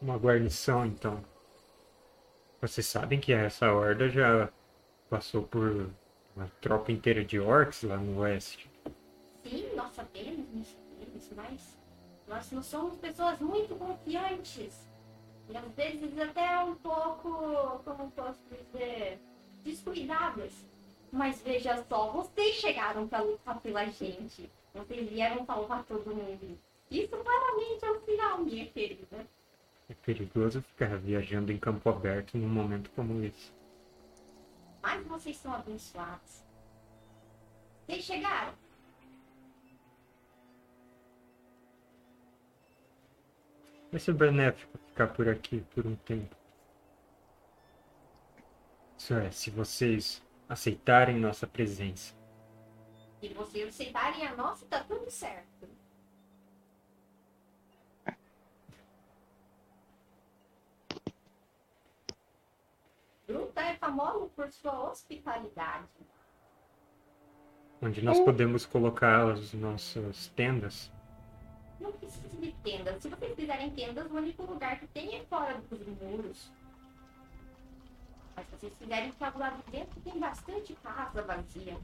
Uma 0.02 0.18
guarnição, 0.18 0.86
então. 0.88 1.33
Vocês 2.64 2.88
sabem 2.88 3.20
que 3.20 3.34
essa 3.34 3.74
horda 3.74 4.08
já 4.08 4.50
passou 5.10 5.44
por 5.44 5.90
uma 6.34 6.50
tropa 6.62 6.94
inteira 6.94 7.22
de 7.22 7.38
orcs 7.38 7.84
lá 7.84 7.98
no 7.98 8.22
oeste. 8.22 8.72
Sim, 9.44 9.76
nós 9.76 9.92
sabemos 9.92 10.50
disso, 10.54 10.78
deles, 10.98 11.30
mas 11.36 11.78
nós 12.26 12.50
não 12.54 12.64
somos 12.64 12.96
pessoas 12.96 13.38
muito 13.40 13.76
confiantes. 13.76 14.88
E 15.50 15.58
às 15.58 15.70
vezes 15.74 16.18
até 16.18 16.64
um 16.64 16.74
pouco, 16.76 17.82
como 17.84 18.10
posso 18.12 18.40
dizer, 18.50 19.20
descuidadas. 19.62 20.54
Mas 21.12 21.42
veja 21.42 21.84
só, 21.90 22.12
vocês 22.12 22.56
chegaram 22.56 23.10
para 23.10 23.24
lutar 23.24 23.60
pela 23.60 23.84
gente. 23.88 24.50
Vocês 24.74 25.10
vieram 25.10 25.46
salvar 25.46 25.84
todo 25.84 26.16
mundo. 26.16 26.58
Isso 26.90 27.10
claramente 27.10 27.84
é 27.84 27.92
um 27.92 28.00
sinal, 28.06 28.38
minha 28.40 28.66
querida. 28.68 29.28
É 29.94 29.96
perigoso 30.04 30.60
ficar 30.64 30.98
viajando 30.98 31.52
em 31.52 31.58
campo 31.60 31.88
aberto 31.88 32.36
num 32.36 32.50
momento 32.50 32.90
como 32.96 33.24
esse. 33.24 33.52
Mas 34.82 35.06
vocês 35.06 35.38
são 35.38 35.54
abençoados. 35.54 36.44
Vocês 37.86 38.04
chegaram. 38.04 38.56
Vai 43.92 44.00
ser 44.00 44.14
benéfico 44.14 44.80
ficar 44.80 45.10
por 45.10 45.30
aqui 45.30 45.64
por 45.76 45.86
um 45.86 45.96
tempo. 45.96 46.36
Isso 48.98 49.14
é, 49.14 49.30
se 49.30 49.52
vocês 49.52 50.24
aceitarem 50.50 51.20
nossa 51.20 51.46
presença. 51.46 52.16
Se 53.20 53.30
vocês 53.30 53.68
aceitarem 53.70 54.26
a 54.26 54.36
nossa, 54.36 54.66
tá 54.66 54.84
tudo 54.84 55.12
certo. 55.12 55.70
Gruta 63.54 63.70
é 63.70 63.76
famoso 63.76 64.32
por 64.36 64.52
sua 64.52 64.90
hospitalidade. 64.90 65.88
Onde 67.82 68.02
nós 68.02 68.20
podemos 68.20 68.66
colocar 68.66 69.30
as 69.32 69.54
nossas 69.54 70.28
tendas. 70.30 70.92
Não 71.80 71.92
precisa 71.92 72.36
de 72.38 72.52
tendas. 72.64 73.04
Se 73.04 73.10
vocês 73.10 73.36
fizerem 73.36 73.70
tendas, 73.72 74.10
o 74.10 74.16
único 74.16 74.44
lugar 74.44 74.80
que 74.80 74.88
tem 74.88 75.18
é 75.18 75.24
fora 75.26 75.62
dos 75.70 75.88
muros. 75.88 76.52
Mas 78.36 78.46
se 78.48 78.56
vocês 78.56 78.74
fizerem 78.80 79.12
para 79.12 79.30
do 79.30 79.40
lado 79.40 79.64
de 79.66 79.72
dentro, 79.72 80.02
tem 80.02 80.20
bastante 80.20 80.74
casa 80.76 81.22
vazia. 81.22 81.78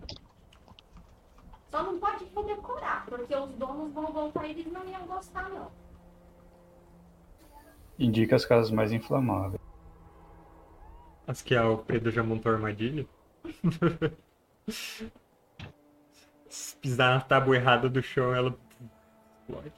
Só 1.70 1.84
não 1.84 2.00
pode 2.00 2.26
redecorar, 2.36 3.06
porque 3.06 3.36
os 3.36 3.52
donos 3.52 3.94
vão 3.94 4.12
voltar 4.12 4.48
e 4.48 4.52
eles 4.52 4.72
não 4.72 4.88
iam 4.90 5.06
gostar, 5.06 5.48
não. 5.50 5.72
Indica 8.00 8.36
as 8.36 8.46
casas 8.46 8.72
mais 8.72 8.92
inflamáveis. 8.92 9.59
As 11.30 11.44
que 11.44 11.56
a 11.56 11.78
Pedro 11.78 12.10
já 12.10 12.24
montou 12.24 12.52
a 12.52 12.56
armadilha. 12.56 13.06
Se 16.50 16.76
pisar 16.78 17.14
na 17.14 17.22
tábua 17.22 17.56
errada 17.56 17.88
do 17.88 18.02
chão, 18.02 18.34
ela 18.34 18.58
explode. 19.40 19.72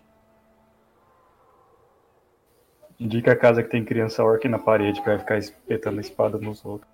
Indica 2.98 3.34
a 3.34 3.36
casa 3.36 3.62
que 3.62 3.70
tem 3.70 3.84
criança 3.84 4.24
orc 4.24 4.48
na 4.48 4.60
parede 4.60 5.02
pra 5.02 5.20
ficar 5.20 5.38
espetando 5.38 5.98
a 5.98 6.02
espada 6.02 6.38
nos 6.38 6.64
outros. 6.64 6.90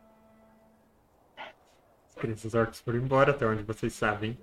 As 2.10 2.16
crianças 2.16 2.55
orcs 2.55 2.80
foram 2.80 2.97
embora, 2.97 3.30
até 3.30 3.45
onde 3.45 3.62
vocês 3.62 3.93
sabem. 3.93 4.39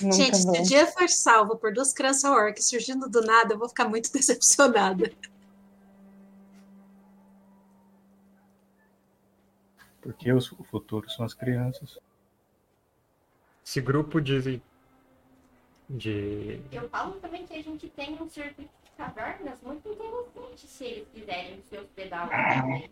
Nunca 0.00 0.16
Gente, 0.16 0.38
se 0.38 0.48
o 0.48 0.62
dia 0.62 0.86
for 0.86 1.06
salvo 1.06 1.58
por 1.58 1.74
duas 1.74 1.92
crianças 1.92 2.24
orcs 2.24 2.70
surgindo 2.70 3.10
do 3.10 3.20
nada, 3.20 3.52
eu 3.52 3.58
vou 3.58 3.68
ficar 3.68 3.86
muito 3.86 4.10
decepcionada. 4.16 5.12
Porque 10.00 10.32
os- 10.32 10.52
o 10.52 10.64
futuro 10.64 11.08
são 11.10 11.24
as 11.24 11.34
crianças. 11.34 11.98
Esse 13.64 13.80
grupo 13.80 14.20
de. 14.20 14.60
de. 15.88 16.60
Eu 16.72 16.88
falo 16.88 17.12
também 17.20 17.46
que 17.46 17.54
a 17.54 17.62
gente 17.62 17.88
tem 17.90 18.20
um 18.20 18.28
circuito 18.28 18.70
de 18.84 18.90
cavernas 18.96 19.60
muito 19.62 19.88
interessante 19.88 20.66
se 20.66 20.84
eles 20.84 21.08
quiserem 21.08 21.60
se 21.62 21.76
hospedar 21.78 22.28
lá 22.28 22.60
também. 22.62 22.90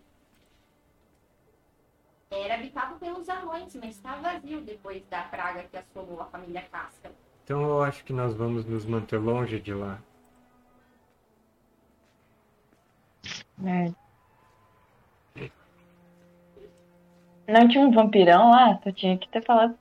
Era 2.30 2.54
habitado 2.56 2.98
pelos 2.98 3.26
anões, 3.28 3.74
mas 3.76 3.96
está 3.96 4.16
vazio 4.16 4.60
depois 4.60 5.02
da 5.06 5.22
praga 5.22 5.62
que 5.64 5.76
assolou 5.78 6.20
a 6.20 6.26
família 6.26 6.60
Casca. 6.70 7.10
Então 7.42 7.62
eu 7.62 7.82
acho 7.82 8.04
que 8.04 8.12
nós 8.12 8.34
vamos 8.34 8.66
nos 8.66 8.84
manter 8.84 9.16
longe 9.18 9.58
de 9.58 9.72
lá. 9.72 9.98
É. 13.64 14.07
Não 17.48 17.66
tinha 17.66 17.86
um 17.86 17.90
vampirão 17.90 18.50
lá? 18.50 18.74
Tu 18.74 18.92
tinha 18.92 19.16
que 19.16 19.26
ter 19.26 19.42
falado, 19.42 19.74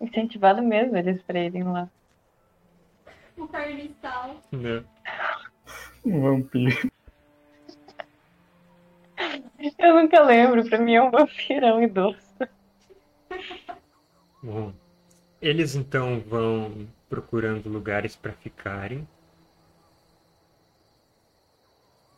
incentivado 0.00 0.60
mesmo 0.60 0.96
eles 0.96 1.22
pra 1.22 1.38
irem 1.38 1.62
lá. 1.62 1.88
O 3.36 3.46
carniçal. 3.46 4.40
Né? 4.50 4.84
Um 6.04 6.20
vampiro. 6.20 6.90
Eu 9.78 9.94
nunca 9.94 10.22
lembro, 10.22 10.68
pra 10.68 10.78
mim 10.78 10.94
é 10.94 11.02
um 11.02 11.10
vampirão 11.12 11.80
idoso. 11.80 12.18
Bom, 14.42 14.72
eles 15.40 15.76
então 15.76 16.18
vão 16.20 16.88
procurando 17.08 17.68
lugares 17.68 18.16
para 18.16 18.32
ficarem. 18.32 19.06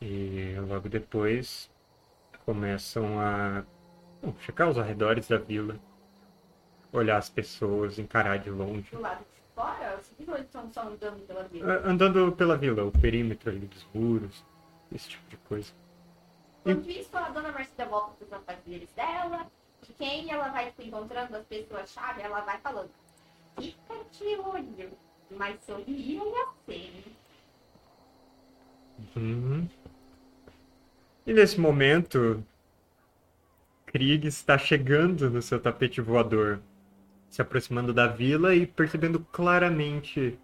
E 0.01 0.57
logo 0.67 0.89
depois 0.89 1.71
começam 2.45 3.21
a 3.21 3.63
bom, 4.27 4.35
checar 4.41 4.69
os 4.69 4.79
arredores 4.79 5.29
da 5.29 5.39
vila, 5.39 5.79
olhar 6.93 7.17
as 7.17 7.29
pessoas, 7.29 7.99
encarar 7.99 8.39
de 8.39 8.51
longe. 8.51 8.89
Do 8.91 9.01
lado 9.01 9.21
de 9.21 9.55
fora, 9.55 9.99
os 9.99 10.41
estão 10.41 10.71
só 10.73 10.83
andando 10.83 11.27
pela 11.27 11.45
vida. 11.45 11.73
A- 11.85 11.89
Andando 11.91 12.33
pela 12.33 12.57
vila, 12.57 12.85
o 12.85 12.93
perímetro 12.93 13.51
ali 13.51 13.67
dos 13.67 13.87
muros, 13.95 14.45
esse 14.95 15.11
tipo 15.11 15.29
de 15.29 15.37
coisa. 15.39 15.73
Enquanto 16.65 16.91
isso, 16.91 17.17
a 17.17 17.29
dona 17.29 17.53
Marcida 17.53 17.87
volta 17.87 18.13
para 18.17 18.27
os 18.27 18.33
afazeres 18.33 18.89
dela. 18.93 19.47
E 19.89 19.93
quem 19.93 20.31
ela 20.33 20.49
vai 20.49 20.67
tipo, 20.67 20.83
encontrando 20.83 21.37
as 21.37 21.45
pessoas-chave, 21.47 22.21
ela 22.23 22.41
vai 22.41 22.59
falando. 22.59 22.91
Fica 23.57 23.95
de 24.11 24.37
olho, 24.41 24.91
mas 25.31 25.61
sorria 25.65 26.23
e 26.25 26.35
acene. 26.35 27.17
Uhum. 29.15 29.69
E 31.27 31.33
nesse 31.33 31.61
momento, 31.61 32.45
Krieg 33.97 34.27
está 34.27 34.59
chegando 34.59 35.31
no 35.31 35.41
seu 35.41 35.59
tapete 35.59 36.03
voador, 36.03 36.61
se 37.31 37.41
aproximando 37.41 37.95
da 37.95 38.07
vila 38.07 38.55
e 38.55 38.67
percebendo 38.67 39.19
claramente 39.33 40.39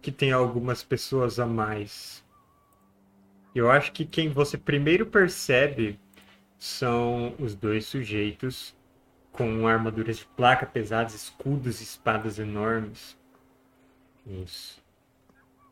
que 0.00 0.10
tem 0.10 0.32
algumas 0.32 0.82
pessoas 0.82 1.38
a 1.38 1.46
mais. 1.46 2.24
Eu 3.54 3.70
acho 3.70 3.92
que 3.92 4.04
quem 4.04 4.30
você 4.30 4.58
primeiro 4.58 5.06
percebe 5.06 5.96
são 6.58 7.36
os 7.38 7.54
dois 7.54 7.86
sujeitos 7.86 8.74
com 9.30 9.68
armaduras 9.68 10.16
de 10.16 10.24
placa 10.24 10.66
pesadas, 10.66 11.14
escudos 11.14 11.80
e 11.80 11.84
espadas 11.84 12.40
enormes. 12.40 13.16
Os 14.26 14.82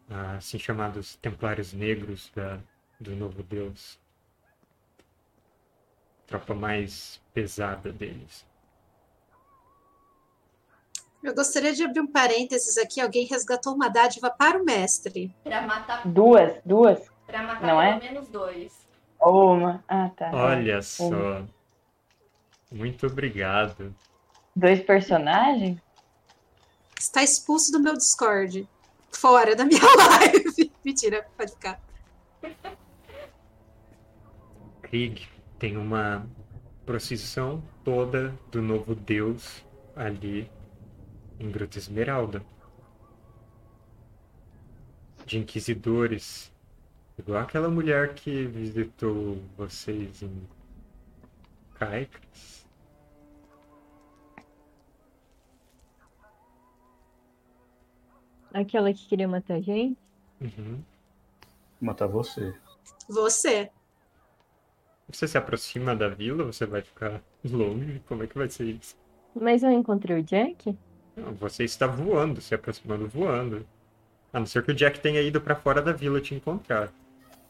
assim 0.08 0.60
chamados 0.60 1.16
Templários 1.16 1.72
Negros 1.72 2.30
da, 2.36 2.60
do 3.00 3.16
Novo 3.16 3.42
Deus. 3.42 3.99
Tropa 6.30 6.54
mais 6.54 7.20
pesada 7.34 7.92
deles. 7.92 8.46
Eu 11.22 11.34
gostaria 11.34 11.74
de 11.74 11.82
abrir 11.82 12.00
um 12.00 12.06
parênteses 12.06 12.78
aqui. 12.78 13.00
Alguém 13.00 13.26
resgatou 13.26 13.74
uma 13.74 13.88
dádiva 13.90 14.30
para 14.30 14.56
o 14.56 14.64
mestre. 14.64 15.34
Pra 15.42 15.60
matar, 15.62 16.06
Duas, 16.06 16.54
duas. 16.64 17.00
pra 17.26 17.42
matar 17.42 17.60
Não 17.62 17.78
pelo 17.78 17.82
é? 17.82 17.98
menos 17.98 18.28
dois. 18.28 18.72
Uma. 19.20 19.84
Ah, 19.88 20.08
tá. 20.16 20.30
Olha 20.32 20.80
só. 20.80 21.44
Muito 22.70 23.08
obrigado. 23.08 23.92
Dois 24.54 24.80
personagens? 24.80 25.80
Está 26.98 27.24
expulso 27.24 27.72
do 27.72 27.80
meu 27.80 27.94
Discord. 27.96 28.68
Fora 29.12 29.56
da 29.56 29.64
minha 29.64 29.80
live. 29.82 30.72
Mentira, 30.84 31.26
pode 31.36 31.50
ficar. 31.52 31.80
Krieg 34.82 35.28
tem 35.60 35.76
uma 35.76 36.26
procissão 36.86 37.62
toda 37.84 38.34
do 38.50 38.62
novo 38.62 38.94
Deus 38.94 39.62
ali 39.94 40.50
em 41.38 41.50
Gruta 41.50 41.78
Esmeralda. 41.78 42.42
De 45.26 45.38
inquisidores. 45.38 46.50
Igual 47.18 47.42
aquela 47.42 47.68
mulher 47.68 48.14
que 48.14 48.46
visitou 48.46 49.38
vocês 49.56 50.22
em 50.22 50.48
Caicas. 51.74 52.66
Aquela 58.52 58.92
que 58.94 59.06
queria 59.06 59.28
matar 59.28 59.56
a 59.56 59.60
gente? 59.60 59.98
Uhum. 60.40 60.82
Matar 61.78 62.06
você. 62.06 62.54
Você. 63.06 63.70
Você 65.12 65.26
se 65.26 65.36
aproxima 65.36 65.94
da 65.94 66.08
vila, 66.08 66.44
você 66.44 66.64
vai 66.66 66.82
ficar 66.82 67.20
longe? 67.44 68.00
Como 68.06 68.22
é 68.22 68.26
que 68.26 68.38
vai 68.38 68.48
ser 68.48 68.64
isso? 68.64 68.96
Mas 69.34 69.62
eu 69.62 69.70
encontrei 69.70 70.20
o 70.20 70.22
Jack? 70.22 70.76
Não, 71.16 71.32
você 71.34 71.64
está 71.64 71.86
voando, 71.86 72.40
se 72.40 72.54
aproximando 72.54 73.08
voando. 73.08 73.66
A 74.32 74.38
não 74.38 74.46
ser 74.46 74.62
que 74.62 74.70
o 74.70 74.74
Jack 74.74 75.00
tenha 75.00 75.20
ido 75.20 75.40
pra 75.40 75.56
fora 75.56 75.82
da 75.82 75.92
vila 75.92 76.20
te 76.20 76.34
encontrar. 76.34 76.92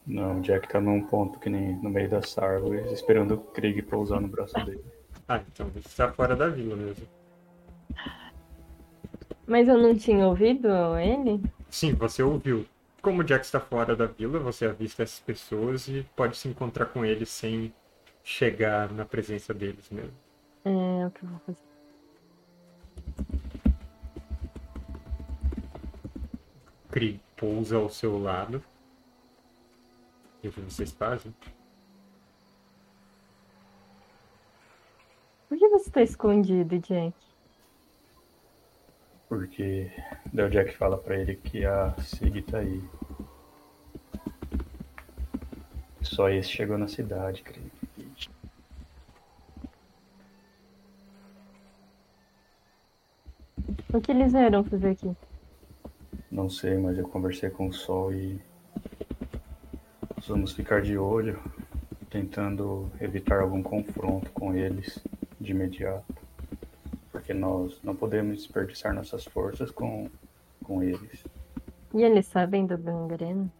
Não, 0.05 0.39
o 0.39 0.41
Jack 0.41 0.67
tá 0.67 0.81
num 0.81 1.03
ponto 1.03 1.39
que 1.39 1.49
nem 1.49 1.75
no 1.75 1.89
meio 1.89 2.09
das 2.09 2.35
árvores, 2.37 2.91
esperando 2.91 3.35
o 3.35 3.37
Krieg 3.37 3.81
pousar 3.83 4.19
no 4.19 4.27
braço 4.27 4.53
dele. 4.65 4.83
Ah, 5.27 5.41
então 5.53 5.67
você 5.67 5.87
está 5.87 6.11
fora 6.11 6.35
da 6.35 6.49
vila 6.49 6.75
mesmo. 6.75 7.07
Mas 9.45 9.67
eu 9.67 9.77
não 9.77 9.95
tinha 9.95 10.25
ouvido 10.27 10.67
ele? 10.97 11.41
Sim, 11.69 11.93
você 11.93 12.23
ouviu. 12.23 12.65
Como 13.01 13.21
o 13.21 13.23
Jack 13.23 13.43
está 13.43 13.59
fora 13.59 13.95
da 13.95 14.05
vila, 14.05 14.39
você 14.39 14.65
avista 14.65 15.01
essas 15.01 15.19
pessoas 15.19 15.87
e 15.87 16.05
pode 16.15 16.37
se 16.37 16.47
encontrar 16.47 16.85
com 16.85 17.03
eles 17.03 17.29
sem 17.29 17.73
chegar 18.23 18.91
na 18.91 19.03
presença 19.03 19.53
deles 19.53 19.89
mesmo. 19.89 20.13
É 20.63 21.07
o 21.07 21.09
que 21.09 21.23
eu 21.23 21.29
vou 21.29 21.39
fazer. 21.39 21.71
Krieg 26.91 27.19
pousa 27.35 27.77
ao 27.77 27.89
seu 27.89 28.21
lado. 28.21 28.63
E 30.43 30.47
o 30.47 30.51
que 30.51 30.61
vocês 30.61 30.91
fazem? 30.91 31.33
Por 35.49 35.57
que 35.57 35.67
você 35.69 35.89
tá 35.89 36.03
escondido, 36.03 36.77
Jack? 36.79 37.30
Porque 39.31 39.89
o 40.33 40.49
Jack 40.49 40.75
fala 40.75 40.97
pra 40.97 41.17
ele 41.17 41.37
que 41.37 41.63
a 41.63 41.95
Sig 42.01 42.41
tá 42.41 42.57
aí. 42.57 42.83
Só 46.01 46.27
esse 46.27 46.49
chegou 46.49 46.77
na 46.77 46.89
cidade, 46.89 47.41
Krieg. 47.41 47.71
O 53.93 54.01
que 54.01 54.11
eles 54.11 54.33
vieram 54.33 54.65
fazer 54.65 54.89
aqui? 54.89 55.15
Não 56.29 56.49
sei, 56.49 56.77
mas 56.77 56.97
eu 56.97 57.07
conversei 57.07 57.49
com 57.49 57.67
o 57.67 57.73
Sol 57.73 58.13
e 58.13 58.37
nós 60.17 60.27
vamos 60.27 60.51
ficar 60.51 60.81
de 60.81 60.97
olho, 60.97 61.41
tentando 62.09 62.91
evitar 62.99 63.39
algum 63.39 63.63
confronto 63.63 64.29
com 64.31 64.53
eles 64.53 64.99
de 65.39 65.51
imediato. 65.51 66.21
Porque 67.21 67.35
nós 67.35 67.79
não 67.83 67.95
podemos 67.95 68.37
desperdiçar 68.37 68.95
nossas 68.95 69.23
forças 69.25 69.69
com, 69.69 70.09
com 70.63 70.81
eles. 70.81 71.23
E 71.93 72.01
eles 72.01 72.25
sabem 72.25 72.65
do 72.65 72.75
gangreno? 72.75 73.51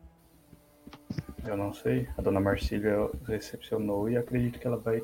Eu 1.45 1.55
não 1.55 1.71
sei. 1.71 2.09
A 2.17 2.23
dona 2.23 2.39
Marcília 2.39 3.07
recepcionou 3.27 4.09
e 4.09 4.17
acredito 4.17 4.57
que 4.57 4.65
ela 4.65 4.77
vai, 4.77 5.03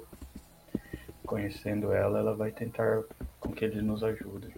conhecendo 1.24 1.94
ela, 1.94 2.18
ela 2.18 2.36
vai 2.36 2.52
tentar 2.52 3.04
com 3.40 3.52
que 3.52 3.64
eles 3.64 3.84
nos 3.84 4.04
ajudem. 4.04 4.56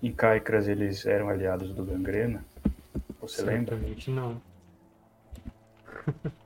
Em 0.00 0.12
Caicras 0.12 0.68
eles 0.68 1.04
eram 1.04 1.28
aliados 1.28 1.74
do 1.74 1.84
Gangrena. 1.84 2.44
Você 3.20 3.42
lembra? 3.42 3.76
Certamente 3.76 4.08
não. 4.08 4.40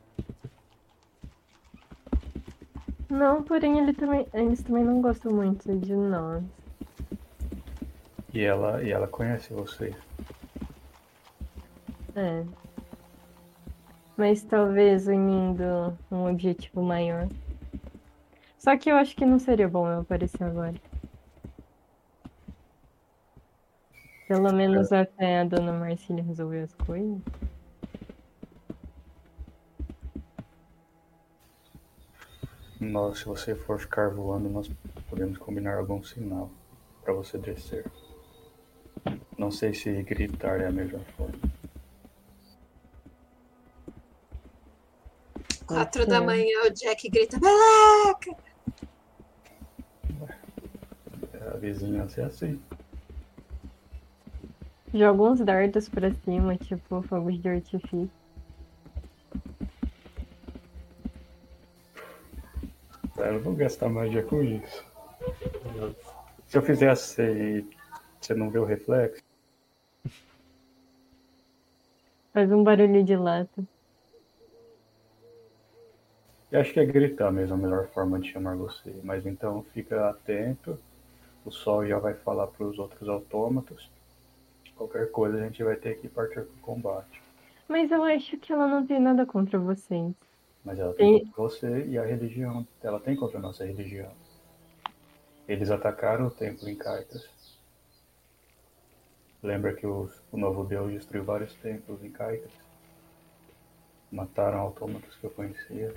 Não, 3.10 3.42
porém 3.44 3.78
ele 3.78 3.92
também, 3.92 4.26
eles 4.34 4.62
também 4.62 4.84
não 4.84 5.00
gostam 5.00 5.32
muito 5.32 5.74
de 5.78 5.94
nós. 5.94 6.42
E 8.34 8.42
ela, 8.42 8.82
e 8.82 8.90
ela 8.90 9.06
conhece 9.06 9.52
você. 9.52 9.94
É. 12.14 12.44
Mas 14.16 14.42
talvez 14.42 15.06
unindo 15.06 15.98
um 16.10 16.28
objetivo 16.30 16.82
maior. 16.82 17.28
Só 18.58 18.76
que 18.76 18.90
eu 18.90 18.96
acho 18.96 19.14
que 19.14 19.24
não 19.24 19.38
seria 19.38 19.68
bom 19.68 19.88
eu 19.88 20.00
aparecer 20.00 20.42
agora. 20.42 20.74
Pelo 24.26 24.52
menos 24.52 24.90
até 24.90 25.40
a 25.40 25.44
dona 25.44 25.72
Marcília 25.72 26.24
resolver 26.24 26.62
as 26.62 26.74
coisas. 26.74 27.20
Nós, 32.86 33.18
se 33.18 33.24
você 33.24 33.54
for 33.54 33.80
ficar 33.80 34.10
voando, 34.10 34.48
nós 34.48 34.70
podemos 35.10 35.36
combinar 35.38 35.76
algum 35.76 36.02
sinal 36.02 36.50
para 37.02 37.12
você 37.12 37.36
descer. 37.36 37.84
Não 39.36 39.50
sei 39.50 39.74
se 39.74 39.90
gritar 40.02 40.60
é 40.60 40.66
a 40.66 40.72
melhor 40.72 41.00
forma. 41.16 41.38
Quatro 45.66 46.06
da 46.06 46.20
manhã 46.20 46.62
o 46.64 46.70
Jack 46.70 47.08
grita 47.08 47.40
Beleca! 47.40 48.36
É, 51.32 51.48
a 51.48 51.56
vizinhança 51.56 52.20
é 52.20 52.24
assim. 52.24 52.60
Joga 54.94 55.22
uns 55.24 55.40
dardos 55.40 55.88
pra 55.88 56.14
cima, 56.14 56.56
tipo 56.56 57.02
fogos 57.02 57.40
de 57.42 57.48
artifício. 57.48 58.10
Eu 63.26 63.34
não 63.34 63.40
vou 63.40 63.54
gastar 63.54 63.88
magia 63.88 64.22
com 64.22 64.42
isso. 64.42 64.84
Se 66.46 66.56
eu 66.56 66.62
fizer 66.62 66.90
assim, 66.90 67.68
você 68.20 68.34
não 68.34 68.50
vê 68.50 68.58
o 68.58 68.64
reflexo? 68.64 69.22
Faz 72.32 72.52
um 72.52 72.62
barulho 72.62 73.02
de 73.02 73.16
lata. 73.16 73.64
Eu 76.52 76.60
acho 76.60 76.72
que 76.72 76.80
é 76.80 76.86
gritar 76.86 77.32
mesmo 77.32 77.54
a 77.54 77.58
melhor 77.58 77.88
forma 77.88 78.20
de 78.20 78.30
chamar 78.30 78.56
você. 78.56 78.94
Mas 79.02 79.26
então 79.26 79.64
fica 79.72 80.08
atento. 80.10 80.78
O 81.44 81.50
sol 81.50 81.86
já 81.86 81.98
vai 81.98 82.14
falar 82.14 82.46
para 82.46 82.66
os 82.66 82.78
outros 82.78 83.08
autômatos. 83.08 83.90
Qualquer 84.76 85.10
coisa 85.10 85.38
a 85.38 85.40
gente 85.40 85.64
vai 85.64 85.76
ter 85.76 85.98
que 85.98 86.08
partir 86.08 86.42
para 86.42 86.42
o 86.42 86.60
combate. 86.60 87.22
Mas 87.68 87.90
eu 87.90 88.04
acho 88.04 88.36
que 88.36 88.52
ela 88.52 88.68
não 88.68 88.86
tem 88.86 89.00
nada 89.00 89.26
contra 89.26 89.58
vocês. 89.58 90.14
Mas 90.66 90.80
ela 90.80 90.92
tem 90.94 91.20
Tem- 91.20 91.26
contra 91.26 91.42
você 91.42 91.86
e 91.86 91.96
a 91.96 92.04
religião. 92.04 92.66
Ela 92.82 92.98
tem 92.98 93.14
contra 93.14 93.38
a 93.38 93.40
nossa 93.40 93.64
religião. 93.64 94.10
Eles 95.46 95.70
atacaram 95.70 96.26
o 96.26 96.30
templo 96.30 96.68
em 96.68 96.74
Caitas. 96.74 97.30
Lembra 99.40 99.72
que 99.74 99.86
o, 99.86 100.10
o 100.32 100.36
novo 100.36 100.64
deus 100.64 100.90
destruiu 100.90 101.22
vários 101.22 101.54
templos 101.54 102.02
em 102.02 102.10
Caitas? 102.10 102.50
Mataram 104.10 104.58
autômatos 104.58 105.14
que 105.14 105.24
eu 105.24 105.30
conhecia. 105.30 105.94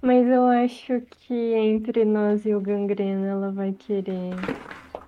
Mas 0.00 0.28
eu 0.28 0.44
acho 0.46 1.00
que 1.10 1.34
entre 1.34 2.04
nós 2.04 2.46
e 2.46 2.54
o 2.54 2.60
Gangrena 2.60 3.26
ela 3.26 3.50
vai 3.50 3.72
querer 3.72 4.30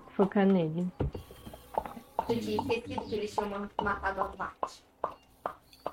focar 0.09 0.45
nele. 0.45 0.85
Podia 2.27 2.61
ter 2.65 2.81
sido 2.81 3.05
que 3.07 3.15
eles 3.15 3.33
tinham 3.33 3.69
matado 3.81 4.19
a 4.21 4.27
Vat. 4.27 4.88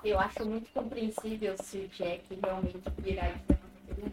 Eu 0.07 0.17
acho 0.21 0.45
muito 0.45 0.71
compreensível 0.71 1.53
se 1.61 1.79
o 1.79 1.87
Jack 1.89 2.23
realmente 2.41 2.79
virar 2.99 3.29
e 3.29 4.05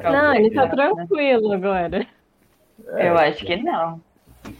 Não, 0.00 0.34
ele 0.36 0.54
tá 0.54 0.68
tranquilo 0.68 1.52
agora. 1.52 2.06
É, 2.86 3.08
Eu 3.08 3.18
acho 3.18 3.44
que 3.44 3.56
não. 3.56 4.00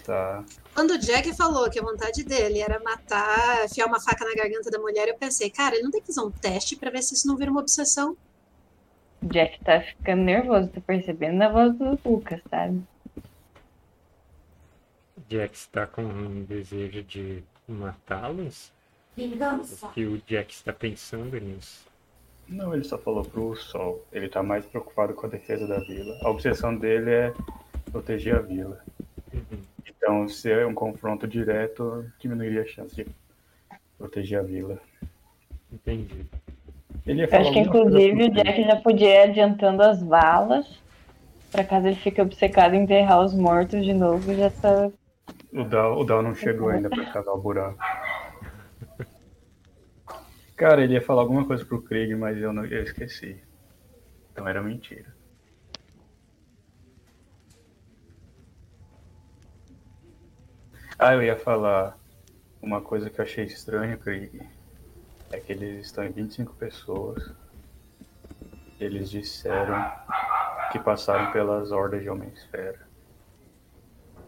Tá. 0.04 0.44
Quando 0.74 0.94
o 0.94 0.98
Jack 0.98 1.32
falou 1.36 1.70
que 1.70 1.78
a 1.78 1.82
vontade 1.82 2.24
dele 2.24 2.58
era 2.58 2.80
matar, 2.80 3.66
enfiar 3.66 3.86
uma 3.86 4.00
faca 4.00 4.24
na 4.24 4.34
garganta 4.34 4.68
da 4.68 4.80
mulher, 4.80 5.06
eu 5.06 5.16
pensei, 5.16 5.48
cara, 5.48 5.76
ele 5.76 5.84
não 5.84 5.92
tem 5.92 6.00
que 6.00 6.08
fazer 6.08 6.26
um 6.26 6.30
teste 6.32 6.74
pra 6.74 6.90
ver 6.90 7.02
se 7.02 7.14
isso 7.14 7.28
não 7.28 7.36
vira 7.36 7.52
uma 7.52 7.60
obsessão. 7.60 8.16
O 9.22 9.26
Jack 9.26 9.62
tá 9.62 9.80
ficando 9.80 10.22
nervoso, 10.22 10.66
tô 10.70 10.80
percebendo 10.80 11.36
na 11.36 11.48
voz 11.48 11.72
do 11.76 11.96
Lucas, 12.04 12.40
sabe? 12.50 12.82
Jack 15.28 15.54
está 15.54 15.86
com 15.86 16.02
um 16.02 16.42
desejo 16.42 17.04
de 17.04 17.44
matá-los? 17.72 18.72
vingança. 19.16 19.88
Que 19.88 20.04
o 20.04 20.20
Jack 20.26 20.52
está 20.52 20.72
pensando 20.72 21.38
nisso. 21.38 21.86
Não, 22.48 22.74
ele 22.74 22.84
só 22.84 22.98
falou 22.98 23.24
pro 23.24 23.54
sol. 23.56 24.04
Ele 24.12 24.28
tá 24.28 24.42
mais 24.42 24.64
preocupado 24.66 25.14
com 25.14 25.26
a 25.26 25.28
defesa 25.28 25.66
da 25.66 25.78
vila. 25.80 26.18
A 26.22 26.30
obsessão 26.30 26.76
dele 26.76 27.10
é 27.10 27.34
proteger 27.90 28.36
a 28.36 28.40
vila. 28.40 28.80
Uhum. 29.32 29.62
Então, 29.86 30.28
se 30.28 30.50
é 30.50 30.66
um 30.66 30.74
confronto 30.74 31.26
direto, 31.26 32.04
diminuiria 32.18 32.62
a 32.62 32.66
chance 32.66 32.94
de 32.94 33.06
proteger 33.96 34.40
a 34.40 34.42
vila. 34.42 34.78
Entendi. 35.72 36.26
Ele 37.06 37.24
Eu 37.24 37.28
acho 37.32 37.52
que 37.52 37.58
inclusive 37.58 38.24
o 38.24 38.30
Jack 38.30 38.62
já 38.62 38.76
podia 38.76 39.08
ir 39.08 39.30
adiantando 39.30 39.82
as 39.82 40.02
balas. 40.02 40.80
Pra 41.50 41.64
caso 41.64 41.86
ele 41.86 41.96
fique 41.96 42.20
obcecado 42.20 42.74
em 42.74 42.82
enterrar 42.82 43.20
os 43.20 43.34
mortos 43.34 43.84
de 43.84 43.92
novo, 43.92 44.34
já 44.34 44.50
tá. 44.50 44.90
O 45.52 45.64
Dal, 45.64 45.98
o 45.98 46.04
Dal 46.04 46.22
não 46.22 46.34
chegou 46.34 46.70
ainda 46.70 46.88
pra 46.88 47.12
cavar 47.12 47.34
o 47.34 47.40
buraco. 47.40 47.78
Cara, 50.56 50.82
ele 50.82 50.94
ia 50.94 51.02
falar 51.02 51.22
alguma 51.22 51.44
coisa 51.44 51.64
pro 51.64 51.82
Krieg, 51.82 52.14
mas 52.14 52.38
eu, 52.38 52.52
não, 52.52 52.64
eu 52.64 52.82
esqueci. 52.82 53.36
Então 54.30 54.48
era 54.48 54.62
mentira. 54.62 55.14
Ah, 60.98 61.14
eu 61.14 61.22
ia 61.22 61.36
falar 61.36 61.98
uma 62.62 62.80
coisa 62.80 63.10
que 63.10 63.20
eu 63.20 63.24
achei 63.24 63.44
estranha, 63.44 63.96
Krieg. 63.96 64.40
É 65.32 65.40
que 65.40 65.52
eles 65.52 65.86
estão 65.86 66.04
em 66.04 66.12
25 66.12 66.54
pessoas. 66.54 67.32
Eles 68.78 69.10
disseram 69.10 69.84
que 70.70 70.78
passaram 70.78 71.32
pelas 71.32 71.72
hordas 71.72 72.02
de 72.02 72.08
Homem-Esfera. 72.08 72.91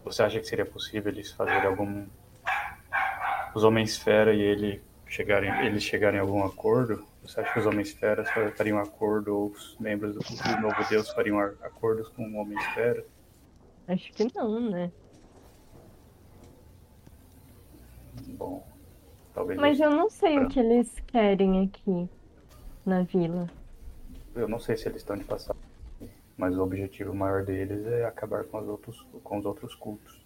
Você 0.05 0.23
acha 0.23 0.39
que 0.39 0.47
seria 0.47 0.65
possível 0.65 1.11
eles 1.11 1.31
fazerem 1.31 1.65
algum. 1.65 2.05
Os 3.53 3.63
Homens-Fera 3.63 4.33
e 4.33 4.41
ele 4.41 4.81
chegarem, 5.07 5.49
eles 5.65 5.83
chegarem 5.83 6.19
a 6.19 6.21
algum 6.21 6.43
acordo? 6.43 7.05
Você 7.23 7.39
acha 7.39 7.51
que 7.53 7.59
os 7.59 7.65
Homens-Fera 7.65 8.23
fariam 8.55 8.77
acordo 8.79 9.35
ou 9.35 9.47
os 9.51 9.75
membros 9.79 10.13
do, 10.13 10.19
do 10.19 10.61
Novo 10.61 10.75
Deus 10.89 11.09
fariam 11.09 11.39
acordos 11.39 12.07
com 12.09 12.23
o 12.23 12.35
Homem-Esfera? 12.37 13.05
Acho 13.87 14.11
que 14.13 14.27
não, 14.35 14.59
né? 14.69 14.91
Bom, 18.37 18.65
talvez. 19.33 19.59
Mas 19.59 19.79
eles- 19.79 19.91
eu 19.91 19.97
não 19.97 20.09
sei 20.09 20.39
o 20.39 20.47
que 20.49 20.59
eles 20.59 20.99
querem 21.07 21.63
aqui 21.65 22.09
na 22.85 23.03
vila. 23.03 23.49
Eu 24.35 24.47
não 24.47 24.59
sei 24.59 24.75
se 24.77 24.87
eles 24.87 24.97
estão 25.01 25.17
de 25.17 25.23
passagem, 25.23 25.61
mas 26.37 26.57
o 26.57 26.61
objetivo 26.61 27.13
maior 27.13 27.43
deles 27.43 27.85
é 27.85 28.05
acabar 28.05 28.43
com 28.43 28.59
os 28.59 28.67
outros, 28.67 29.07
com 29.23 29.39
os 29.39 29.45
outros 29.45 29.75
cultos. 29.75 30.23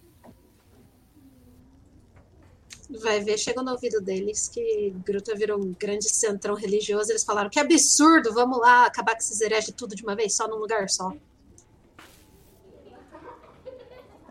Vai 3.02 3.20
ver, 3.20 3.38
chegou 3.38 3.62
no 3.62 3.70
ouvido 3.70 4.00
deles 4.00 4.48
que 4.48 4.90
Gruta 5.06 5.34
virou 5.36 5.60
um 5.60 5.72
grande 5.72 6.08
centrão 6.08 6.56
religioso. 6.56 7.12
Eles 7.12 7.22
falaram 7.22 7.48
que 7.48 7.60
absurdo, 7.60 8.34
vamos 8.34 8.58
lá 8.58 8.86
acabar 8.86 9.12
com 9.12 9.18
esses 9.18 9.40
hereges 9.40 9.72
tudo 9.76 9.94
de 9.94 10.02
uma 10.02 10.16
vez, 10.16 10.34
só 10.34 10.48
num 10.48 10.56
lugar 10.56 10.88
só. 10.90 11.12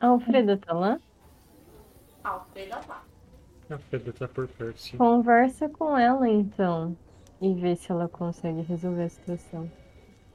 A 0.02 0.08
Alfreda 0.08 0.58
tá 0.58 0.74
lá? 0.74 1.00
Alfreda 2.24 2.82
lá. 2.88 3.06
A 3.70 3.78
Feda 3.78 4.12
tá 4.12 4.28
por 4.28 4.48
perto, 4.48 4.82
sim. 4.82 4.98
Conversa 4.98 5.70
com 5.70 5.96
ela 5.96 6.28
então. 6.28 6.98
E 7.40 7.54
vê 7.54 7.76
se 7.76 7.92
ela 7.92 8.10
consegue 8.10 8.62
resolver 8.62 9.04
a 9.04 9.10
situação. 9.10 9.72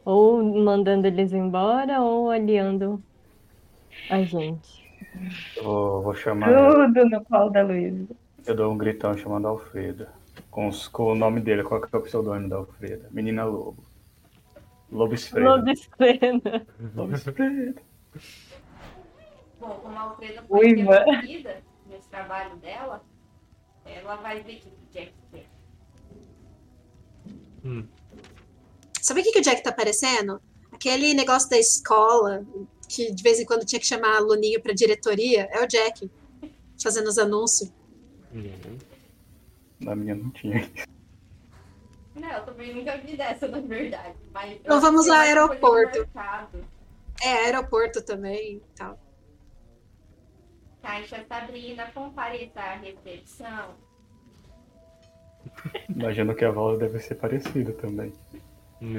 Ou 0.04 0.42
mandando 0.42 1.06
eles 1.06 1.32
embora 1.32 2.00
ou 2.02 2.30
aliando 2.30 3.02
a 4.08 4.22
gente. 4.24 4.84
Eu 5.56 5.64
vou, 5.64 6.02
vou 6.02 6.14
chamar. 6.14 6.48
Tudo 6.54 7.08
no 7.08 7.24
colo 7.24 7.50
da 7.50 7.62
Luísa. 7.62 8.14
Eu 8.46 8.54
dou 8.54 8.72
um 8.72 8.78
gritão 8.78 9.16
chamando 9.16 9.48
Alfreda. 9.48 10.12
Com, 10.50 10.68
os- 10.68 10.88
com 10.88 11.04
o 11.12 11.14
nome 11.14 11.40
dele, 11.40 11.62
qual 11.64 11.80
que 11.80 11.88
é 11.94 11.98
o 11.98 12.02
pseudônimo 12.02 12.48
da 12.48 12.56
Alfreda? 12.56 13.08
Menina 13.10 13.44
Lobo. 13.44 13.82
Lobesfena. 14.90 15.46
Lobo 16.96 17.14
Esfreda. 17.14 17.74
Bom, 19.60 19.74
como 19.82 19.96
a 19.98 20.02
Alfreda 20.02 20.42
foi 20.42 20.68
interrompida 20.70 21.62
nesse 21.88 22.08
trabalho 22.08 22.56
dela, 22.56 23.02
ela 23.86 24.16
vai 24.16 24.40
ver 24.42 24.56
o 24.56 24.60
que 24.60 24.68
o 24.68 24.92
Jack 24.92 25.12
quer. 25.32 25.46
Hum. 27.64 27.88
Sabe 29.04 29.20
o 29.20 29.22
que, 29.22 29.32
que 29.32 29.38
o 29.38 29.42
Jack 29.42 29.62
tá 29.62 29.70
parecendo? 29.70 30.40
Aquele 30.72 31.12
negócio 31.12 31.50
da 31.50 31.58
escola, 31.58 32.42
que 32.88 33.12
de 33.12 33.22
vez 33.22 33.38
em 33.38 33.44
quando 33.44 33.66
tinha 33.66 33.78
que 33.78 33.86
chamar 33.86 34.16
aluninho 34.16 34.62
pra 34.62 34.72
diretoria, 34.72 35.46
é 35.52 35.62
o 35.62 35.66
Jack. 35.66 36.10
Fazendo 36.82 37.08
os 37.08 37.18
anúncios. 37.18 37.70
Não. 38.32 38.78
Na 39.78 39.94
minha 39.94 40.14
não 40.14 40.30
tinha. 40.30 40.70
Não, 42.14 42.30
eu 42.30 42.46
também 42.46 42.74
nunca 42.74 42.96
vi 42.96 43.14
dessa, 43.14 43.46
na 43.46 43.60
verdade. 43.60 44.14
Mas 44.32 44.52
Então 44.52 44.80
vamos 44.80 45.06
ao 45.06 45.16
aeroporto. 45.16 46.08
É, 47.22 47.28
aeroporto 47.44 48.00
também 48.00 48.56
e 48.56 48.62
tal. 48.74 48.98
Caixa 50.80 51.22
Sabrina 51.28 51.90
compareça 51.92 52.58
à 52.58 52.76
recepção. 52.76 53.74
Imagino 55.90 56.34
que 56.34 56.44
a 56.46 56.50
voz 56.50 56.78
deve 56.78 56.98
ser 57.00 57.16
parecida 57.16 57.70
também. 57.74 58.10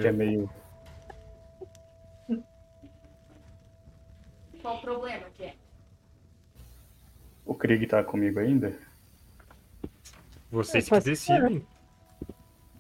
Que 0.02 0.08
é 0.08 0.12
meio. 0.12 0.50
Qual 4.62 4.78
o 4.78 4.82
problema, 4.82 5.26
Jack? 5.38 5.58
O 7.46 7.54
Krieg 7.54 7.86
tá 7.86 8.04
comigo 8.04 8.40
ainda? 8.40 8.76
Vocês 10.50 10.90
Eu 10.90 10.98
que 10.98 11.04
decidem. 11.06 11.68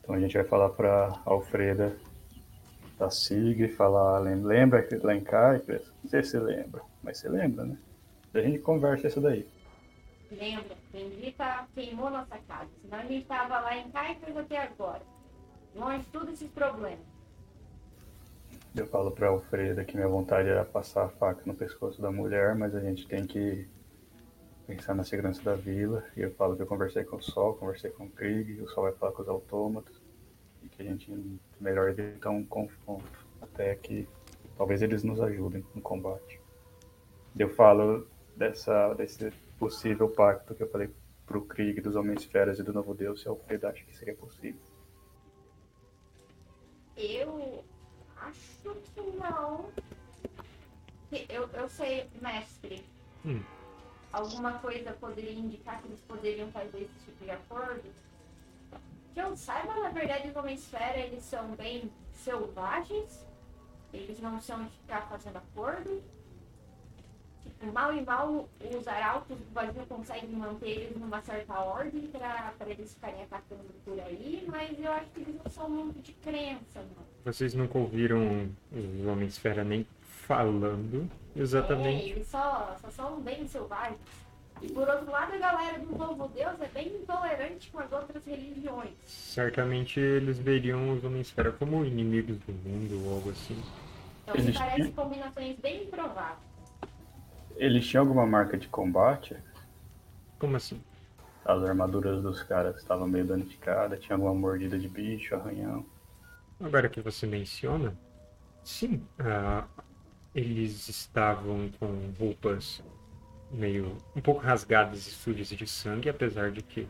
Então 0.01 0.15
a 0.15 0.19
gente 0.19 0.33
vai 0.35 0.43
falar 0.43 0.69
pra 0.69 1.19
Alfreda 1.25 1.95
da 2.97 3.09
SIG, 3.11 3.67
falar. 3.69 4.19
lem- 4.19 4.43
Lembra 4.43 4.81
que 4.81 4.95
lá 4.95 5.13
em 5.15 5.21
Caipras? 5.23 5.91
Não 6.03 6.09
sei 6.09 6.23
se 6.23 6.31
você 6.31 6.39
lembra, 6.39 6.81
mas 7.03 7.17
você 7.19 7.29
lembra, 7.29 7.65
né? 7.65 7.77
A 8.33 8.39
gente 8.41 8.59
conversa 8.59 9.07
isso 9.07 9.21
daí. 9.21 9.47
Lembra? 10.31 10.75
Bendita 10.91 11.67
queimou 11.75 12.09
nossa 12.09 12.37
casa. 12.47 12.69
Senão 12.81 12.97
a 12.99 13.05
gente 13.05 13.25
tava 13.27 13.59
lá 13.59 13.77
em 13.77 13.89
Caicas 13.91 14.35
até 14.35 14.57
agora. 14.57 15.01
Longe 15.75 15.99
de 15.99 16.05
todos 16.05 16.33
esses 16.33 16.49
problemas. 16.49 17.05
Eu 18.73 18.87
falo 18.87 19.11
pra 19.11 19.27
Alfreda 19.27 19.83
que 19.83 19.95
minha 19.95 20.07
vontade 20.07 20.47
era 20.47 20.63
passar 20.63 21.05
a 21.05 21.09
faca 21.09 21.41
no 21.45 21.53
pescoço 21.53 22.01
da 22.01 22.11
mulher, 22.11 22.55
mas 22.55 22.73
a 22.73 22.79
gente 22.79 23.05
tem 23.07 23.25
que 23.25 23.67
pensar 24.65 24.93
na 24.93 25.03
segurança 25.03 25.41
da 25.43 25.53
vila. 25.53 26.03
E 26.15 26.21
eu 26.21 26.31
falo 26.31 26.55
que 26.55 26.61
eu 26.61 26.67
conversei 26.67 27.03
com 27.03 27.17
o 27.17 27.21
Sol, 27.21 27.55
conversei 27.55 27.91
com 27.91 28.05
o 28.05 28.09
Krieg, 28.09 28.61
o 28.61 28.67
Sol 28.69 28.83
vai 28.83 28.93
falar 28.93 29.11
com 29.11 29.21
os 29.21 29.29
autômatos. 29.29 30.01
E 30.63 30.69
que 30.69 30.81
a 30.81 30.85
gente 30.85 31.13
melhor 31.59 31.89
evitar 31.89 32.29
um 32.29 32.43
confronto. 32.43 33.25
Até 33.41 33.75
que 33.75 34.07
talvez 34.57 34.81
eles 34.81 35.03
nos 35.03 35.21
ajudem 35.21 35.63
no 35.73 35.81
combate. 35.81 36.39
Eu 37.37 37.49
falo 37.49 38.07
dessa, 38.35 38.93
desse 38.93 39.29
possível 39.59 40.09
pacto 40.09 40.55
que 40.55 40.63
eu 40.63 40.69
falei 40.69 40.89
pro 41.25 41.41
Krieg 41.45 41.81
dos 41.81 41.95
Homens 41.95 42.23
Feras 42.23 42.59
e 42.59 42.63
do 42.63 42.73
Novo 42.73 42.93
Deus, 42.93 43.21
se 43.21 43.27
Alfreda 43.27 43.69
acha 43.69 43.83
que 43.83 43.95
seria 43.95 44.15
possível. 44.15 44.59
Eu 46.97 47.63
acho 48.17 48.75
que 48.93 49.01
não. 49.01 49.71
Eu, 51.29 51.49
eu 51.49 51.69
sei, 51.69 52.09
mestre. 52.21 52.85
Hum. 53.25 53.41
Alguma 54.11 54.59
coisa 54.59 54.93
poderia 54.93 55.33
indicar 55.33 55.81
que 55.81 55.87
eles 55.87 55.99
poderiam 56.01 56.49
fazer 56.51 56.83
esse 56.83 57.05
tipo 57.05 57.23
de 57.23 57.31
acordo? 57.31 57.83
Que 59.13 59.19
eu 59.21 59.35
saiba, 59.35 59.73
na 59.75 59.89
verdade, 59.89 60.29
os 60.29 60.35
homens 60.35 60.67
fera, 60.67 60.97
eles 60.97 61.23
são 61.23 61.55
bem 61.55 61.91
selvagens. 62.13 63.25
Eles 63.93 64.19
não 64.19 64.39
são 64.41 64.63
de 64.63 64.71
ficar 64.71 65.01
fazendo 65.09 65.37
acordo. 65.37 66.03
Mal 67.73 67.93
e 67.93 68.01
mal, 68.01 68.47
os 68.79 68.87
arautos 68.87 69.37
do 69.37 69.53
vazio 69.53 69.85
conseguem 69.87 70.29
manter 70.29 70.69
eles 70.69 70.97
numa 70.97 71.21
certa 71.21 71.53
ordem 71.59 72.01
pra 72.11 72.53
eles 72.67 72.93
ficarem 72.93 73.23
atacando 73.23 73.63
por 73.83 73.99
aí, 74.01 74.43
mas 74.47 74.77
eu 74.79 74.91
acho 74.91 75.05
que 75.07 75.21
eles 75.21 75.35
não 75.43 75.51
são 75.51 75.69
muito 75.69 75.99
de 76.01 76.13
crença, 76.13 76.81
não. 76.95 77.03
Vocês 77.23 77.53
nunca 77.55 77.77
ouviram 77.77 78.49
os 78.71 79.07
Homens-Fera 79.07 79.63
nem 79.63 79.85
falando 80.01 81.09
É, 81.35 81.39
exatamente. 81.41 82.09
eles 82.11 82.27
só, 82.27 82.75
só 82.81 82.89
são 82.91 83.19
bem 83.21 83.47
selvagens. 83.47 83.97
E 84.61 84.69
por 84.69 84.87
outro 84.87 85.11
lado, 85.11 85.33
a 85.33 85.37
galera 85.37 85.79
do 85.79 85.97
Novo 85.97 86.27
Deus 86.29 86.61
é 86.61 86.67
bem 86.67 86.87
intolerante 86.87 87.69
com 87.71 87.79
as 87.79 87.91
outras 87.91 88.23
religiões. 88.25 88.93
Certamente 89.05 89.99
eles 89.99 90.37
veriam 90.39 90.91
os 90.93 91.03
Homens-Fera 91.03 91.51
como 91.51 91.83
inimigos 91.83 92.37
do 92.39 92.53
mundo 92.53 93.05
ou 93.05 93.15
algo 93.15 93.31
assim. 93.31 93.61
Então 94.23 94.35
me 94.35 94.41
Eles- 94.43 94.57
parece 94.57 94.91
combinações 94.91 95.57
bem 95.59 95.83
improváveis. 95.83 96.54
Eles 97.55 97.87
tinham 97.87 98.03
alguma 98.03 98.25
marca 98.25 98.57
de 98.57 98.67
combate? 98.67 99.35
Como 100.37 100.57
assim? 100.57 100.81
As 101.45 101.63
armaduras 101.63 102.21
dos 102.21 102.43
caras 102.43 102.77
estavam 102.77 103.07
meio 103.07 103.25
danificadas, 103.25 103.99
tinha 104.01 104.15
alguma 104.15 104.33
mordida 104.33 104.77
de 104.77 104.89
bicho, 104.89 105.35
arranhão. 105.35 105.85
Agora 106.59 106.89
que 106.89 107.01
você 107.01 107.25
menciona, 107.25 107.95
sim, 108.63 109.05
ah, 109.19 109.65
eles 110.33 110.87
estavam 110.89 111.69
com 111.79 112.11
roupas 112.19 112.83
meio 113.51 113.97
um 114.15 114.21
pouco 114.21 114.41
rasgadas 114.41 115.07
e 115.07 115.11
sujas 115.11 115.47
de 115.47 115.67
sangue, 115.67 116.09
apesar 116.09 116.51
de 116.51 116.61
que 116.61 116.87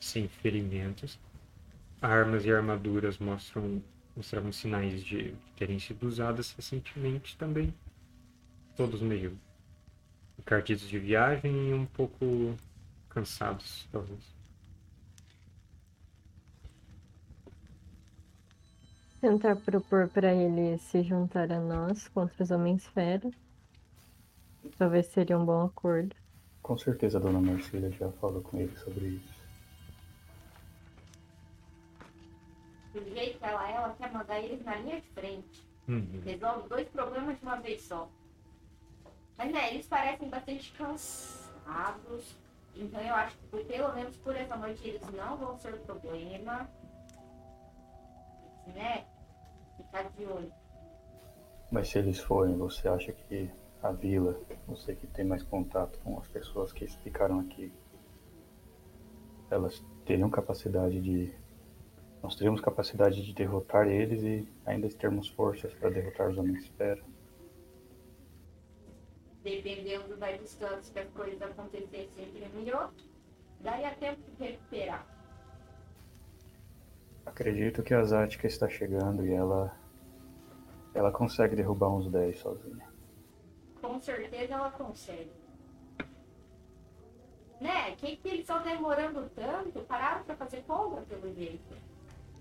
sem 0.00 0.26
ferimentos. 0.26 1.18
Armas 2.00 2.44
e 2.44 2.52
armaduras 2.52 3.18
mostram 3.18 3.82
mostravam 4.16 4.50
sinais 4.50 5.04
de 5.04 5.32
terem 5.56 5.78
sido 5.78 6.08
usadas 6.08 6.52
recentemente 6.52 7.36
também. 7.36 7.72
Todos 8.76 9.00
meio 9.00 9.38
encardidos 10.48 10.88
de 10.88 10.98
viagem 10.98 11.52
e 11.68 11.74
um 11.74 11.84
pouco 11.84 12.56
cansados, 13.10 13.86
talvez. 13.92 14.34
Tentar 19.20 19.56
propor 19.56 20.08
para 20.08 20.32
ele 20.32 20.78
se 20.78 21.02
juntar 21.02 21.52
a 21.52 21.60
nós 21.60 22.08
contra 22.08 22.42
os 22.42 22.50
Homens 22.50 22.86
Fera. 22.86 23.30
Talvez 24.78 25.06
seria 25.08 25.38
um 25.38 25.44
bom 25.44 25.66
acordo. 25.66 26.16
Com 26.62 26.78
certeza 26.78 27.18
a 27.18 27.20
dona 27.20 27.40
Marcília 27.40 27.90
já 27.90 28.10
falou 28.12 28.40
com 28.40 28.58
ele 28.58 28.74
sobre 28.76 29.06
isso. 29.06 29.38
Do 32.94 33.04
jeito 33.04 33.38
que 33.38 33.44
ela 33.44 33.68
é, 33.68 33.74
ela 33.74 33.94
quer 33.94 34.12
mandar 34.12 34.40
eles 34.40 34.64
na 34.64 34.76
linha 34.76 35.00
de 35.00 35.08
frente. 35.08 35.68
Uhum. 35.88 36.22
Resolve 36.24 36.68
dois 36.68 36.88
problemas 36.88 37.38
de 37.38 37.42
uma 37.42 37.56
vez 37.56 37.82
só. 37.82 38.10
Mas 39.38 39.52
né, 39.52 39.72
eles 39.72 39.86
parecem 39.86 40.28
bastante 40.28 40.72
cansados. 40.72 42.36
Então 42.74 43.00
eu 43.00 43.14
acho 43.14 43.38
que 43.38 43.64
pelo 43.64 43.94
menos 43.94 44.16
por 44.16 44.34
essa 44.36 44.56
noite 44.56 44.86
eles 44.86 45.00
não 45.12 45.36
vão 45.36 45.56
ser 45.56 45.78
problema. 45.80 46.68
Né? 48.66 49.06
Ficar 49.76 50.10
de 50.10 50.26
olho. 50.26 50.52
Mas 51.70 51.88
se 51.88 51.98
eles 51.98 52.18
forem, 52.18 52.56
você 52.56 52.88
acha 52.88 53.12
que 53.12 53.48
a 53.80 53.92
vila, 53.92 54.40
você 54.66 54.94
que 54.94 55.06
tem 55.06 55.24
mais 55.24 55.42
contato 55.42 55.98
com 56.00 56.18
as 56.18 56.26
pessoas 56.26 56.72
que 56.72 56.86
ficaram 56.86 57.38
aqui, 57.38 57.72
elas 59.50 59.84
teriam 60.04 60.28
capacidade 60.28 61.00
de. 61.00 61.32
Nós 62.20 62.34
teríamos 62.34 62.60
capacidade 62.60 63.24
de 63.24 63.32
derrotar 63.32 63.86
eles 63.86 64.22
e 64.22 64.48
ainda 64.66 64.88
termos 64.88 65.28
forças 65.28 65.72
para 65.74 65.90
derrotar 65.90 66.28
os 66.28 66.36
homens 66.36 66.64
esfera. 66.64 67.00
Dependendo 69.48 70.14
da 70.18 70.30
distância 70.32 70.92
que 70.92 70.98
as 70.98 71.08
coisas 71.08 71.40
acontecessem 71.40 72.10
entre 72.18 72.44
um 72.54 72.62
e 72.62 72.70
outro, 72.70 73.06
daria 73.60 73.94
tempo 73.94 74.20
de 74.30 74.44
recuperar. 74.44 75.06
Acredito 77.24 77.82
que 77.82 77.94
a 77.94 78.04
Zática 78.04 78.46
está 78.46 78.68
chegando 78.68 79.24
e 79.24 79.32
ela. 79.32 79.74
Ela 80.92 81.10
consegue 81.10 81.56
derrubar 81.56 81.88
uns 81.88 82.10
10 82.10 82.38
sozinha. 82.38 82.86
Com 83.80 83.98
certeza 83.98 84.52
ela 84.52 84.70
consegue. 84.70 85.32
Né? 87.58 87.92
Que 87.96 88.16
que 88.16 88.28
eles 88.28 88.40
estão 88.40 88.62
demorando 88.62 89.30
tanto? 89.34 89.80
Pararam 89.80 90.24
pra 90.24 90.36
fazer 90.36 90.62
compra, 90.64 91.00
pelo 91.02 91.32
jeito. 91.34 91.74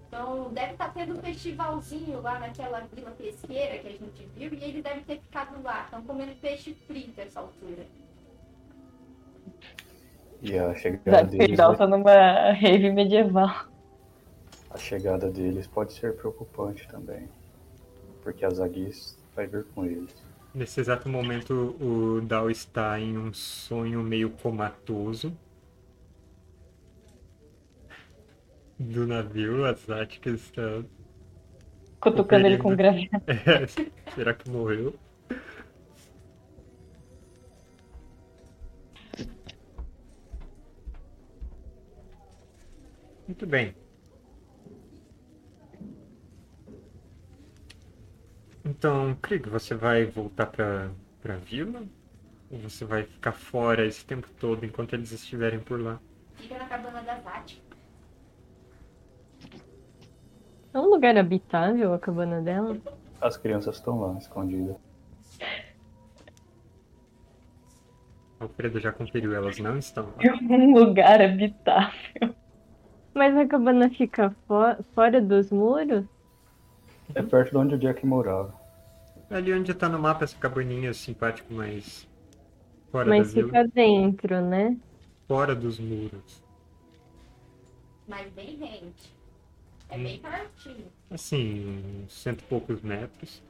Então, 0.07 0.49
deve 0.53 0.71
estar 0.71 0.93
tendo 0.93 1.17
um 1.17 1.21
festivalzinho 1.21 2.21
lá 2.21 2.39
naquela 2.39 2.79
vila 2.93 3.11
pesqueira 3.11 3.77
que 3.79 3.87
a 3.87 3.91
gente 3.91 4.27
viu 4.35 4.53
e 4.53 4.63
eles 4.63 4.83
devem 4.83 5.03
ter 5.03 5.19
ficado 5.19 5.61
lá. 5.61 5.83
Estão 5.83 6.01
comendo 6.01 6.33
peixe 6.35 6.73
frito 6.87 7.19
essa 7.19 7.41
altura. 7.41 7.85
E 10.41 10.57
a 10.57 10.67
Da 10.67 10.75
chegada 10.75 11.23
deles. 11.23 11.47
Fidal 11.47 11.75
tá 11.75 11.87
numa 11.87 12.51
rave 12.51 12.91
medieval. 12.91 13.67
A 14.69 14.77
chegada 14.77 15.29
deles 15.29 15.67
pode 15.67 15.93
ser 15.93 16.15
preocupante 16.15 16.87
também. 16.87 17.27
Porque 18.21 18.45
a 18.45 18.49
Zagis 18.49 19.17
vai 19.35 19.47
vir 19.47 19.65
com 19.75 19.85
eles. 19.85 20.15
Nesse 20.53 20.79
exato 20.79 21.09
momento, 21.09 21.75
o 21.81 22.21
Dal 22.21 22.49
está 22.49 22.99
em 22.99 23.17
um 23.17 23.33
sonho 23.33 24.01
meio 24.01 24.29
comatoso. 24.29 25.35
Do 28.79 29.07
navio, 29.07 29.65
a 29.65 29.73
Zatka 29.73 30.29
está. 30.29 30.83
Cutucando 31.99 32.45
ele 32.47 32.57
com 32.57 32.75
gravidade. 32.75 33.23
É, 33.27 33.65
será 34.13 34.33
que 34.33 34.49
morreu? 34.49 34.95
Muito 43.27 43.45
bem. 43.45 43.75
Então, 48.63 49.15
Krieg, 49.21 49.49
você 49.49 49.73
vai 49.75 50.05
voltar 50.05 50.47
para 50.47 50.91
para 51.21 51.35
a 51.35 51.37
vila? 51.37 51.83
Ou 52.49 52.59
você 52.59 52.85
vai 52.85 53.03
ficar 53.03 53.33
fora 53.33 53.85
esse 53.85 54.05
tempo 54.05 54.29
todo 54.39 54.65
enquanto 54.65 54.93
eles 54.93 55.11
estiverem 55.11 55.59
por 55.59 55.79
lá? 55.81 55.99
Fica 56.35 56.57
na 56.57 56.67
cabana 56.67 57.01
da 57.01 57.19
Zati. 57.19 57.66
É 60.77 60.79
um 60.79 60.89
lugar 60.91 61.17
habitável 61.17 61.91
a 61.91 61.99
cabana 61.99 62.39
dela? 62.39 62.77
As 63.19 63.35
crianças 63.35 63.77
estão 63.77 63.99
lá, 63.99 64.15
escondidas. 64.19 64.77
Alfredo 68.39 68.79
já 68.79 68.91
conferiu, 68.91 69.33
elas 69.35 69.57
não 69.59 69.77
estão 69.77 70.05
lá. 70.05 70.23
Um 70.49 70.73
lugar 70.73 71.21
habitável. 71.21 72.35
Mas 73.13 73.35
a 73.35 73.47
cabana 73.47 73.89
fica 73.89 74.29
fo- 74.47 74.83
fora 74.95 75.21
dos 75.21 75.51
muros? 75.51 76.05
É 77.15 77.21
perto 77.21 77.51
de 77.51 77.57
onde 77.57 77.75
o 77.75 77.79
Jack 77.79 78.05
morava. 78.05 78.53
Ali 79.29 79.53
onde 79.53 79.73
tá 79.73 79.89
no 79.89 79.99
mapa 79.99 80.23
essa 80.23 80.37
cabaninha 80.37 80.93
simpático, 80.93 81.53
mas 81.53 82.07
fora 82.91 83.09
Mas 83.09 83.27
da 83.27 83.33
vila, 83.33 83.47
fica 83.47 83.67
dentro, 83.73 84.41
né? 84.41 84.77
fora 85.27 85.55
dos 85.55 85.79
muros. 85.79 86.43
Mas 88.07 88.31
bem 88.33 88.57
rente. 88.57 89.16
É 89.89 89.97
bem 89.97 90.19
pertinho. 90.19 90.91
Assim, 91.09 92.03
uns 92.03 92.13
cento 92.13 92.41
e 92.41 92.43
poucos 92.43 92.81
metros. 92.81 93.41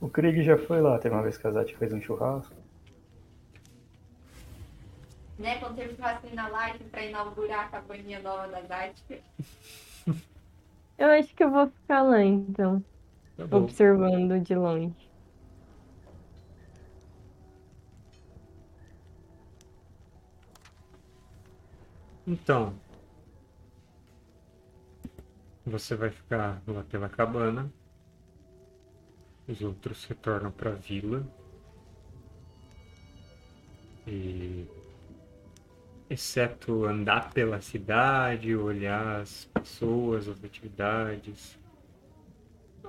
O 0.00 0.08
Krieg 0.08 0.42
já 0.42 0.58
foi 0.58 0.82
lá, 0.82 0.98
teve 0.98 1.14
uma 1.14 1.22
vez 1.22 1.38
que 1.38 1.46
a 1.46 1.50
Zati 1.50 1.74
fez 1.76 1.92
um 1.92 2.00
churrasco. 2.00 2.54
Né? 5.38 5.58
Quando 5.58 5.76
teve 5.76 5.94
churrasco 5.94 6.28
na 6.34 6.48
live 6.48 6.84
pra 6.84 7.04
inaugurar 7.04 7.66
a 7.66 7.68
cabaninha 7.68 8.20
nova 8.20 8.46
da 8.48 8.62
Zati. 8.62 9.22
Eu 10.96 11.08
acho 11.08 11.34
que 11.34 11.42
eu 11.42 11.50
vou 11.50 11.66
ficar 11.66 12.02
lá 12.02 12.22
então. 12.22 12.84
Tá 13.36 13.56
observando 13.56 14.38
de 14.40 14.54
longe. 14.54 14.94
Então, 22.26 22.74
você 25.64 25.94
vai 25.94 26.10
ficar 26.10 26.62
lá 26.66 26.82
pela 26.84 27.08
cabana. 27.08 27.72
Os 29.48 29.62
outros 29.62 30.04
retornam 30.04 30.50
para 30.50 30.72
a 30.72 30.74
vila. 30.74 31.26
E 34.06 34.66
exceto 36.08 36.84
andar 36.84 37.32
pela 37.32 37.60
cidade, 37.60 38.54
olhar 38.54 39.20
as 39.20 39.46
pessoas, 39.46 40.28
as 40.28 40.44
atividades, 40.44 41.58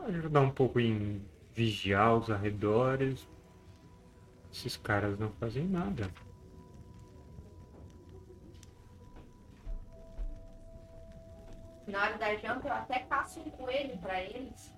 ajudar 0.07 0.41
um 0.41 0.51
pouco 0.51 0.79
em 0.79 1.21
vigiar 1.53 2.17
os 2.17 2.29
arredores. 2.29 3.27
Esses 4.51 4.77
caras 4.77 5.17
não 5.17 5.31
fazem 5.31 5.67
nada. 5.67 6.09
Na 11.87 12.01
hora 12.03 12.17
da 12.17 12.35
janta, 12.35 12.67
eu 12.67 12.73
até 12.73 12.99
caço 12.99 13.39
um 13.39 13.49
coelho 13.51 13.97
pra 13.97 14.21
eles. 14.21 14.73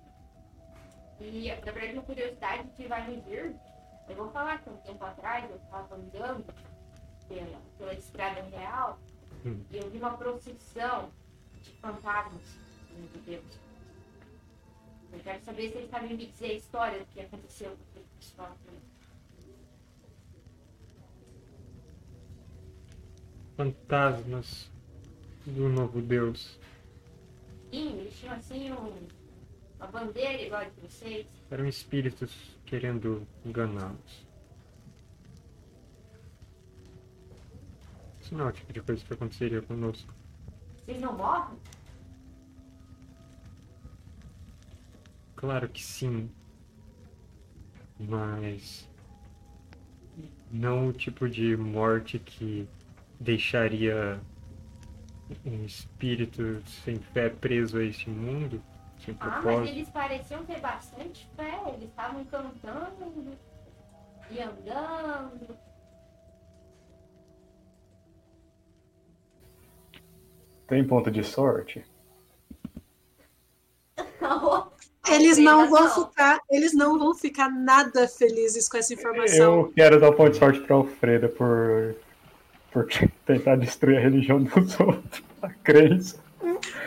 E, 1.20 1.48
na 1.48 1.72
verdade, 1.72 1.94
uma 1.94 2.02
curiosidade 2.02 2.68
que 2.76 2.86
vai 2.86 3.08
me 3.08 3.20
vir, 3.20 3.56
eu 4.08 4.14
vou 4.16 4.30
falar 4.30 4.58
que 4.62 4.70
um 4.70 4.76
tempo 4.76 5.04
atrás 5.04 5.50
eu 5.50 5.56
estava 5.56 5.94
andando 5.96 6.44
pela, 7.28 7.60
pela 7.76 7.94
estrada 7.94 8.42
real 8.42 8.98
Hum. 9.44 9.62
e 9.70 9.76
eu 9.76 9.88
vi 9.88 9.98
uma 9.98 10.16
procissão 10.16 11.12
de 11.62 11.70
fantasmas, 11.80 12.42
meu 12.90 13.22
Deus. 13.24 13.44
Eu 15.12 15.20
quero 15.20 15.44
saber 15.44 15.70
se 15.70 15.78
eles 15.78 15.90
sabem 15.90 16.16
me 16.16 16.26
dizer 16.26 16.50
a 16.50 16.54
história 16.54 16.98
do 16.98 17.06
que 17.06 17.20
aconteceu 17.20 17.70
com 17.70 17.82
aquele 17.90 18.06
pessoal. 18.18 18.56
Fantasmas 23.56 24.70
do 25.46 25.68
novo 25.68 26.00
Deus. 26.00 26.58
Eles 27.72 28.18
tinham 28.18 28.34
assim 28.34 28.72
um, 28.72 29.06
uma 29.78 29.86
bandeira 29.88 30.42
igual 30.42 30.62
a 30.62 30.64
de 30.64 30.80
vocês. 30.80 31.26
Eram 31.50 31.66
espíritos 31.66 32.32
querendo 32.64 33.26
enganá-los. 33.44 34.26
Isso 38.20 38.34
não 38.34 38.46
é 38.46 38.48
o 38.48 38.52
tipo 38.52 38.72
de 38.72 38.82
coisa 38.82 39.04
que 39.04 39.14
aconteceria 39.14 39.62
conosco. 39.62 40.12
Vocês 40.84 41.00
não 41.00 41.16
morrem? 41.16 41.58
Claro 45.36 45.68
que 45.68 45.82
sim. 45.82 46.30
Mas. 47.98 48.88
Não 50.50 50.88
o 50.88 50.92
tipo 50.92 51.28
de 51.28 51.56
morte 51.56 52.18
que 52.18 52.66
deixaria 53.20 54.20
um 55.44 55.64
espírito 55.64 56.62
sem 56.84 56.98
fé 56.98 57.28
preso 57.28 57.78
a 57.78 57.84
este 57.84 58.08
mundo, 58.08 58.62
sem 59.04 59.16
Ah, 59.20 59.26
mas 59.26 59.42
propósito. 59.42 59.76
eles 59.76 59.88
pareciam 59.90 60.44
ter 60.44 60.60
bastante 60.60 61.28
fé. 61.36 61.60
Eles 61.74 61.88
estavam 61.88 62.24
cantando 62.24 63.36
e 64.30 64.40
andando. 64.40 65.56
Tem 70.66 70.86
ponto 70.86 71.10
de 71.10 71.24
sorte? 71.24 71.84
Eles 75.10 75.38
não 75.38 75.70
vão 75.70 75.88
ficar, 76.06 76.38
eles 76.50 76.74
não 76.74 76.98
vão 76.98 77.14
ficar 77.14 77.48
nada 77.48 78.06
felizes 78.06 78.68
com 78.68 78.76
essa 78.76 78.92
informação. 78.92 79.60
Eu 79.60 79.72
quero 79.72 79.98
dar 79.98 80.10
um 80.10 80.12
ponto 80.14 80.32
de 80.32 80.36
sorte 80.36 80.60
pra 80.60 80.76
Alfreda 80.76 81.30
por, 81.30 81.96
por 82.84 82.86
tentar 83.26 83.56
destruir 83.56 83.98
a 83.98 84.00
religião 84.00 84.42
dos 84.42 84.78
outros. 84.80 85.22
A 85.42 85.48
crença. 85.50 86.18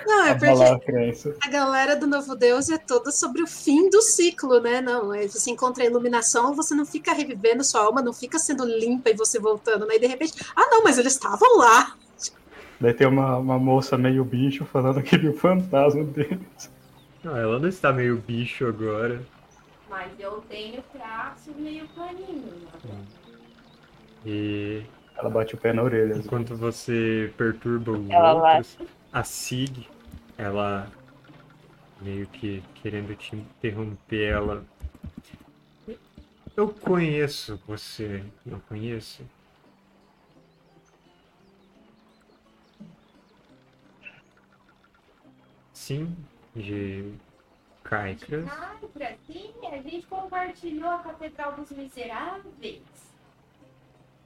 Não, 0.06 0.26
é 0.26 0.34
porque 0.34 0.64
a 0.64 0.80
crença. 0.80 1.36
a 1.42 1.50
galera 1.50 1.96
do 1.96 2.08
Novo 2.08 2.36
Deus 2.36 2.70
é 2.70 2.78
toda 2.78 3.12
sobre 3.12 3.42
o 3.42 3.48
fim 3.48 3.90
do 3.90 4.02
ciclo, 4.02 4.60
né? 4.60 4.82
Não, 4.82 5.14
é, 5.14 5.28
você 5.28 5.52
encontra 5.52 5.84
a 5.84 5.88
iluminação, 5.88 6.56
você 6.56 6.74
não 6.74 6.86
fica 6.86 7.14
revivendo 7.14 7.64
sua 7.64 7.82
alma, 7.82 8.02
não 8.02 8.14
fica 8.14 8.40
sendo 8.40 8.66
limpa 8.66 9.10
e 9.10 9.14
você 9.14 9.40
voltando, 9.40 9.86
né? 9.86 9.96
E 9.96 10.00
de 10.00 10.08
repente, 10.08 10.34
ah, 10.56 10.68
não, 10.70 10.84
mas 10.84 10.98
eles 10.98 11.14
estavam 11.14 11.58
lá. 11.58 11.96
Daí 12.80 12.94
tem 12.94 13.08
uma, 13.08 13.38
uma 13.38 13.60
moça 13.60 13.98
meio 13.98 14.26
bicho 14.26 14.66
falando 14.66 15.04
que 15.04 15.18
viu 15.18 15.32
o 15.32 15.38
fantasma 15.38 16.04
deles. 16.04 16.72
Não, 17.24 17.38
ela 17.38 17.60
não 17.60 17.70
está 17.70 17.94
meio 17.94 18.18
bicho 18.18 18.66
agora. 18.66 19.22
Mas 19.90 20.12
eu 20.20 20.44
tenho 20.50 20.82
traços 20.92 21.56
meio 21.56 21.88
planinho. 21.90 22.52
Né? 22.84 23.06
E 24.26 24.84
Ela 25.18 25.30
bate 25.30 25.56
o 25.56 25.58
pé 25.58 25.74
na 25.74 25.84
orelha. 25.84 26.14
assim. 26.14 26.22
enquanto 26.26 26.56
você 26.56 27.34
perturba 27.38 27.92
os 27.92 28.10
Ela 28.10 28.34
outros, 28.34 28.78
a 29.12 29.24
Sig, 29.24 29.88
ela 30.38 30.92
meio 32.02 32.26
que 32.28 32.64
querendo 32.76 33.16
te 33.16 33.36
interromper, 33.36 34.32
ela. 34.32 34.66
Eu 36.56 36.68
conheço 36.68 37.62
você, 37.66 38.24
não 38.46 38.60
conheço? 38.60 39.24
Sim, 45.74 46.16
de 46.56 47.14
Caicras. 47.84 48.46
Ai, 48.50 48.78
por 48.94 49.04
assim, 49.04 49.54
a 49.72 49.78
gente 49.82 50.06
compartilhou 50.08 50.90
a 50.90 51.00
Catedral 51.00 51.54
dos 51.54 51.72
Miseráveis. 51.72 53.11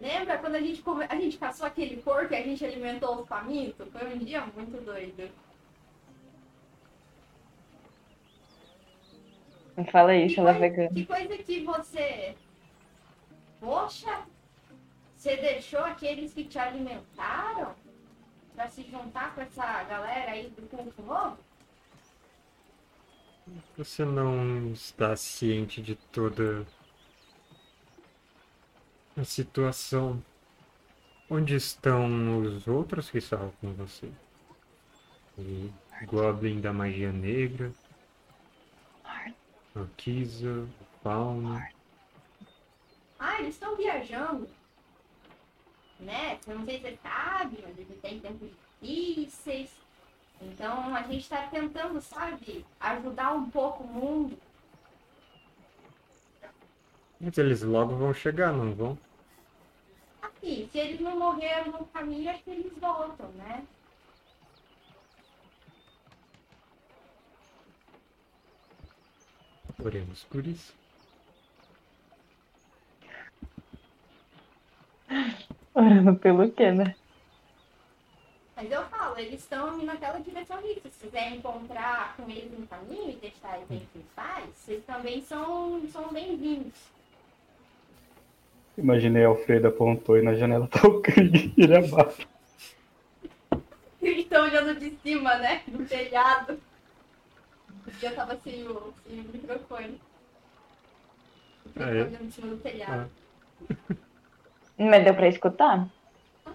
Lembra 0.05 0.37
quando 0.37 0.53
a 0.53 0.61
gente, 0.61 0.83
come- 0.83 1.07
a 1.09 1.15
gente 1.15 1.35
caçou 1.39 1.65
aquele 1.65 1.97
porco 1.97 2.31
e 2.31 2.37
a 2.37 2.43
gente 2.43 2.63
alimentou 2.63 3.21
os 3.21 3.27
famintos? 3.27 3.87
Foi 3.91 4.13
um 4.13 4.19
dia 4.19 4.45
muito 4.45 4.79
doido. 4.85 5.31
Não 9.75 9.83
fala 9.85 10.15
isso, 10.15 10.35
Que 10.35 10.39
ela 10.41 10.51
é 10.51 10.59
vegana. 10.59 10.89
Que 10.89 11.05
coisa 11.07 11.37
que 11.39 11.63
você. 11.63 12.35
Poxa, 13.59 14.21
você 15.15 15.37
deixou 15.37 15.79
aqueles 15.79 16.31
que 16.35 16.45
te 16.45 16.59
alimentaram 16.59 17.73
pra 18.55 18.69
se 18.69 18.83
juntar 18.83 19.33
com 19.33 19.41
essa 19.41 19.83
galera 19.85 20.33
aí 20.33 20.49
do 20.51 20.61
culto 20.69 21.01
novo? 21.01 21.37
Você 23.75 24.05
não 24.05 24.71
está 24.71 25.15
ciente 25.15 25.81
de 25.81 25.95
toda 25.95 26.65
a 29.17 29.23
situação. 29.23 30.23
Onde 31.29 31.55
estão 31.55 32.39
os 32.41 32.67
outros 32.67 33.09
que 33.09 33.17
estavam 33.17 33.51
com 33.59 33.73
você? 33.73 34.11
O 35.37 35.71
Goblin 36.05 36.61
da 36.61 36.71
Magia 36.71 37.11
Negra, 37.11 37.73
a 39.03 39.85
Kisa, 39.97 40.61
o 40.61 40.85
Fauno. 41.03 41.61
Ah, 43.19 43.39
eles 43.39 43.55
estão 43.55 43.75
viajando. 43.75 44.47
Né? 45.99 46.39
Eu 46.47 46.59
não 46.59 46.65
sei 46.65 46.77
se 46.77 46.83
você 46.83 46.99
sabe, 47.01 47.57
mas 47.63 47.77
eles 47.77 48.01
têm 48.01 48.19
tempos 48.19 48.49
difíceis. 48.81 49.71
Então 50.41 50.95
a 50.95 51.01
gente 51.03 51.27
tá 51.27 51.47
tentando, 51.47 51.99
sabe, 52.01 52.65
ajudar 52.79 53.33
um 53.33 53.49
pouco 53.49 53.83
o 53.83 53.87
mundo. 53.87 54.37
Mas 57.19 57.37
eles 57.37 57.61
logo 57.61 57.95
vão 57.95 58.13
chegar, 58.13 58.51
não 58.51 58.73
vão? 58.73 58.97
Assim, 60.21 60.69
se 60.71 60.77
eles 60.77 60.99
não 60.99 61.17
morreram 61.17 61.71
no 61.71 61.85
caminho, 61.87 62.29
acho 62.29 62.43
que 62.43 62.51
eles 62.51 62.73
voltam, 62.77 63.27
né? 63.29 63.65
Oremos 69.83 70.23
por 70.25 70.45
isso. 70.45 70.73
Orando 75.73 76.15
pelo 76.15 76.51
quê, 76.51 76.71
né? 76.71 76.95
Mas 78.55 78.71
eu 78.71 78.85
falo, 78.87 79.19
eles 79.19 79.41
estão 79.41 79.75
indo 79.75 79.85
naquela 79.85 80.19
direção 80.19 80.57
ali. 80.57 80.81
Se 80.85 81.05
quiserem 81.05 81.37
encontrar 81.37 82.15
com 82.15 82.29
eles 82.29 82.57
no 82.57 82.65
caminho 82.67 83.11
e 83.11 83.15
deixar 83.17 83.59
eles 83.59 83.87
em 83.95 84.01
paz, 84.15 84.49
vocês 84.55 84.83
também 84.85 85.21
são, 85.21 85.85
são 85.89 86.07
bem-vindos. 86.13 86.94
Imaginei 88.77 89.23
a 89.23 89.27
Alfreda 89.27 89.69
apontou 89.69 90.17
e 90.17 90.21
na 90.21 90.35
janela 90.35 90.67
tá 90.67 90.87
o 90.87 91.01
Krieg 91.01 91.53
e 91.55 91.63
ele 91.63 91.77
abaixo. 91.77 92.27
Eles 94.01 94.23
estão 94.25 94.43
olhando 94.43 94.79
de 94.79 94.95
cima, 95.01 95.35
né? 95.37 95.63
Do 95.67 95.85
telhado. 95.85 96.59
Porque 97.83 98.05
eu 98.05 98.15
tava 98.15 98.37
sem 98.43 98.67
o, 98.67 98.93
sem 99.07 99.19
o 99.19 99.23
microfone. 99.31 100.01
Ah, 101.77 101.89
é? 101.89 102.03
olhando 102.03 102.23
em 102.23 102.31
cima 102.31 102.47
do 102.47 102.57
telhado. 102.57 103.09
Mas 104.77 105.03
deu 105.03 105.15
pra 105.15 105.27
escutar? 105.27 105.87
Ah. 106.45 106.51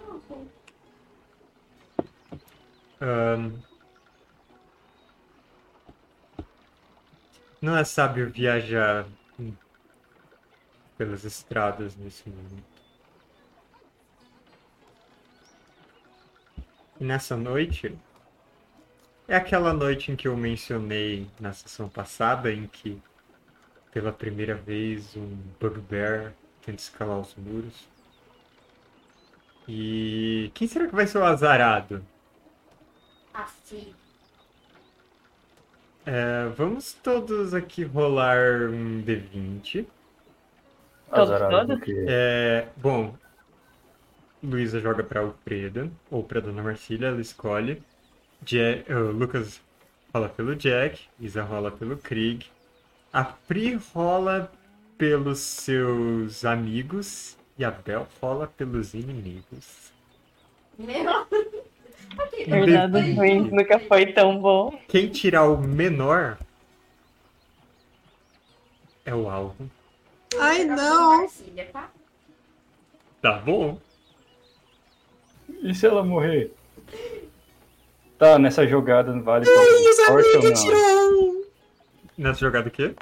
Ahn, 3.00 3.52
Não 7.60 7.76
é 7.76 7.84
sábio 7.84 8.30
viajar 8.30 9.06
pelas 11.00 11.24
estradas 11.24 11.96
nesse 11.96 12.28
mundo. 12.28 12.62
E 17.00 17.04
nessa 17.04 17.38
noite 17.38 17.98
é 19.26 19.34
aquela 19.34 19.72
noite 19.72 20.12
em 20.12 20.16
que 20.16 20.28
eu 20.28 20.36
mencionei 20.36 21.26
na 21.40 21.54
sessão 21.54 21.88
passada, 21.88 22.52
em 22.52 22.66
que 22.66 23.00
pela 23.90 24.12
primeira 24.12 24.54
vez 24.54 25.16
um 25.16 25.38
bugbear 25.58 26.34
tenta 26.60 26.82
escalar 26.82 27.18
os 27.18 27.34
muros. 27.34 27.88
E 29.66 30.50
quem 30.52 30.68
será 30.68 30.86
que 30.86 30.94
vai 30.94 31.06
ser 31.06 31.16
o 31.16 31.24
azarado? 31.24 32.04
Assim. 33.32 33.94
É, 36.04 36.46
vamos 36.54 36.92
todos 36.92 37.54
aqui 37.54 37.84
rolar 37.84 38.68
um 38.68 39.02
D20. 39.02 39.86
Todos, 41.10 41.30
Azarado 41.30 41.66
todos? 41.78 41.88
É, 42.08 42.66
bom, 42.76 43.14
Luísa 44.42 44.80
joga 44.80 45.02
pra 45.02 45.20
Alfreda, 45.20 45.90
ou 46.10 46.22
pra 46.22 46.40
Dona 46.40 46.62
Marcília, 46.62 47.08
ela 47.08 47.20
escolhe. 47.20 47.82
Ja- 48.46 48.82
eh, 48.88 48.94
o 48.94 49.10
Lucas 49.10 49.60
rola 50.14 50.28
pelo 50.28 50.54
Jack, 50.56 51.00
Isa 51.20 51.42
rola 51.42 51.70
pelo 51.70 51.96
Krieg. 51.96 52.46
A 53.12 53.24
Pri 53.24 53.74
rola 53.92 54.50
pelos 54.96 55.40
seus 55.40 56.44
amigos 56.44 57.36
e 57.58 57.64
a 57.64 57.70
Bel 57.70 58.06
rola 58.20 58.46
pelos 58.46 58.94
inimigos. 58.94 59.92
Meu. 60.78 61.26
Verdade, 62.46 62.92
D20. 62.92 63.16
ruim, 63.16 63.50
nunca 63.50 63.78
foi 63.80 64.06
tão 64.12 64.38
bom. 64.40 64.78
Quem 64.88 65.08
tirar 65.08 65.44
o 65.44 65.58
menor 65.58 66.38
é 69.04 69.14
o 69.14 69.28
alvo. 69.28 69.70
Ai, 70.38 70.64
não. 70.64 71.18
Marcília, 71.18 71.68
tá? 71.72 71.90
Tá 73.20 73.32
bom? 73.38 73.78
E 75.62 75.74
se 75.74 75.86
ela 75.86 76.02
morrer? 76.02 76.52
Tá, 78.18 78.38
nessa 78.38 78.66
jogada 78.66 79.12
não 79.12 79.22
vale 79.22 79.44
ponto 79.46 79.58
Ai, 79.58 79.82
de 79.82 79.92
sorte 79.94 80.36
ou 80.36 80.42
não? 80.42 81.42
Nessa 82.16 82.40
jogada 82.40 82.68
aqui? 82.68 82.94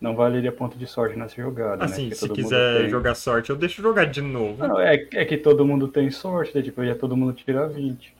Não 0.00 0.14
valeria 0.16 0.50
ponto 0.52 0.76
de 0.76 0.86
sorte 0.86 1.16
nessa 1.16 1.36
jogada, 1.36 1.76
né? 1.78 1.84
Assim, 1.84 2.02
Porque 2.08 2.14
se 2.16 2.20
todo 2.28 2.36
mundo 2.36 2.44
quiser 2.44 2.80
tem- 2.80 2.90
jogar 2.90 3.14
sorte, 3.14 3.50
eu 3.50 3.56
deixo 3.56 3.80
jogar 3.82 4.04
de 4.04 4.20
novo. 4.20 4.66
Não, 4.66 4.80
é, 4.80 4.94
é 5.12 5.24
que 5.24 5.36
todo 5.36 5.64
mundo 5.64 5.88
tem 5.88 6.10
sorte, 6.10 6.54
né? 6.56 6.62
Tipo, 6.62 6.82
ia 6.82 6.94
todo 6.94 7.16
mundo 7.16 7.32
tirar 7.32 7.66
20. 7.68 8.14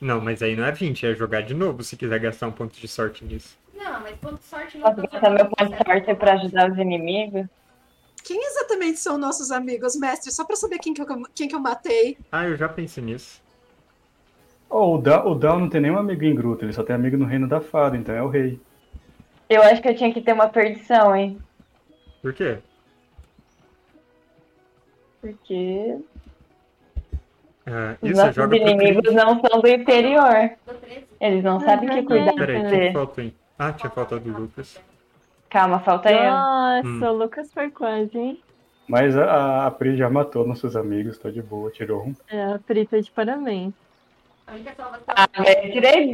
Não, 0.00 0.20
mas 0.20 0.42
aí 0.42 0.54
não 0.54 0.64
é 0.64 0.72
20, 0.72 1.06
é 1.06 1.14
jogar 1.14 1.40
de 1.42 1.54
novo 1.54 1.82
se 1.82 1.96
quiser 1.96 2.18
gastar 2.20 2.48
um 2.48 2.52
ponto 2.52 2.78
de 2.78 2.86
sorte 2.86 3.24
nisso. 3.24 3.56
Não, 3.74 4.00
mas 4.00 4.16
ponto 4.16 4.36
de 4.38 4.44
sorte 4.44 4.76
não 4.78 4.94
Posso 4.94 5.08
gastar 5.08 5.30
meu 5.30 5.46
ponto 5.46 5.70
de 5.70 5.84
sorte 5.84 6.14
pra 6.14 6.32
ajudar 6.34 6.70
os 6.70 6.78
inimigos? 6.78 7.46
Quem 8.24 8.42
exatamente 8.42 8.98
são 8.98 9.18
nossos 9.18 9.52
amigos, 9.52 9.94
mestre? 9.94 10.32
Só 10.32 10.46
pra 10.46 10.56
saber 10.56 10.78
quem 10.78 10.94
que 10.94 11.02
eu, 11.02 11.06
quem 11.34 11.46
que 11.46 11.54
eu 11.54 11.60
matei. 11.60 12.16
Ah, 12.32 12.48
eu 12.48 12.56
já 12.56 12.68
pensei 12.68 13.04
nisso. 13.04 13.42
Oh, 14.70 14.94
o 14.96 14.98
Dal, 14.98 15.30
o 15.30 15.34
Dal 15.34 15.60
não 15.60 15.68
tem 15.68 15.82
nenhum 15.82 15.98
amigo 15.98 16.24
em 16.24 16.34
Gruta, 16.34 16.64
ele 16.64 16.72
só 16.72 16.82
tem 16.82 16.96
amigo 16.96 17.18
no 17.18 17.26
Reino 17.26 17.46
da 17.46 17.60
Fada, 17.60 17.96
então 17.96 18.14
é 18.14 18.22
o 18.22 18.28
rei. 18.28 18.58
Eu 19.48 19.62
acho 19.62 19.82
que 19.82 19.88
eu 19.88 19.94
tinha 19.94 20.12
que 20.12 20.22
ter 20.22 20.32
uma 20.32 20.48
perdição, 20.48 21.14
hein? 21.14 21.38
Por 22.22 22.32
quê? 22.32 22.58
Porque 25.20 25.98
os 28.02 28.10
isso, 28.10 28.20
nossos 28.20 28.34
joga 28.34 28.56
inimigos 28.56 29.14
não 29.14 29.40
são 29.40 29.60
do 29.60 29.68
interior. 29.68 30.50
Do 30.66 30.74
13. 30.74 31.06
Eles 31.20 31.44
não 31.44 31.60
sabem 31.60 31.90
que 31.90 32.02
cuidar 32.02 32.34
Peraí, 32.34 32.60
quem 32.60 32.68
você. 32.70 32.92
faltou, 32.92 33.24
hein? 33.24 33.34
Ah, 33.58 33.72
tinha 33.72 33.90
faltado 33.90 34.28
o 34.28 34.40
Lucas. 34.40 34.80
Calma, 35.54 35.78
falta 35.78 36.10
eu. 36.10 36.32
Nossa, 36.32 36.88
Hum. 36.88 37.00
o 37.04 37.12
Lucas 37.12 37.52
foi 37.52 37.70
quase, 37.70 38.18
hein? 38.18 38.42
Mas 38.88 39.16
a, 39.16 39.66
a 39.68 39.70
Pri 39.70 39.96
já 39.96 40.10
matou 40.10 40.44
nossos 40.44 40.74
amigos, 40.74 41.16
tô 41.16 41.30
de 41.30 41.40
boa, 41.40 41.70
tirou 41.70 42.02
um. 42.02 42.14
É, 42.28 42.54
a 42.54 42.58
Prita 42.58 43.00
de 43.00 43.08
parabéns. 43.08 43.72
Ah, 45.06 45.28
eu 45.38 45.70
tirei. 45.70 46.12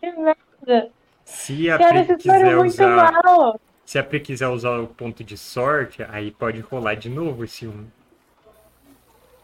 Que 0.00 0.12
merda. 0.12 0.90
Se 1.22 1.70
a 1.70 1.76
Cara, 1.76 2.02
Pri 2.06 2.16
quiser 2.16 2.56
usar. 2.56 3.12
mal. 3.12 3.60
Se 3.84 3.98
a 3.98 4.02
Pri 4.02 4.20
quiser 4.20 4.48
usar 4.48 4.78
o 4.80 4.86
ponto 4.86 5.22
de 5.22 5.36
sorte, 5.36 6.02
aí 6.08 6.30
pode 6.30 6.60
rolar 6.60 6.94
de 6.94 7.10
novo 7.10 7.44
esse 7.44 7.66
um. 7.66 7.84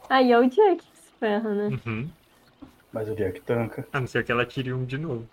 Aí 0.09 0.33
é 0.33 0.39
o 0.39 0.49
Jack 0.49 0.77
que 0.79 0.97
se 0.97 1.13
ferra, 1.21 1.53
né? 1.55 1.79
Uhum. 1.85 2.09
Mas 2.91 3.11
o 3.11 3.15
Jack 3.15 3.43
tanca. 3.43 3.87
A 3.93 4.01
não 4.01 4.07
ser 4.07 4.25
que 4.25 4.33
ela 4.33 4.47
tire 4.47 4.73
um 4.73 4.87
de 4.87 4.97
novo. 4.97 5.29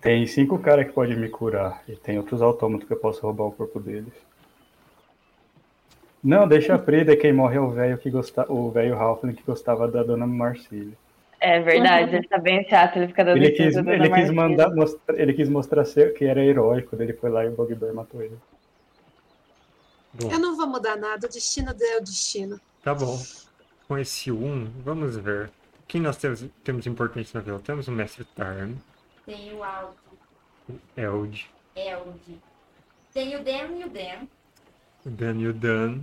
Tem 0.00 0.26
cinco 0.26 0.58
caras 0.58 0.86
que 0.86 0.92
podem 0.92 1.16
me 1.16 1.28
curar. 1.28 1.82
E 1.88 1.94
tem 1.94 2.18
outros 2.18 2.40
autômatos 2.42 2.86
que 2.86 2.92
eu 2.92 2.98
posso 2.98 3.20
roubar 3.22 3.44
o 3.44 3.52
corpo 3.52 3.78
deles. 3.80 4.12
Não, 6.22 6.46
deixa 6.46 6.74
a 6.74 6.78
Pri, 6.78 7.04
daí 7.04 7.16
quem 7.16 7.32
morre 7.32 7.56
é 7.56 7.60
o 7.60 7.70
velho 7.70 7.98
que 7.98 8.10
gostava. 8.10 8.52
O 8.52 8.70
velho 8.70 8.94
Halfling 8.94 9.34
que 9.34 9.42
gostava 9.42 9.88
da 9.88 10.02
dona 10.02 10.26
Marcília. 10.26 10.96
É 11.42 11.58
verdade, 11.60 12.16
ele 12.16 12.28
tá 12.28 12.36
bem 12.38 12.62
chato, 12.68 12.96
ele 12.96 13.08
fica 13.08 13.24
dando 13.24 13.38
Ele 13.38 13.50
quis, 13.52 13.74
da 13.74 13.80
ele 13.94 14.10
Dona 14.10 14.14
quis 14.20 14.30
mandar 14.30 14.74
mostrar, 14.74 15.18
ele 15.18 15.32
quis 15.32 15.48
mostrar 15.48 15.86
ser, 15.86 16.12
que 16.12 16.26
era 16.26 16.44
heróico, 16.44 16.94
ele 17.00 17.14
foi 17.14 17.30
lá 17.30 17.44
e 17.46 17.48
o 17.48 17.52
Bugbear 17.52 17.94
matou 17.94 18.20
ele. 18.22 18.36
Bom, 20.12 20.30
Eu 20.30 20.38
não 20.38 20.54
vou 20.54 20.66
mudar 20.66 20.96
nada, 20.96 21.26
o 21.26 21.30
destino 21.30 21.70
é 21.70 21.96
o 21.96 22.02
destino. 22.02 22.60
tá 22.82 22.94
bom. 22.94 23.18
Com 23.88 23.96
esse 23.96 24.30
um, 24.30 24.70
vamos 24.84 25.16
ver. 25.16 25.50
Quem 25.88 26.02
nós 26.02 26.18
temos, 26.18 26.44
temos 26.62 26.86
importante 26.86 27.34
na 27.34 27.40
vila? 27.40 27.58
Temos 27.58 27.88
o 27.88 27.92
Mestre 27.92 28.24
Tarn, 28.36 28.74
Tem 29.30 29.54
o 29.54 29.62
Alto, 29.62 29.94
o 30.68 30.74
Eld, 30.96 31.48
Eld. 31.76 32.38
Tem 33.14 33.36
o 33.36 33.44
Dan 33.44 33.76
e 33.78 33.84
o 33.84 33.88
Dan. 33.88 34.26
o 35.06 35.10
Dan 35.10 35.34
e 35.38 35.46
o 35.46 35.52
Dan. 35.52 36.00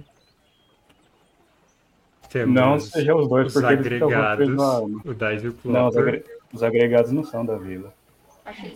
Temos 2.29 2.55
Não 2.55 2.79
seja 2.79 3.13
os 3.13 3.27
dois, 3.27 3.47
os 3.47 3.53
porque 3.53 3.67
agregados, 3.67 4.47
o 5.05 5.13
Dais 5.13 5.43
e 5.43 5.47
o 5.49 5.57
Não, 5.65 5.87
os, 5.89 5.97
agre- 5.97 6.23
os 6.53 6.63
agregados 6.63 7.11
não 7.11 7.23
são 7.25 7.45
da 7.45 7.57
vila. 7.57 7.93
Acho 8.45 8.61
que 8.61 8.67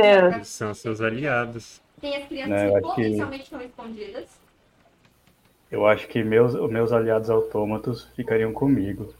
eles 0.00 0.48
São 0.48 0.72
seus 0.74 1.00
aliados. 1.00 1.80
Tem 2.00 2.16
as 2.18 2.28
crianças 2.28 2.50
Não, 2.50 2.56
eu 2.56 2.70
que 2.70 2.76
acho 2.76 2.94
que- 2.94 3.02
potencialmente 3.02 3.42
estão 3.42 3.60
escondidas. 3.62 4.28
Eu 5.72 5.86
acho 5.86 6.06
que 6.06 6.22
meus, 6.22 6.54
meus 6.70 6.92
aliados 6.92 7.28
autômatos 7.30 8.04
ficariam 8.14 8.52
comigo. 8.52 9.12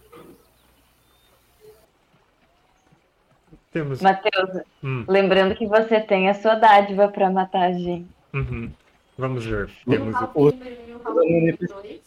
Temos. 3.70 4.00
Matheus, 4.00 4.62
Hum, 4.82 5.04
lembrando 5.08 5.54
que 5.54 5.66
você 5.66 6.00
tem 6.00 6.28
a 6.28 6.34
sua 6.34 6.54
dádiva 6.54 7.08
pra 7.08 7.30
matar 7.30 7.68
a 7.68 7.72
gente. 7.72 8.06
uhum. 8.34 8.70
Vamos 9.16 9.44
ver. 9.44 9.68
Temos 9.88 10.14
o 10.14 10.18
Ralph 10.18 10.30
o- 10.36 10.44
número 10.52 10.76
1 10.88 10.94
o 10.94 11.02
Ralph 11.02 11.16
número 11.16 11.58
2. 11.58 12.00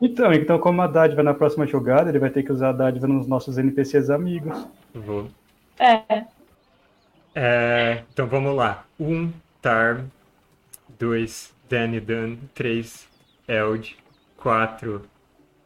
Então, 0.00 0.32
então, 0.32 0.58
como 0.58 0.82
a 0.82 0.86
dádiva 0.86 1.22
na 1.22 1.32
próxima 1.34 1.66
jogada, 1.66 2.08
ele 2.10 2.18
vai 2.18 2.30
ter 2.30 2.42
que 2.42 2.52
usar 2.52 2.70
a 2.70 2.72
dádiva 2.72 3.06
nos 3.06 3.26
nossos 3.26 3.56
NPCs 3.56 4.10
amigos. 4.10 4.66
Vou. 4.94 5.28
É, 5.78 6.24
É, 7.34 8.02
então 8.12 8.26
vamos 8.26 8.54
lá. 8.56 8.84
Um, 8.98 9.30
Tarm. 9.60 10.06
Dois, 10.98 11.52
Dan 11.68 11.92
e 11.94 12.00
Dan. 12.00 12.36
Três, 12.54 13.06
Eld. 13.46 13.96
Quatro, 14.38 15.02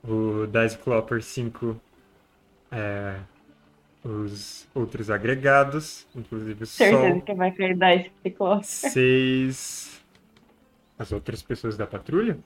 o 0.02 0.46
Dice 0.46 0.76
Clopper. 0.78 1.22
Cinco, 1.22 1.80
é, 2.72 3.16
os 4.04 4.66
outros 4.74 5.10
agregados, 5.10 6.06
inclusive 6.14 6.64
o 6.64 6.66
certeza 6.66 7.10
Sol. 7.12 7.20
que 7.20 7.34
vai 7.34 7.52
cair 7.52 7.76
da. 7.76 7.88
Seis, 8.62 10.02
as 10.98 11.12
outras 11.12 11.42
pessoas 11.42 11.76
da 11.76 11.86
patrulha? 11.86 12.38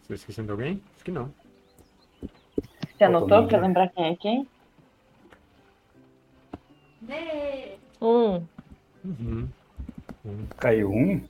Estou 0.00 0.14
esquecendo 0.14 0.46
de 0.46 0.52
alguém? 0.52 0.82
Acho 0.94 1.04
que 1.04 1.10
não. 1.10 1.32
Você 2.96 3.04
anotou 3.04 3.46
pra 3.46 3.58
lembrar 3.58 3.88
quem 3.88 4.04
é 4.06 4.16
quem? 4.16 4.48
Né? 7.02 7.76
Um. 8.00 8.42
Uhum. 9.04 9.48
Caiu 10.56 10.92
um, 10.92 11.20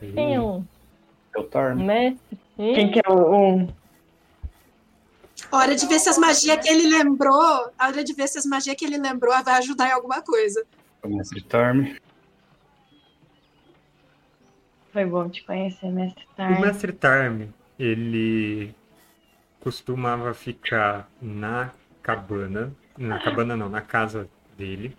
Tem 0.00 0.38
um. 0.38 0.64
é 1.34 1.40
o. 1.40 1.76
Mestre. 1.76 2.38
Quem 2.56 2.90
que 2.90 2.98
é 2.98 3.10
o 3.10 3.34
um? 3.34 3.68
Hora 5.50 5.74
de 5.74 5.86
ver 5.86 5.98
se 5.98 6.08
as 6.08 6.18
magias 6.18 6.58
que 6.58 6.68
ele 6.72 6.88
lembrou, 6.88 7.70
a 7.78 7.88
hora 7.88 8.04
de 8.04 8.14
ver 8.14 8.28
se 8.28 8.38
as 8.38 8.46
magias 8.46 8.76
que 8.76 8.84
ele 8.84 8.98
lembrou 8.98 9.32
vai 9.42 9.54
ajudar 9.54 9.88
em 9.88 9.92
alguma 9.92 10.22
coisa. 10.22 10.64
O 11.02 11.08
mestre 11.08 11.42
Tarm. 11.42 11.96
Foi 14.92 15.04
bom 15.06 15.28
te 15.28 15.44
conhecer, 15.44 15.90
mestre 15.90 16.24
O 16.24 16.36
Tarn. 16.36 16.60
Mestre 16.60 16.92
Tarm, 16.92 17.42
ele 17.78 18.74
costumava 19.60 20.34
ficar 20.34 21.08
na 21.20 21.72
cabana, 22.02 22.74
na 22.98 23.22
cabana 23.22 23.56
não, 23.56 23.68
na 23.68 23.80
casa 23.80 24.28
dele, 24.56 24.96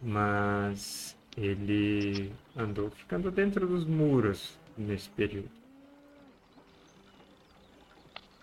mas 0.00 1.16
ele 1.36 2.32
andou 2.56 2.90
ficando 2.90 3.30
dentro 3.30 3.66
dos 3.66 3.84
muros 3.84 4.58
nesse 4.76 5.08
período. 5.08 5.59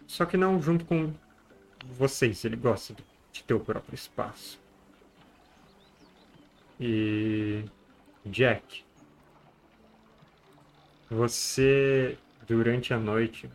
Só 0.08 0.26
que 0.26 0.38
não 0.38 0.62
junto 0.62 0.86
com 0.86 1.14
vocês, 1.84 2.44
ele 2.46 2.56
gosta 2.56 2.96
de 3.32 3.44
ter 3.44 3.54
o 3.54 3.60
próprio 3.60 3.94
espaço. 3.94 4.60
E 6.80 7.64
Jack, 8.26 8.84
Você, 11.10 12.18
durante 12.46 12.94
a 12.94 13.00
noite, 13.00 13.50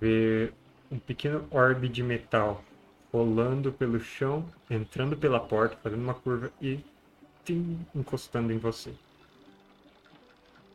vê 0.00 0.52
um 0.90 0.98
pequeno 0.98 1.46
orbe 1.52 1.88
de 1.88 2.02
metal 2.02 2.64
rolando 3.12 3.72
pelo 3.72 4.00
chão, 4.00 4.44
entrando 4.68 5.16
pela 5.16 5.38
porta, 5.38 5.76
fazendo 5.76 6.02
uma 6.02 6.14
curva 6.14 6.50
e 6.60 6.80
tim, 7.44 7.78
encostando 7.94 8.52
em 8.52 8.58
você. 8.58 8.92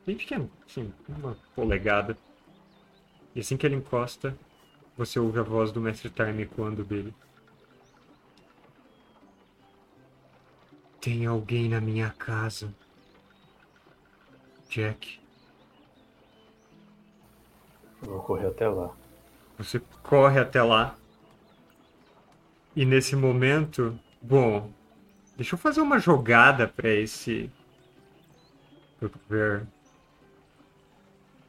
Bem 0.05 0.15
pequeno, 0.15 0.49
sim, 0.67 0.93
uma 1.07 1.38
polegada. 1.53 2.17
E 3.35 3.39
assim 3.39 3.57
que 3.57 3.65
ele 3.65 3.76
encosta, 3.76 4.38
você 4.95 5.19
ouve 5.19 5.39
a 5.39 5.43
voz 5.43 5.72
do 5.72 5.81
Mestre 5.81 6.10
Time 6.10 6.43
ecoando 6.43 6.84
dele. 6.84 7.14
Tem 11.01 11.26
alguém 11.26 11.68
na 11.68 11.81
minha 11.81 12.10
casa. 12.11 12.73
Jack. 14.69 15.19
Eu 18.01 18.10
vou 18.10 18.22
correr 18.22 18.47
até 18.47 18.68
lá. 18.68 18.91
Você 19.57 19.81
corre 20.01 20.39
até 20.39 20.61
lá. 20.61 20.95
E 22.76 22.85
nesse 22.85 23.15
momento, 23.15 23.97
bom, 24.22 24.72
deixa 25.35 25.55
eu 25.55 25.60
fazer 25.60 25.81
uma 25.81 25.99
jogada 25.99 26.68
para 26.68 26.89
esse 26.89 27.51
ver. 29.30 29.68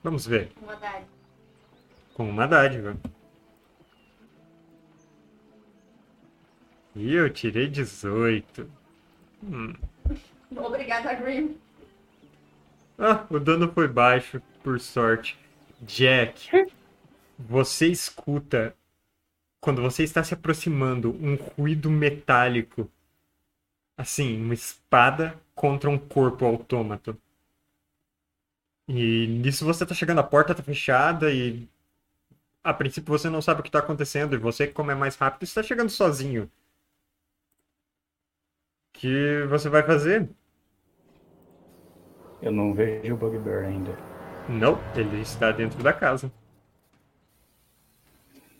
Vamos 0.02 0.26
ver. 0.26 0.52
Uma 0.60 0.76
dádiva. 0.76 1.23
Com 2.14 2.30
uma 2.30 2.46
dádiva. 2.46 2.96
E 6.94 7.12
eu 7.12 7.28
tirei 7.28 7.68
18. 7.68 8.70
Hum. 9.42 9.74
Obrigada, 10.56 11.12
Grim. 11.14 11.58
Ah, 12.96 13.26
o 13.28 13.40
dano 13.40 13.70
foi 13.72 13.88
baixo, 13.88 14.40
por 14.62 14.78
sorte. 14.78 15.36
Jack, 15.82 16.72
você 17.36 17.88
escuta 17.88 18.74
quando 19.60 19.82
você 19.82 20.04
está 20.04 20.22
se 20.22 20.34
aproximando 20.34 21.10
um 21.10 21.34
ruído 21.34 21.90
metálico. 21.90 22.88
Assim, 23.96 24.40
uma 24.40 24.54
espada 24.54 25.34
contra 25.54 25.90
um 25.90 25.98
corpo 25.98 26.44
autômato. 26.44 27.18
E 28.86 29.26
nisso 29.26 29.64
você 29.64 29.84
tá 29.84 29.94
chegando, 29.94 30.20
a 30.20 30.24
porta 30.24 30.54
tá 30.54 30.62
fechada 30.62 31.32
e 31.32 31.68
a 32.64 32.72
princípio 32.72 33.12
você 33.12 33.28
não 33.28 33.42
sabe 33.42 33.60
o 33.60 33.62
que 33.62 33.70
tá 33.70 33.80
acontecendo 33.80 34.34
e 34.34 34.38
você, 34.38 34.66
como 34.66 34.90
é 34.90 34.94
mais 34.94 35.16
rápido, 35.16 35.42
está 35.42 35.62
chegando 35.62 35.90
sozinho. 35.90 36.50
O 38.88 38.98
que 38.98 39.44
você 39.50 39.68
vai 39.68 39.82
fazer? 39.82 40.28
Eu 42.40 42.50
não 42.50 42.72
vejo 42.72 43.14
o 43.14 43.16
Bugbear 43.16 43.64
ainda. 43.64 43.94
Não, 44.48 44.78
ele 44.96 45.20
está 45.20 45.52
dentro 45.52 45.82
da 45.82 45.92
casa. 45.92 46.32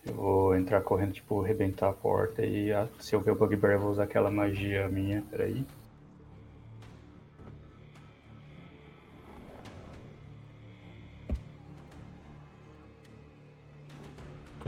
Eu 0.06 0.14
vou 0.14 0.56
entrar 0.56 0.82
correndo, 0.82 1.12
tipo, 1.12 1.42
arrebentar 1.42 1.88
a 1.88 1.92
porta 1.92 2.44
e 2.44 2.72
ah, 2.72 2.86
se 2.98 3.14
eu 3.14 3.20
ver 3.20 3.30
o 3.30 3.34
Bugbear 3.34 3.74
eu 3.74 3.80
vou 3.80 3.90
usar 3.90 4.04
aquela 4.04 4.30
magia 4.30 4.86
minha. 4.88 5.22
Peraí. 5.30 5.66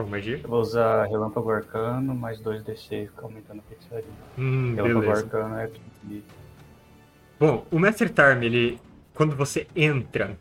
Magia? 0.04 0.40
Eu 0.42 0.48
vou 0.50 0.60
usar 0.60 1.06
Relâmpago 1.06 1.50
Arcano 1.50 2.14
mais 2.14 2.40
2d6, 2.40 3.08
fica 3.08 3.22
aumentando 3.26 3.60
a 3.60 3.62
feitiçaria. 3.64 4.14
Hum, 4.38 4.74
Relâmpago 4.74 5.00
beleza. 5.00 5.12
Arcano 5.12 5.56
é. 5.56 5.70
Bom, 7.38 7.66
o 7.70 7.78
Mestre 7.78 8.08
Tarm, 8.08 8.42
ele. 8.42 8.80
Quando 9.14 9.34
você 9.36 9.66
entra 9.74 10.38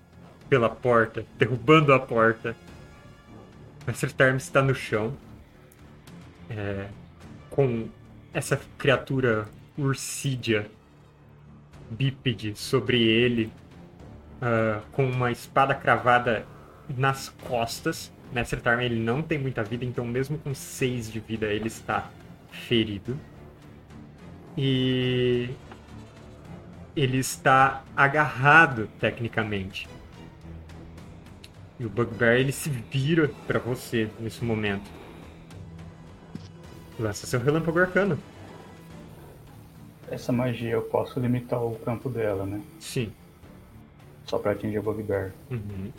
pela 0.49 0.69
porta, 0.69 1.25
derrubando 1.37 1.93
a 1.93 1.99
porta, 1.99 2.57
o 3.83 3.85
Mestre 3.87 4.13
Tarm 4.13 4.37
está 4.37 4.61
no 4.61 4.75
chão. 4.75 5.17
é, 6.49 6.91
com 7.49 7.89
essa 8.33 8.57
criatura 8.77 9.49
ursídea 9.77 10.71
bípede 11.89 12.55
sobre 12.55 13.01
ele, 13.03 13.53
ah, 14.41 14.83
com 14.91 15.05
uma 15.09 15.31
espada 15.31 15.75
cravada 15.75 16.49
nas 16.87 17.29
costas. 17.29 18.14
Mestre 18.33 18.59
Tarm 18.59 18.81
ele 18.81 18.99
não 18.99 19.21
tem 19.21 19.37
muita 19.37 19.63
vida, 19.63 19.85
então 19.85 20.05
mesmo 20.05 20.37
com 20.37 20.53
6 20.53 21.11
de 21.11 21.19
vida 21.19 21.47
ele 21.47 21.67
está 21.67 22.09
ferido. 22.51 23.17
E 24.57 25.49
ele 26.95 27.17
está 27.17 27.83
agarrado 27.95 28.87
tecnicamente. 28.99 29.87
E 31.77 31.85
o 31.85 31.89
Bugbear 31.89 32.35
ele 32.35 32.53
se 32.53 32.69
vira 32.69 33.29
para 33.45 33.59
você 33.59 34.09
nesse 34.19 34.43
momento. 34.43 34.89
Lança 36.97 37.27
seu 37.27 37.39
relâmpago 37.39 37.79
arcano. 37.79 38.17
Essa 40.09 40.31
magia 40.31 40.71
eu 40.71 40.83
posso 40.83 41.19
limitar 41.19 41.61
o 41.61 41.75
campo 41.79 42.09
dela, 42.09 42.45
né? 42.45 42.61
Sim. 42.79 43.11
Só 44.25 44.37
pra 44.37 44.53
atingir 44.53 44.79
o 44.79 44.83
Bugbear. 44.83 45.33
Uhum. 45.51 45.91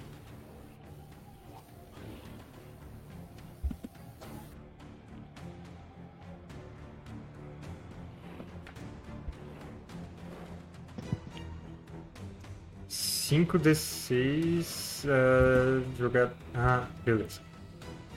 Cinco 13.26 13.58
d 13.58 13.74
seis 13.74 15.04
uh, 15.04 15.82
jogar. 15.98 16.32
Ah, 16.54 16.86
beleza. 17.04 17.40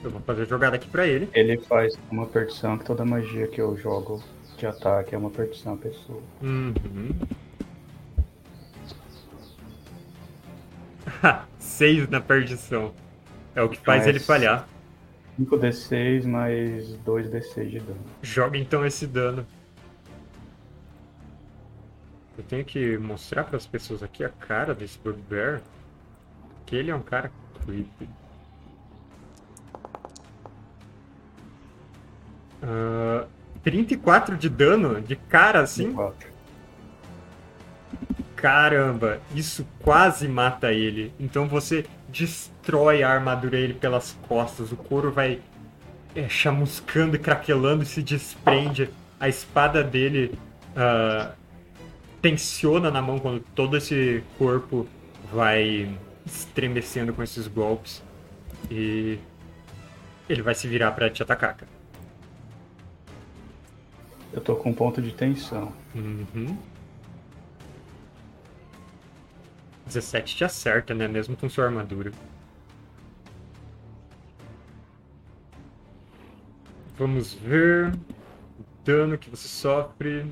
Eu 0.04 0.10
vou 0.12 0.20
fazer 0.20 0.42
a 0.42 0.44
jogada 0.44 0.76
aqui 0.76 0.88
pra 0.88 1.04
ele. 1.04 1.28
Ele 1.34 1.58
faz 1.58 1.98
uma 2.12 2.26
perdição 2.26 2.78
que 2.78 2.84
toda 2.84 3.04
magia 3.04 3.48
que 3.48 3.60
eu 3.60 3.76
jogo 3.76 4.22
de 4.56 4.66
ataque 4.66 5.12
é 5.12 5.18
uma 5.18 5.28
perdição 5.28 5.74
à 5.74 5.76
pessoa. 5.78 6.22
Uhum. 6.40 7.10
Seis 11.58 12.08
na 12.08 12.20
perdição. 12.20 12.94
É 13.56 13.62
o 13.62 13.68
que 13.68 13.78
faz 13.78 14.02
Mas- 14.02 14.06
ele 14.06 14.20
falhar. 14.20 14.68
5d6 15.40 16.24
mais 16.24 16.94
2d6 17.04 17.68
de 17.68 17.80
dano. 17.80 18.00
Joga 18.22 18.56
então 18.56 18.86
esse 18.86 19.08
dano. 19.08 19.44
Eu 22.40 22.44
tenho 22.44 22.64
que 22.64 22.96
mostrar 22.96 23.44
para 23.44 23.58
as 23.58 23.66
pessoas 23.66 24.02
aqui 24.02 24.24
a 24.24 24.30
cara 24.30 24.74
desse 24.74 24.98
Bugbear. 24.98 25.60
Que 26.64 26.74
ele 26.74 26.90
é 26.90 26.94
um 26.94 27.02
cara 27.02 27.30
creepy. 27.62 28.08
Ah, 32.62 33.26
34 33.62 34.38
de 34.38 34.48
dano 34.48 35.02
de 35.02 35.16
cara 35.16 35.60
assim? 35.60 35.92
4. 35.92 36.30
Caramba, 38.36 39.20
isso 39.34 39.66
quase 39.82 40.26
mata 40.26 40.72
ele. 40.72 41.12
Então 41.20 41.46
você 41.46 41.84
destrói 42.08 43.02
a 43.02 43.10
armadura 43.10 43.58
dele 43.58 43.74
pelas 43.74 44.16
costas. 44.26 44.72
O 44.72 44.78
couro 44.78 45.12
vai 45.12 45.42
é, 46.14 46.26
chamuscando 46.26 47.16
e 47.16 47.18
craquelando 47.18 47.82
e 47.82 47.86
se 47.86 48.02
desprende. 48.02 48.88
A 49.20 49.28
espada 49.28 49.84
dele 49.84 50.38
ah, 50.74 51.32
tensiona 52.20 52.90
na 52.90 53.00
mão 53.00 53.18
quando 53.18 53.40
todo 53.54 53.76
esse 53.76 54.22
corpo 54.38 54.86
vai 55.32 55.94
estremecendo 56.26 57.12
com 57.12 57.22
esses 57.22 57.46
golpes. 57.46 58.02
E 58.70 59.18
ele 60.28 60.42
vai 60.42 60.54
se 60.54 60.68
virar 60.68 60.92
pra 60.92 61.10
te 61.10 61.22
atacar, 61.22 61.56
cara. 61.56 61.70
Eu 64.32 64.40
tô 64.40 64.54
com 64.54 64.70
um 64.70 64.74
ponto 64.74 65.02
de 65.02 65.12
tensão. 65.12 65.72
Uhum. 65.94 66.56
17 69.86 70.36
te 70.36 70.44
acerta, 70.44 70.94
né? 70.94 71.08
Mesmo 71.08 71.36
com 71.36 71.48
sua 71.48 71.64
armadura. 71.64 72.12
Vamos 76.96 77.34
ver. 77.34 77.92
O 78.58 78.64
dano 78.84 79.18
que 79.18 79.28
você 79.28 79.48
sofre. 79.48 80.26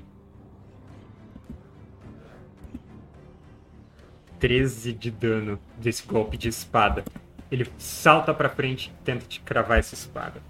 13 4.39 4.93
de 4.93 5.11
dano 5.11 5.59
desse 5.77 6.07
golpe 6.07 6.37
de 6.37 6.49
espada. 6.49 7.05
Ele 7.51 7.67
salta 7.79 8.35
pra 8.35 8.49
frente 8.49 8.89
e 8.89 9.05
tenta 9.05 9.25
te 9.27 9.41
cravar 9.41 9.79
essa 9.79 9.95
espada. 9.95 10.41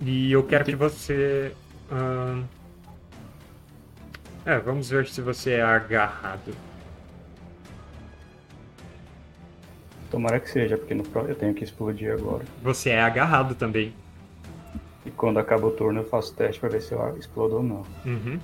E 0.00 0.30
eu 0.32 0.42
quero 0.44 0.64
que 0.64 0.76
você. 0.76 1.52
ahn, 1.90 2.44
É, 4.46 4.58
vamos 4.58 4.90
ver 4.90 5.06
se 5.06 5.20
você 5.20 5.52
é 5.52 5.62
agarrado. 5.62 6.54
Tomara 10.10 10.38
que 10.38 10.48
seja, 10.48 10.76
porque 10.76 10.94
no 10.94 11.02
pro... 11.02 11.22
eu 11.26 11.34
tenho 11.34 11.52
que 11.54 11.64
explodir 11.64 12.12
agora. 12.12 12.44
Você 12.62 12.90
é 12.90 13.00
agarrado 13.00 13.54
também. 13.54 13.92
E 15.04 15.10
quando 15.10 15.38
acaba 15.38 15.66
o 15.66 15.70
turno 15.70 16.00
eu 16.00 16.08
faço 16.08 16.34
teste 16.34 16.60
pra 16.60 16.68
ver 16.68 16.80
se 16.80 16.92
eu 16.92 17.18
explodo 17.18 17.56
ou 17.56 17.62
não. 17.62 17.84
Uhum. 18.06 18.38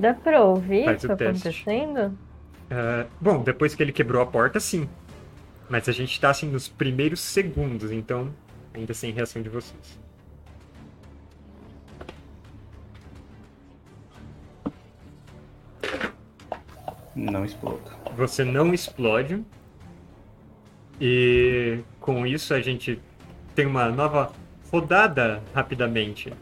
Dá 0.00 0.14
pra 0.14 0.42
ouvir 0.42 0.86
Faz 0.86 1.04
isso 1.04 1.12
acontecendo? 1.12 2.18
Ah, 2.70 3.06
bom, 3.20 3.42
depois 3.42 3.74
que 3.74 3.82
ele 3.82 3.92
quebrou 3.92 4.22
a 4.22 4.26
porta, 4.26 4.58
sim. 4.58 4.88
Mas 5.68 5.88
a 5.88 5.92
gente 5.92 6.18
tá 6.18 6.30
assim 6.30 6.48
nos 6.48 6.68
primeiros 6.68 7.20
segundos, 7.20 7.92
então 7.92 8.34
ainda 8.72 8.94
sem 8.94 9.12
reação 9.12 9.42
de 9.42 9.50
vocês. 9.50 9.98
Não 17.14 17.44
explodo. 17.44 17.90
Você 18.16 18.42
não 18.42 18.72
explode. 18.72 19.44
E 20.98 21.80
com 22.00 22.26
isso 22.26 22.54
a 22.54 22.60
gente 22.60 22.98
tem 23.54 23.66
uma 23.66 23.90
nova 23.90 24.32
rodada 24.72 25.42
rapidamente. 25.54 26.32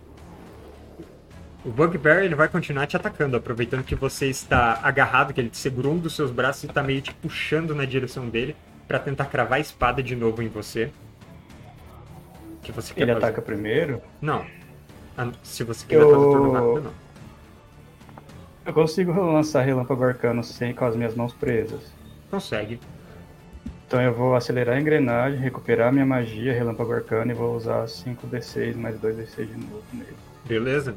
O 1.69 1.71
Bugbear 1.71 2.21
ele 2.25 2.35
vai 2.35 2.49
continuar 2.49 2.87
te 2.87 2.97
atacando, 2.97 3.37
aproveitando 3.37 3.85
que 3.85 3.95
você 3.95 4.27
está 4.31 4.81
agarrado, 4.83 5.35
que 5.35 5.41
ele 5.43 5.51
te 5.51 5.59
segurou 5.59 5.93
um 5.93 5.99
dos 5.99 6.17
seus 6.17 6.31
braços 6.31 6.65
e 6.65 6.67
está 6.67 6.83
meio 6.83 7.03
te 7.03 7.13
puxando 7.13 7.75
na 7.75 7.85
direção 7.85 8.27
dele 8.27 8.57
para 8.87 8.99
tentar 8.99 9.27
cravar 9.27 9.59
a 9.59 9.61
espada 9.61 10.03
de 10.03 10.17
novo 10.17 10.43
em 10.43 10.49
você. 10.49 10.91
Que 12.63 12.73
você 12.73 12.95
quer 12.95 13.03
Ele 13.03 13.13
fazer? 13.13 13.27
ataca 13.27 13.43
primeiro. 13.43 14.01
Não. 14.19 14.47
Ah, 15.17 15.31
Se 15.43 15.63
você 15.63 15.85
quiser 15.87 16.01
Eu- 16.01 16.11
fazer 16.11 16.25
turno 16.25 16.53
rápido, 16.53 16.81
não. 16.85 16.93
Eu 18.65 18.73
consigo 18.73 19.13
lançar 19.13 19.61
relâmpago 19.63 20.05
arcano 20.05 20.43
sem 20.43 20.73
com 20.75 20.87
as 20.87 20.97
minhas 20.97 21.15
mãos 21.15 21.35
presas. 21.35 21.93
Consegue. 22.31 22.81
Então 23.87 24.01
eu 24.01 24.15
vou 24.15 24.35
acelerar 24.35 24.77
a 24.77 24.81
engrenagem, 24.81 25.39
recuperar 25.39 25.93
minha 25.93 26.07
magia, 26.07 26.53
relâmpago 26.55 26.93
arcano 26.93 27.31
e 27.31 27.35
vou 27.35 27.55
usar 27.55 27.87
5d6 27.89 28.75
mais 28.75 28.99
2d6 28.99 29.47
de 29.49 29.57
novo 29.67 29.83
nele. 29.93 30.17
Beleza? 30.47 30.95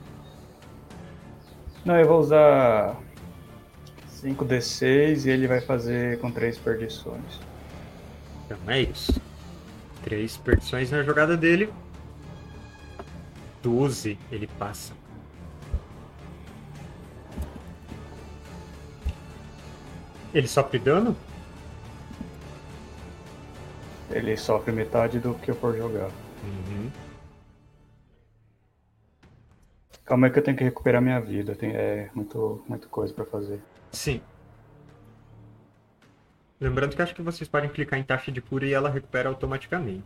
Não, 1.84 2.00
eu 2.00 2.08
vou 2.08 2.20
usar 2.20 2.96
5d6 4.22 5.26
e 5.26 5.30
ele 5.30 5.48
vai 5.48 5.62
fazer 5.62 6.20
com 6.20 6.32
3 6.32 6.58
perdições. 6.60 7.40
Então 8.46 8.58
é 8.68 8.82
isso. 8.82 9.20
Três 10.04 10.38
perdições 10.38 10.92
na 10.92 11.02
jogada 11.02 11.36
dele. 11.36 11.74
12 13.64 14.18
ele 14.32 14.48
passa. 14.60 14.94
Ele 20.34 20.48
sofre 20.48 20.80
dano? 20.80 21.16
Ele 24.10 24.38
sofre 24.38 24.72
metade 24.72 25.20
do 25.20 25.34
que 25.36 25.52
eu 25.52 25.56
for 25.56 25.76
jogar. 25.76 26.10
Uhum. 26.44 26.92
Calma 30.12 30.28
aí 30.28 30.34
que 30.34 30.40
eu 30.40 30.44
tenho 30.44 30.58
que 30.58 30.64
recuperar 30.66 31.02
minha 31.02 31.22
vida. 31.22 31.56
Tem 31.56 31.74
é 31.74 32.10
muito, 32.14 32.62
muita 32.68 32.86
coisa 32.88 33.14
pra 33.14 33.24
fazer. 33.24 33.62
Sim. 33.94 34.20
Lembrando 36.60 36.94
que 36.98 37.02
acho 37.02 37.16
que 37.16 37.22
vocês 37.22 37.48
podem 37.48 37.70
clicar 37.70 37.98
em 37.98 38.04
taxa 38.04 38.30
de 38.30 38.42
cura 38.42 38.66
e 38.66 38.74
ela 38.74 38.90
recupera 38.90 39.30
automaticamente. 39.30 40.04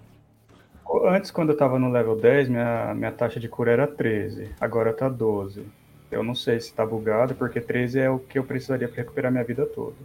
Antes, 1.07 1.31
quando 1.31 1.53
eu 1.53 1.57
tava 1.57 1.79
no 1.79 1.89
level 1.89 2.15
10, 2.15 2.49
minha, 2.49 2.93
minha 2.93 3.11
taxa 3.11 3.39
de 3.39 3.49
cura 3.49 3.71
era 3.71 3.87
13. 3.87 4.51
Agora 4.61 4.93
tá 4.93 5.09
12. 5.09 5.65
Eu 6.11 6.23
não 6.23 6.35
sei 6.35 6.59
se 6.59 6.71
tá 6.71 6.85
bugado, 6.85 7.33
porque 7.33 7.59
13 7.59 7.99
é 8.01 8.07
o 8.07 8.19
que 8.19 8.37
eu 8.37 8.43
precisaria 8.43 8.87
pra 8.87 8.97
recuperar 8.97 9.31
minha 9.31 9.43
vida 9.43 9.65
toda. 9.65 9.95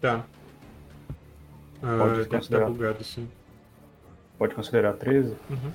Tá. 0.00 0.24
Ah, 1.82 1.96
Pode 1.98 2.20
estar 2.20 2.36
considerar. 2.36 2.66
bugado, 2.70 3.02
sim. 3.02 3.28
Pode 4.38 4.54
considerar 4.54 4.92
13? 4.92 5.34
Uhum. 5.50 5.72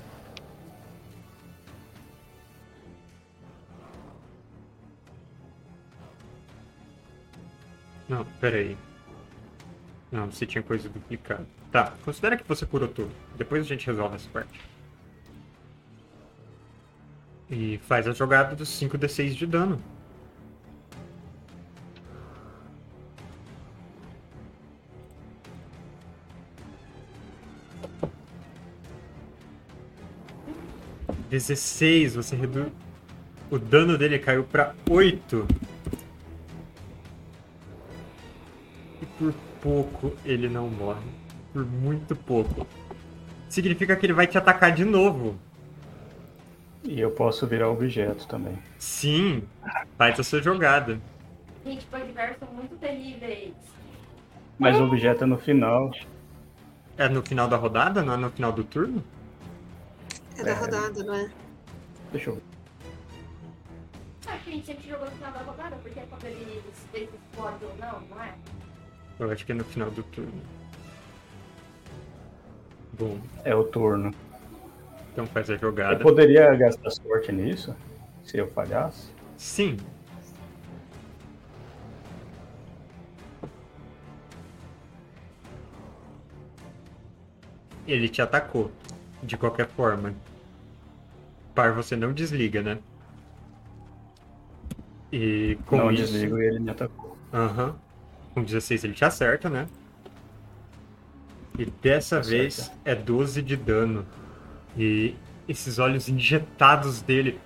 Não, 8.12 8.26
peraí. 8.38 8.76
Não, 10.10 10.30
você 10.30 10.44
tinha 10.44 10.62
coisa 10.62 10.86
duplicada. 10.86 11.46
Tá, 11.70 11.94
considera 12.04 12.36
que 12.36 12.46
você 12.46 12.66
curou 12.66 12.86
tudo. 12.86 13.10
Depois 13.38 13.62
a 13.62 13.66
gente 13.66 13.86
resolve 13.86 14.16
essa 14.16 14.28
parte. 14.28 14.60
E 17.48 17.78
faz 17.88 18.06
a 18.06 18.12
jogada 18.12 18.54
dos 18.54 18.68
5d6 18.68 19.30
de 19.30 19.46
dano. 19.46 19.82
Dezesseis, 31.30 32.14
você 32.14 32.36
reduz. 32.36 32.70
O 33.50 33.58
dano 33.58 33.96
dele 33.96 34.18
caiu 34.18 34.44
pra 34.44 34.74
8. 34.90 35.48
Por 39.22 39.32
pouco 39.60 40.12
ele 40.24 40.48
não 40.48 40.68
morre. 40.68 41.06
Por 41.52 41.64
muito 41.64 42.16
pouco. 42.16 42.66
Significa 43.48 43.94
que 43.94 44.06
ele 44.06 44.12
vai 44.12 44.26
te 44.26 44.36
atacar 44.38 44.72
de 44.72 44.84
novo. 44.84 45.36
E 46.82 46.98
eu 46.98 47.10
posso 47.12 47.46
virar 47.46 47.68
objeto 47.68 48.26
também. 48.26 48.58
Sim, 48.78 49.44
faz 49.96 50.18
a 50.18 50.24
sua 50.24 50.42
jogada. 50.42 50.98
Gente, 51.64 51.86
bugbears 51.86 52.36
são 52.38 52.48
muito 52.48 52.74
terríveis. 52.76 53.52
Mas 54.58 54.80
o 54.80 54.84
objeto 54.84 55.22
é 55.22 55.26
no 55.26 55.38
final. 55.38 55.92
É 56.96 57.08
no 57.08 57.22
final 57.22 57.46
da 57.46 57.56
rodada, 57.56 58.02
não 58.02 58.14
é 58.14 58.16
no 58.16 58.30
final 58.30 58.50
do 58.52 58.64
turno? 58.64 59.02
É 60.36 60.42
da 60.42 60.50
É. 60.50 60.54
rodada, 60.54 61.04
não 61.04 61.14
é? 61.14 61.30
Deixa 62.10 62.30
eu 62.30 62.34
ver. 62.36 62.42
Que 64.44 64.50
a 64.50 64.52
gente 64.54 64.66
sempre 64.66 64.88
jogou 64.88 65.04
no 65.06 65.12
final 65.12 65.32
da 65.32 65.38
rodada, 65.40 65.76
porque 65.76 66.00
é 66.00 66.06
quando 66.08 66.24
ele 66.24 66.62
vê 66.92 66.98
se 66.98 67.04
explode 67.04 67.64
ou 67.64 67.76
não, 67.78 68.00
não 68.10 68.22
é? 68.22 68.34
Eu 69.18 69.30
acho 69.30 69.44
que 69.46 69.52
é 69.52 69.54
no 69.54 69.64
final 69.64 69.90
do 69.90 70.02
turno. 70.04 70.42
Bom, 72.98 73.18
É 73.44 73.54
o 73.54 73.64
turno. 73.64 74.12
então 75.12 75.26
faz 75.26 75.48
a 75.50 75.54
Eu 75.54 75.58
jogada. 75.58 76.02
poderia 76.02 76.54
gastar 76.54 76.90
sorte 76.90 77.32
nisso? 77.32 77.74
Se 78.24 78.38
eu 78.38 78.48
falhasse? 78.48 79.10
Sim. 79.36 79.76
Ele 87.86 88.08
te 88.08 88.22
atacou. 88.22 88.70
De 89.22 89.36
qualquer 89.36 89.68
forma. 89.68 90.14
Par 91.54 91.72
você 91.72 91.94
não 91.96 92.12
desliga, 92.12 92.62
né? 92.62 92.78
E 95.12 95.58
com 95.66 95.76
não 95.76 95.90
isso. 95.92 96.12
desligo 96.12 96.40
e 96.40 96.46
ele 96.46 96.60
me 96.60 96.70
atacou. 96.70 97.16
Aham. 97.32 97.76
Com 98.34 98.42
16 98.42 98.84
ele 98.84 98.94
te 98.94 99.04
acerta, 99.04 99.48
né? 99.48 99.66
E 101.58 101.66
dessa 101.82 102.18
Acerta. 102.18 102.38
vez 102.38 102.72
é 102.84 102.94
12 102.94 103.42
de 103.42 103.56
dano. 103.56 104.06
E 104.76 105.14
esses 105.46 105.78
olhos 105.78 106.08
injetados 106.08 107.02
dele, 107.02 107.38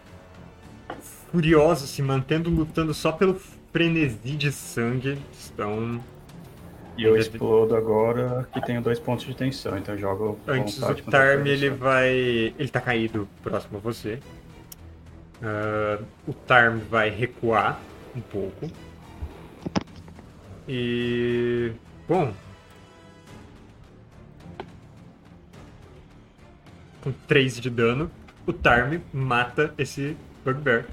furiosos, 1.32 1.90
se 1.90 2.02
mantendo 2.02 2.50
lutando 2.50 2.94
só 2.94 3.10
pelo 3.10 3.40
frenesi 3.72 4.36
de 4.36 4.52
sangue, 4.52 5.18
estão. 5.32 6.00
E 6.96 7.04
eu 7.04 7.16
explodo 7.16 7.76
agora 7.76 8.48
que 8.52 8.60
tenho 8.62 8.80
dois 8.80 8.98
pontos 8.98 9.26
de 9.26 9.34
tensão, 9.34 9.76
então 9.76 9.98
jogo 9.98 10.38
Antes 10.46 10.78
vontade 10.78 11.02
o 11.02 11.04
contra 11.04 11.18
a 11.18 11.36
Tarm 11.36 11.46
ele 11.46 11.68
vai. 11.68 12.08
Ele 12.58 12.68
tá 12.68 12.80
caído 12.80 13.28
próximo 13.42 13.78
a 13.78 13.80
você. 13.80 14.18
Ah, 15.42 15.98
o 16.26 16.32
Tarm 16.32 16.78
vai 16.90 17.10
recuar 17.10 17.78
um 18.14 18.20
pouco. 18.20 18.70
E. 20.68 21.72
Bom. 22.08 22.32
Com 27.02 27.12
3 27.28 27.60
de 27.60 27.70
dano, 27.70 28.10
o 28.46 28.52
Tarm 28.52 29.00
mata 29.12 29.72
esse 29.78 30.16
Bugbear. 30.44 30.84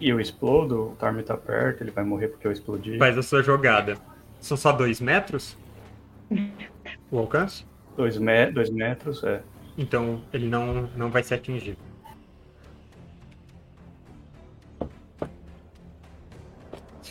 E 0.00 0.08
eu 0.08 0.20
explodo, 0.20 0.90
o 0.92 0.96
Tarm 0.96 1.20
tá 1.20 1.36
perto, 1.36 1.82
ele 1.82 1.90
vai 1.90 2.04
morrer 2.04 2.28
porque 2.28 2.46
eu 2.46 2.52
explodi. 2.52 2.98
Faz 2.98 3.18
a 3.18 3.22
sua 3.22 3.42
jogada. 3.42 3.96
São 4.40 4.56
só 4.56 4.70
2 4.72 5.00
metros? 5.00 5.56
O 7.10 7.18
alcance? 7.18 7.64
Dois, 7.96 8.18
me 8.18 8.50
dois 8.50 8.70
metros, 8.70 9.22
é. 9.22 9.40
Então 9.78 10.22
ele 10.32 10.48
não, 10.48 10.88
não 10.96 11.10
vai 11.10 11.22
ser 11.22 11.34
atingido. 11.34 11.78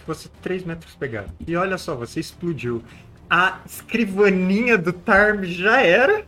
Fosse 0.05 0.29
3 0.41 0.63
metros 0.63 0.95
pegado. 0.95 1.31
E 1.45 1.55
olha 1.55 1.77
só, 1.77 1.95
você 1.95 2.19
explodiu. 2.19 2.83
A 3.29 3.59
escrivaninha 3.65 4.77
do 4.77 4.93
Tarm 4.93 5.43
já 5.43 5.81
era. 5.81 6.25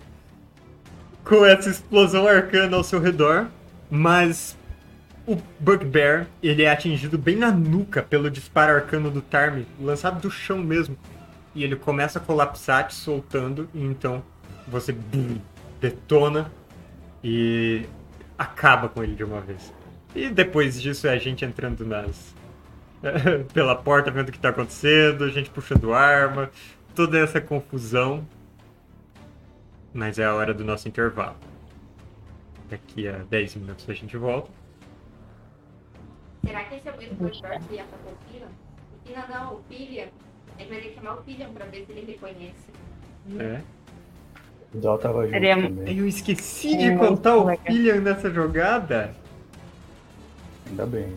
Com 1.24 1.46
essa 1.46 1.70
explosão 1.70 2.28
arcana 2.28 2.78
ao 2.78 2.84
seu 2.84 3.00
redor. 3.00 3.48
Mas 3.90 4.58
o 5.28 5.38
Bugbear, 5.60 6.28
ele 6.42 6.64
é 6.64 6.72
atingido 6.72 7.18
bem 7.18 7.36
na 7.36 7.52
nuca 7.52 8.04
pelo 8.04 8.30
disparo 8.30 8.76
arcano 8.76 9.10
do 9.10 9.22
Tarm, 9.22 9.64
lançado 9.80 10.22
do 10.22 10.30
chão 10.30 10.60
mesmo. 10.60 10.96
E 11.54 11.64
ele 11.64 11.76
começa 11.76 12.20
a 12.20 12.22
colapsar, 12.22 12.88
te 12.88 12.94
soltando, 12.94 13.68
e 13.74 13.84
então 13.84 14.24
você 14.68 14.92
bum, 14.92 15.38
detona 15.80 16.52
e 17.24 17.86
acaba 18.38 18.88
com 18.90 19.04
ele 19.04 19.16
de 19.16 19.24
uma 19.24 19.42
vez. 19.42 19.74
E 20.14 20.30
depois 20.30 20.80
disso 20.80 21.08
é 21.08 21.12
a 21.12 21.18
gente 21.18 21.44
entrando 21.44 21.86
nas. 21.86 22.35
pela 23.54 23.76
porta, 23.76 24.12
vendo 24.12 24.30
o 24.30 24.32
que 24.32 24.40
tá 24.40 24.50
acontecendo, 24.50 25.24
a 25.24 25.30
gente 25.30 25.50
puxando 25.50 25.94
arma, 25.94 26.50
toda 26.94 27.20
essa 27.20 27.40
confusão. 27.42 28.26
Mas 29.94 30.20
é 30.20 30.26
a 30.26 30.34
hora 30.34 30.54
do 30.54 30.64
nosso 30.64 30.88
intervalo. 30.88 31.38
Daqui 32.70 33.08
a 33.08 33.20
10 33.30 33.56
minutos 33.56 33.90
a 33.90 33.94
gente 33.94 34.18
volta. 34.18 34.50
Será 36.46 36.64
que 36.66 36.76
esse 36.76 36.88
é 36.88 36.92
o 36.92 36.98
mesmo 36.98 37.16
professor 37.18 37.50
que 37.68 37.76
ia 37.76 37.86
fazer 37.86 38.12
o 38.12 38.32
Pilion? 38.32 38.48
O 38.48 39.08
Pilion 39.08 39.24
não, 39.30 39.54
o 39.54 39.60
Pilion. 39.64 40.08
A 40.58 40.60
gente 40.62 40.70
vai 40.70 40.82
ter 40.82 40.90
que 40.90 40.96
chamar 40.96 41.14
o 41.14 41.22
Pilion 41.24 41.54
pra 41.54 41.66
ver 41.66 41.86
se 41.86 41.92
ele 41.92 42.12
reconhece. 42.12 42.70
É. 43.40 43.62
O 44.74 44.78
Dal 44.80 44.98
tava 44.98 45.22
junto 45.24 45.32
Seria- 45.32 45.56
também. 45.56 45.98
Eu 45.98 46.08
esqueci 46.08 46.78
de 46.78 46.96
contar 46.98 47.38
o. 47.38 47.58
Pillian 47.60 48.02
nessa 48.02 48.30
jogada. 48.30 49.14
Ainda 50.68 50.86
bem. 50.86 51.16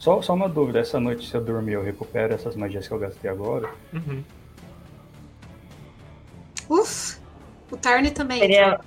Só, 0.00 0.22
só 0.22 0.32
uma 0.32 0.48
dúvida, 0.48 0.78
essa 0.78 0.98
noite 0.98 1.28
se 1.28 1.36
eu 1.36 1.44
dormir 1.44 1.74
eu 1.74 1.84
recupero 1.84 2.32
essas 2.32 2.56
magias 2.56 2.88
que 2.88 2.94
eu 2.94 2.98
gastei 2.98 3.30
agora? 3.30 3.68
Uhum. 3.92 4.24
Uf, 6.70 7.18
o 7.70 7.76
Tarn 7.76 8.08
também. 8.10 8.38
Seria 8.38 8.80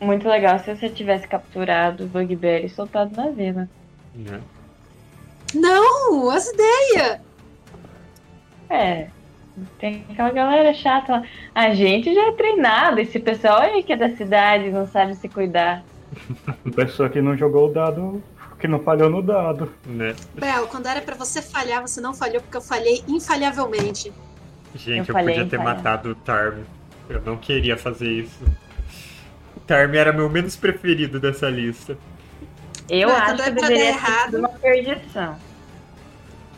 muito 0.00 0.26
legal 0.26 0.58
se 0.58 0.74
você 0.74 0.88
tivesse 0.88 1.28
capturado 1.28 2.04
o 2.04 2.06
Bugbear 2.06 2.64
e 2.64 2.70
soltado 2.70 3.14
na 3.14 3.28
vila. 3.28 3.68
Né? 4.14 4.40
Não, 5.54 6.30
as 6.30 6.48
ideias. 6.48 7.20
É. 8.70 9.08
Tem 9.78 10.02
aquela 10.10 10.30
galera 10.30 10.72
chata 10.72 11.12
lá. 11.12 11.22
A 11.54 11.74
gente 11.74 12.14
já 12.14 12.28
é 12.28 12.32
treinado. 12.32 13.00
Esse 13.00 13.20
pessoal 13.20 13.60
aí 13.60 13.82
que 13.82 13.92
é 13.92 13.96
da 13.96 14.16
cidade 14.16 14.70
não 14.70 14.86
sabe 14.86 15.14
se 15.14 15.28
cuidar. 15.28 15.84
Pessoa 16.74 17.10
que 17.10 17.20
não 17.20 17.36
jogou 17.36 17.68
o 17.68 17.72
dado, 17.72 18.22
que 18.64 18.68
não 18.68 18.80
falhou 18.80 19.10
no 19.10 19.20
dado. 19.20 19.70
Né? 19.84 20.16
Bel, 20.34 20.66
quando 20.68 20.86
era 20.86 21.02
pra 21.02 21.14
você 21.14 21.42
falhar, 21.42 21.82
você 21.82 22.00
não 22.00 22.14
falhou 22.14 22.40
porque 22.40 22.56
eu 22.56 22.62
falhei 22.62 23.04
infalhavelmente. 23.06 24.10
Gente, 24.74 25.10
Eu 25.10 25.18
eu, 25.18 25.24
podia 25.24 25.44
ter 25.46 25.58
matado 25.58 26.12
o 26.12 26.14
Tarm. 26.14 26.60
Eu 27.10 27.20
não 27.20 27.36
queria 27.36 27.76
fazer 27.76 28.10
isso. 28.10 28.42
O 29.54 29.60
Tarm 29.60 29.94
era 29.94 30.14
meu 30.14 30.30
menos 30.30 30.56
preferido 30.56 31.20
dessa 31.20 31.50
lista. 31.50 31.98
Eu 32.88 33.08
Não, 33.08 33.16
acho 33.16 33.24
quando 33.26 33.36
que 33.36 33.42
é 33.42 33.50
dar 33.50 33.60
deveria 33.60 33.76
ter 33.76 33.88
errado- 33.88 34.38
uma 34.38 34.48
perdição. 34.48 35.38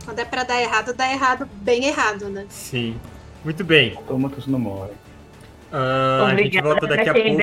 Quando 0.05 0.19
é 0.21 0.25
pra 0.25 0.45
dar 0.45 0.63
errado, 0.63 0.95
dá 0.95 1.11
errado, 1.11 1.49
bem 1.57 1.87
errado, 1.87 2.29
né? 2.29 2.47
Sim. 2.49 3.01
Muito 3.45 3.65
bem. 3.65 3.97
Tomatos 4.07 4.47
não 4.47 4.61
morre. 4.61 4.93
Ah, 5.73 6.27
a 6.29 6.37
gente 6.37 6.61
volta 6.61 6.87
daqui 6.87 7.09
a 7.09 7.13
pouco 7.13 7.43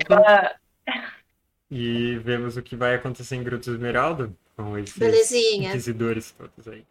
e 1.69 2.15
vemos 2.23 2.55
o 2.55 2.61
que 2.61 2.77
vai 2.77 2.95
acontecer 2.95 3.35
em 3.35 3.43
Gruta 3.43 3.69
Esmeralda 3.69 4.31
são 4.55 4.77
esses 4.77 4.97
Belezinha. 4.97 5.69
inquisidores 5.69 6.31
todos 6.31 6.67
aí. 6.67 6.85